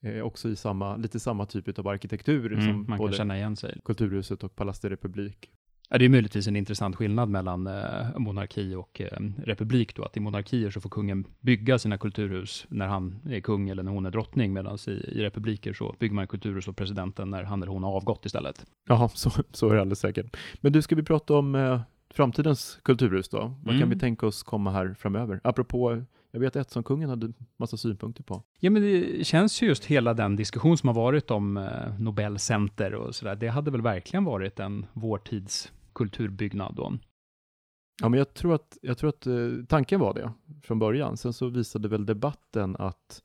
Eh, 0.03 0.21
också 0.21 0.49
i 0.49 0.55
samma, 0.55 0.95
lite 0.95 1.19
samma 1.19 1.45
typ 1.45 1.79
av 1.79 1.87
arkitektur 1.87 2.53
mm, 2.53 2.65
som 2.65 2.85
man 2.89 2.99
kan 2.99 3.11
känna 3.11 3.37
igen 3.37 3.55
sig. 3.55 3.79
Kulturhuset 3.85 4.43
och 4.43 4.55
Palais 4.55 4.79
de 4.79 4.89
Republik. 4.89 5.51
Ja, 5.89 5.97
det 5.97 6.05
är 6.05 6.09
möjligtvis 6.09 6.47
en 6.47 6.55
intressant 6.55 6.95
skillnad 6.95 7.29
mellan 7.29 7.67
eh, 7.67 8.17
monarki 8.17 8.75
och 8.75 9.01
eh, 9.01 9.19
republik 9.43 9.95
då, 9.95 10.03
att 10.03 10.17
i 10.17 10.19
monarkier 10.19 10.69
så 10.69 10.81
får 10.81 10.89
kungen 10.89 11.25
bygga 11.39 11.79
sina 11.79 11.97
kulturhus 11.97 12.65
när 12.69 12.87
han 12.87 13.19
är 13.29 13.39
kung 13.39 13.69
eller 13.69 13.83
när 13.83 13.91
hon 13.91 14.05
är 14.05 14.11
drottning, 14.11 14.53
medan 14.53 14.77
i, 14.87 14.91
i 14.91 15.23
republiker 15.23 15.73
så 15.73 15.95
bygger 15.99 16.15
man 16.15 16.27
kulturhus 16.27 16.67
och 16.67 16.77
presidenten 16.77 17.29
när 17.29 17.43
han 17.43 17.63
eller 17.63 17.71
hon 17.71 17.83
har 17.83 17.91
avgått 17.91 18.25
istället. 18.25 18.65
Jaha, 18.89 19.09
så, 19.09 19.31
så 19.51 19.69
är 19.69 19.75
det 19.75 19.81
alldeles 19.81 19.99
säkert. 19.99 20.37
Men 20.61 20.71
du, 20.71 20.81
ska 20.81 20.95
vi 20.95 21.03
prata 21.03 21.33
om 21.33 21.55
eh, 21.55 21.81
framtidens 22.15 22.79
kulturhus 22.83 23.29
då? 23.29 23.37
Vad 23.39 23.75
mm. 23.75 23.79
kan 23.79 23.89
vi 23.89 23.99
tänka 23.99 24.27
oss 24.27 24.43
komma 24.43 24.71
här 24.71 24.95
framöver? 24.99 25.39
Apropå 25.43 26.03
jag 26.35 26.39
vet 26.39 26.55
ett 26.55 26.71
som 26.71 26.83
kungen 26.83 27.09
hade 27.09 27.33
massa 27.57 27.77
synpunkter 27.77 28.23
på. 28.23 28.43
Ja, 28.59 28.69
men 28.69 28.81
det 28.81 29.27
känns 29.27 29.61
ju 29.61 29.67
just 29.67 29.85
hela 29.85 30.13
den 30.13 30.35
diskussion 30.35 30.77
som 30.77 30.87
har 30.87 30.95
varit 30.95 31.31
om 31.31 31.57
eh, 31.57 31.99
Nobelcenter 31.99 32.93
och 32.93 33.15
sådär. 33.15 33.35
Det 33.35 33.47
hade 33.47 33.71
väl 33.71 33.81
verkligen 33.81 34.23
varit 34.23 34.59
en 34.59 34.85
vår 34.93 35.17
tids 35.17 35.71
kulturbyggnad 35.93 36.75
då. 36.75 36.97
Ja, 38.01 38.09
men 38.09 38.17
jag 38.17 38.33
tror 38.33 38.55
att, 38.55 38.77
jag 38.81 38.97
tror 38.97 39.09
att 39.09 39.27
eh, 39.27 39.35
tanken 39.67 39.99
var 39.99 40.13
det 40.13 40.31
från 40.63 40.79
början. 40.79 41.17
Sen 41.17 41.33
så 41.33 41.47
visade 41.47 41.87
väl 41.87 42.05
debatten 42.05 42.75
att 42.79 43.23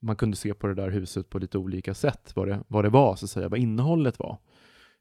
man 0.00 0.16
kunde 0.16 0.36
se 0.36 0.54
på 0.54 0.66
det 0.66 0.74
där 0.74 0.90
huset 0.90 1.30
på 1.30 1.38
lite 1.38 1.58
olika 1.58 1.94
sätt, 1.94 2.32
vad 2.34 2.48
det, 2.48 2.64
vad 2.68 2.84
det 2.84 2.90
var, 2.90 3.16
så 3.16 3.24
att 3.24 3.30
säga, 3.30 3.48
vad 3.48 3.58
innehållet 3.58 4.18
var. 4.18 4.38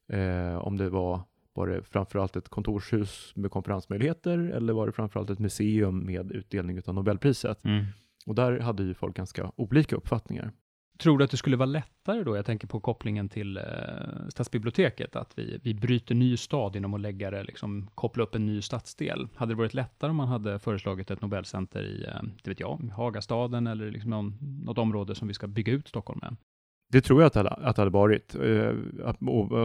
Eh, 0.08 0.58
om 0.58 0.78
det 0.78 0.90
var 0.90 1.22
var 1.58 1.68
det 1.68 1.84
framförallt 1.84 2.36
ett 2.36 2.49
kontorshus 2.49 3.32
med 3.36 3.51
konferensmöjligheter 3.51 4.38
eller 4.38 4.74
var 4.74 4.86
det 4.86 4.91
framförallt 4.91 5.30
ett 5.30 5.39
museum 5.39 6.05
med 6.05 6.32
utdelning 6.32 6.82
av 6.86 6.95
Nobelpriset? 6.95 7.66
Mm. 7.66 7.86
Och 8.26 8.36
där 8.36 8.60
hade 8.60 8.84
ju 8.84 8.93
folk 8.93 9.16
ganska 9.16 9.51
olika 9.55 9.95
uppfattningar. 9.95 10.51
Tror 10.97 11.18
du 11.18 11.24
att 11.24 11.32
det 11.32 11.38
skulle 11.38 11.58
vara 11.58 11.66
lättare 11.66 12.24
då, 12.24 12.36
jag 12.36 12.45
tänker 12.45 12.68
på 12.68 12.80
kopplingen 12.80 13.30
till 13.30 13.58
eh, 13.58 13.64
stadsbiblioteket, 14.30 15.16
att 15.16 15.34
vi, 15.36 15.60
vi 15.64 15.74
bryter 15.74 16.16
ny 16.16 16.38
stad 16.38 16.76
genom 16.76 16.93
att 16.93 17.01
lägga 17.01 17.32
det, 17.32 17.43
liksom, 17.43 17.89
koppla 17.95 18.24
upp 18.24 18.36
en 18.36 18.45
ny 18.45 18.62
stadsdel? 18.62 19.28
Hade 19.36 19.51
det 19.51 19.58
varit 19.58 19.74
lättare 19.74 20.10
om 20.10 20.16
man 20.16 20.28
hade 20.28 20.60
föreslagit 20.60 21.12
ett 21.12 21.22
Nobelcenter 21.22 21.84
i, 21.84 22.05
eh, 22.05 22.22
det 22.43 22.49
vet 22.49 22.60
jag, 22.60 22.91
Hagastaden 22.95 23.68
eller 23.68 23.91
liksom 23.91 24.10
någon, 24.10 24.38
något 24.66 24.78
område 24.78 25.16
som 25.16 25.28
vi 25.28 25.34
ska 25.34 25.47
bygga 25.47 25.74
ut 25.74 25.88
Stockholm 25.88 26.20
med? 26.22 26.36
Det 26.90 27.02
tror 27.02 27.22
jag 27.22 27.28
att 27.28 27.34
det, 27.34 27.50
att 27.50 27.78
hade 27.78 27.90
varit, 27.90 28.36
eh, 28.36 28.74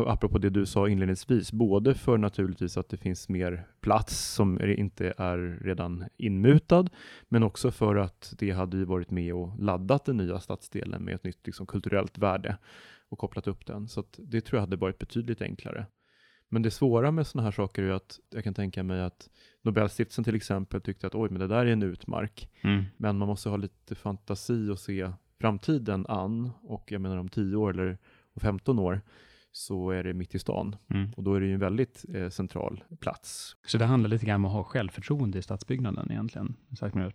apropå 0.06 0.38
det 0.38 0.50
du 0.50 0.66
sa 0.66 0.88
inledningsvis, 0.88 1.52
både 1.52 1.94
för 1.94 2.18
naturligtvis 2.18 2.76
att 2.76 2.88
det 2.88 2.96
finns 2.96 3.28
mer 3.28 3.66
plats 3.80 4.34
som 4.34 4.60
inte 4.60 5.14
är 5.16 5.58
redan 5.64 6.04
inmutad, 6.16 6.90
men 7.28 7.42
också 7.42 7.70
för 7.70 7.96
att 7.96 8.34
det 8.38 8.50
hade 8.50 8.76
ju 8.76 8.84
varit 8.84 9.10
med 9.10 9.34
och 9.34 9.58
laddat 9.58 10.04
den 10.04 10.16
nya 10.16 10.40
stadsdelen 10.40 11.04
med 11.04 11.14
ett 11.14 11.24
nytt 11.24 11.46
liksom, 11.46 11.66
kulturellt 11.66 12.18
värde 12.18 12.56
och 13.08 13.18
kopplat 13.18 13.46
upp 13.46 13.66
den. 13.66 13.88
Så 13.88 14.04
det 14.16 14.40
tror 14.40 14.56
jag 14.56 14.62
hade 14.62 14.76
varit 14.76 14.98
betydligt 14.98 15.42
enklare. 15.42 15.86
Men 16.48 16.62
det 16.62 16.70
svåra 16.70 17.10
med 17.10 17.26
sådana 17.26 17.44
här 17.44 17.52
saker 17.52 17.82
är 17.82 17.90
att 17.90 18.18
jag 18.30 18.44
kan 18.44 18.54
tänka 18.54 18.82
mig 18.82 19.02
att 19.02 19.30
Nobelstiftelsen 19.62 20.24
till 20.24 20.34
exempel 20.34 20.80
tyckte 20.80 21.06
att 21.06 21.14
oj, 21.14 21.30
men 21.30 21.40
det 21.40 21.46
där 21.46 21.66
är 21.66 21.72
en 21.72 21.82
utmark. 21.82 22.48
Mm. 22.62 22.84
Men 22.96 23.18
man 23.18 23.28
måste 23.28 23.48
ha 23.48 23.56
lite 23.56 23.94
fantasi 23.94 24.68
och 24.68 24.78
se 24.78 25.10
framtiden 25.42 26.06
an 26.08 26.50
och 26.62 26.92
jag 26.92 27.00
menar 27.00 27.16
om 27.16 27.28
10 27.28 27.56
år 27.56 27.70
eller 27.70 27.98
15 28.40 28.78
år 28.78 29.00
så 29.52 29.90
är 29.90 30.04
det 30.04 30.14
mitt 30.14 30.34
i 30.34 30.38
stan 30.38 30.76
mm. 30.90 31.12
och 31.16 31.22
då 31.22 31.34
är 31.34 31.40
det 31.40 31.46
ju 31.46 31.54
en 31.54 31.60
väldigt 31.60 32.04
eh, 32.14 32.28
central 32.28 32.84
plats. 33.00 33.56
Så 33.66 33.78
det 33.78 33.84
handlar 33.84 34.10
lite 34.10 34.26
grann 34.26 34.34
om 34.34 34.44
att 34.44 34.52
ha 34.52 34.64
självförtroende 34.64 35.38
i 35.38 35.42
stadsbyggnaden 35.42 36.10
egentligen, 36.10 36.56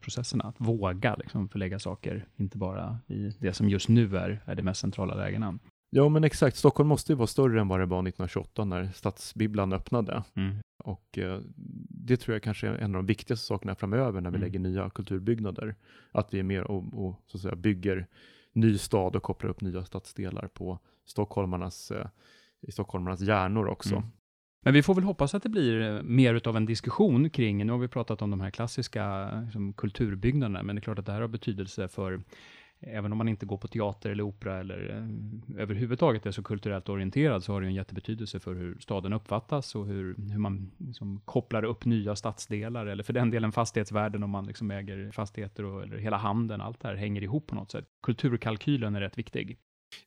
processerna, 0.01 0.43
att 0.43 0.55
våga 0.57 1.15
liksom 1.15 1.49
förlägga 1.49 1.80
saker, 1.80 2.28
inte 2.36 2.57
bara 2.57 2.99
i 3.07 3.30
det 3.39 3.53
som 3.53 3.69
just 3.69 3.89
nu 3.89 4.17
är, 4.17 4.43
är 4.45 4.55
de 4.55 4.63
mest 4.63 4.82
centrala 4.82 5.15
lägena. 5.15 5.59
Ja, 5.89 6.09
men 6.09 6.23
exakt. 6.23 6.57
Stockholm 6.57 6.89
måste 6.89 7.11
ju 7.11 7.15
vara 7.15 7.27
större 7.27 7.61
än 7.61 7.67
vad 7.67 7.79
det 7.79 7.85
var 7.85 7.99
1928 7.99 8.65
när 8.65 8.91
stadsbibblan 8.91 9.73
öppnade. 9.73 10.23
Mm. 10.35 10.55
Och 10.83 11.17
eh, 11.17 11.41
det 11.89 12.17
tror 12.17 12.35
jag 12.35 12.43
kanske 12.43 12.67
är 12.67 12.73
en 12.73 12.95
av 12.95 13.03
de 13.03 13.05
viktigaste 13.05 13.45
sakerna 13.45 13.75
framöver 13.75 14.21
när 14.21 14.31
vi 14.31 14.38
mm. 14.38 14.41
lägger 14.41 14.59
nya 14.59 14.89
kulturbyggnader. 14.89 15.75
Att 16.11 16.33
vi 16.33 16.39
är 16.39 16.43
mer 16.43 16.63
och, 16.63 16.83
och 16.93 17.21
så 17.27 17.38
att 17.38 17.41
säga, 17.41 17.55
bygger 17.55 18.07
ny 18.53 18.77
stad 18.77 19.15
och 19.15 19.23
kopplar 19.23 19.49
upp 19.49 19.61
nya 19.61 19.85
stadsdelar 19.85 20.47
på 20.47 20.79
stockholmarnas, 21.05 21.91
eh, 21.91 22.07
i 22.61 22.71
stockholmarnas 22.71 23.21
hjärnor 23.21 23.67
också. 23.67 23.95
Mm. 23.95 24.07
Men 24.63 24.73
vi 24.73 24.83
får 24.83 24.95
väl 24.95 25.03
hoppas 25.03 25.35
att 25.35 25.43
det 25.43 25.49
blir 25.49 25.81
eh, 25.81 26.01
mer 26.01 26.47
av 26.47 26.57
en 26.57 26.65
diskussion 26.65 27.29
kring, 27.29 27.65
nu 27.65 27.71
har 27.71 27.79
vi 27.79 27.88
pratat 27.88 28.21
om 28.21 28.31
de 28.31 28.41
här 28.41 28.49
klassiska 28.49 29.31
liksom, 29.41 29.73
kulturbyggnaderna, 29.73 30.63
men 30.63 30.75
det 30.75 30.79
är 30.79 30.81
klart 30.81 30.99
att 30.99 31.05
det 31.05 31.11
här 31.11 31.21
har 31.21 31.27
betydelse 31.27 31.88
för 31.88 32.21
även 32.80 33.11
om 33.11 33.17
man 33.17 33.28
inte 33.28 33.45
går 33.45 33.57
på 33.57 33.67
teater 33.67 34.09
eller 34.09 34.23
opera 34.23 34.59
eller 34.59 34.89
eh, 34.89 35.61
överhuvudtaget 35.61 36.25
är 36.25 36.32
så 36.32 36.43
kulturellt 36.43 36.89
orienterad 36.89 37.43
så 37.43 37.53
har 37.53 37.61
det 37.61 37.67
en 37.67 37.73
jättebetydelse 37.73 38.39
för 38.39 38.55
hur 38.55 38.80
staden 38.80 39.13
uppfattas 39.13 39.75
och 39.75 39.88
hur, 39.88 40.15
hur 40.32 40.39
man 40.39 40.71
liksom 40.78 41.21
kopplar 41.25 41.63
upp 41.63 41.86
nya 41.86 42.15
stadsdelar 42.15 42.86
eller 42.86 43.03
för 43.03 43.13
den 43.13 43.32
delen 43.32 43.51
fastighetsvärden 43.51 44.23
om 44.23 44.30
man 44.30 44.45
liksom 44.45 44.71
äger 44.71 45.11
fastigheter 45.11 45.63
och, 45.63 45.84
eller 45.84 45.97
hela 45.97 46.17
handeln. 46.17 46.61
Allt 46.61 46.80
det 46.80 46.88
här 46.88 46.95
hänger 46.95 47.23
ihop 47.23 47.47
på 47.47 47.55
något 47.55 47.71
sätt. 47.71 47.86
Kulturkalkylen 48.03 48.95
är 48.95 49.01
rätt 49.01 49.17
viktig. 49.17 49.57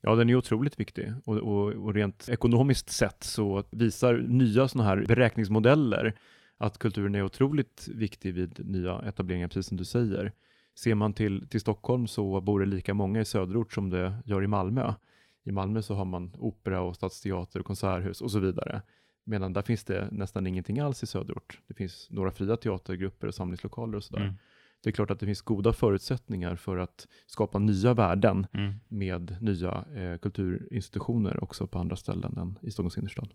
Ja, 0.01 0.15
den 0.15 0.29
är 0.29 0.35
otroligt 0.35 0.79
viktig 0.79 1.13
och, 1.25 1.37
och, 1.37 1.73
och 1.73 1.93
rent 1.93 2.29
ekonomiskt 2.29 2.89
sett 2.89 3.23
så 3.23 3.63
visar 3.71 4.13
nya 4.17 4.67
sådana 4.67 4.89
här 4.89 5.05
beräkningsmodeller 5.07 6.15
att 6.57 6.77
kulturen 6.77 7.15
är 7.15 7.23
otroligt 7.23 7.87
viktig 7.95 8.33
vid 8.33 8.69
nya 8.69 9.01
etableringar, 9.01 9.47
precis 9.47 9.67
som 9.67 9.77
du 9.77 9.85
säger. 9.85 10.31
Ser 10.83 10.95
man 10.95 11.13
till, 11.13 11.47
till 11.47 11.61
Stockholm 11.61 12.07
så 12.07 12.41
bor 12.41 12.59
det 12.59 12.65
lika 12.65 12.93
många 12.93 13.21
i 13.21 13.25
söderort 13.25 13.73
som 13.73 13.89
det 13.89 14.13
gör 14.25 14.43
i 14.43 14.47
Malmö. 14.47 14.93
I 15.43 15.51
Malmö 15.51 15.81
så 15.81 15.95
har 15.95 16.05
man 16.05 16.31
opera 16.37 16.81
och 16.81 16.95
stadsteater 16.95 17.59
och 17.59 17.65
konserthus 17.65 18.21
och 18.21 18.31
så 18.31 18.39
vidare. 18.39 18.81
Medan 19.23 19.53
där 19.53 19.61
finns 19.61 19.83
det 19.83 20.07
nästan 20.11 20.47
ingenting 20.47 20.79
alls 20.79 21.03
i 21.03 21.07
söderort. 21.07 21.59
Det 21.67 21.73
finns 21.73 22.07
några 22.11 22.31
fria 22.31 22.57
teatergrupper 22.57 23.27
och 23.27 23.35
samlingslokaler 23.35 23.97
och 23.97 24.03
sådär. 24.03 24.21
Mm. 24.21 24.33
Det 24.83 24.89
är 24.89 24.91
klart 24.91 25.11
att 25.11 25.19
det 25.19 25.25
finns 25.25 25.41
goda 25.41 25.73
förutsättningar 25.73 26.55
för 26.55 26.77
att 26.77 27.07
skapa 27.27 27.59
nya 27.59 27.93
värden 27.93 28.47
mm. 28.53 28.73
med 28.87 29.37
nya 29.41 29.85
eh, 29.95 30.17
kulturinstitutioner 30.17 31.43
också 31.43 31.67
på 31.67 31.79
andra 31.79 31.95
ställen 31.95 32.37
än 32.37 32.59
i 32.61 32.71
Stockholms 32.71 32.97
innerstad. 32.97 33.33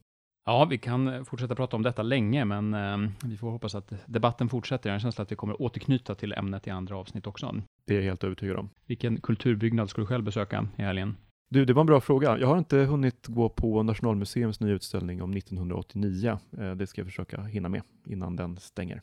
Ja, 0.48 0.64
vi 0.64 0.78
kan 0.78 1.24
fortsätta 1.24 1.54
prata 1.54 1.76
om 1.76 1.82
detta 1.82 2.02
länge, 2.02 2.44
men 2.44 2.74
eh, 2.74 3.10
vi 3.24 3.36
får 3.36 3.50
hoppas 3.50 3.74
att 3.74 3.92
debatten 4.06 4.48
fortsätter. 4.48 4.90
Jag 4.90 4.92
har 4.92 4.96
en 4.96 5.00
känsla 5.00 5.22
att 5.22 5.32
vi 5.32 5.36
kommer 5.36 5.62
återknyta 5.62 6.14
till 6.14 6.32
ämnet 6.32 6.66
i 6.66 6.70
andra 6.70 6.96
avsnitt 6.96 7.26
också. 7.26 7.54
Det 7.86 7.94
är 7.94 7.98
jag 7.98 8.04
helt 8.04 8.24
övertygad 8.24 8.56
om. 8.56 8.68
Vilken 8.86 9.20
kulturbyggnad 9.20 9.90
ska 9.90 10.00
du 10.00 10.06
själv 10.06 10.24
besöka 10.24 10.68
i 10.76 10.82
helgen? 10.82 11.16
Du, 11.48 11.64
det 11.64 11.72
var 11.72 11.80
en 11.80 11.86
bra 11.86 12.00
fråga. 12.00 12.38
Jag 12.38 12.48
har 12.48 12.58
inte 12.58 12.76
hunnit 12.78 13.26
gå 13.26 13.48
på 13.48 13.82
Nationalmuseums 13.82 14.60
nya 14.60 14.74
utställning 14.74 15.22
om 15.22 15.36
1989. 15.36 16.38
Eh, 16.58 16.74
det 16.74 16.86
ska 16.86 17.00
jag 17.00 17.08
försöka 17.08 17.42
hinna 17.42 17.68
med 17.68 17.82
innan 18.06 18.36
den 18.36 18.56
stänger. 18.56 19.02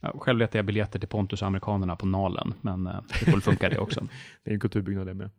Ja, 0.00 0.14
själv 0.18 0.38
letar 0.38 0.58
jag 0.58 0.66
biljetter 0.66 0.98
till 0.98 1.08
Pontus 1.08 1.42
och 1.42 1.48
amerikanerna 1.48 1.96
på 1.96 2.06
Nalen, 2.06 2.54
men 2.60 2.86
eh, 2.86 3.00
det 3.08 3.30
får 3.30 3.40
funka 3.40 3.68
det 3.68 3.78
också. 3.78 4.00
det 4.44 4.50
är 4.50 4.54
en 4.54 4.60
kulturbyggnad 4.60 5.06
det 5.06 5.14
med. 5.14 5.30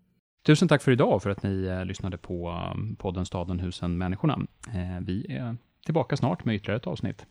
Tusen 0.47 0.67
tack 0.67 0.81
för 0.81 0.91
idag 0.91 1.23
för 1.23 1.29
att 1.29 1.43
ni 1.43 1.65
eh, 1.65 1.85
lyssnade 1.85 2.17
på 2.17 2.49
eh, 2.49 2.95
podden 2.97 3.25
Staden, 3.25 3.59
husen, 3.59 3.97
människorna. 3.97 4.39
Eh, 4.67 4.99
vi 5.01 5.25
är 5.29 5.57
tillbaka 5.85 6.17
snart 6.17 6.45
med 6.45 6.55
ytterligare 6.55 6.77
ett 6.77 6.87
avsnitt. 6.87 7.25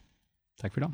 Tack 0.61 0.73
för 0.73 0.81
idag. 0.81 0.93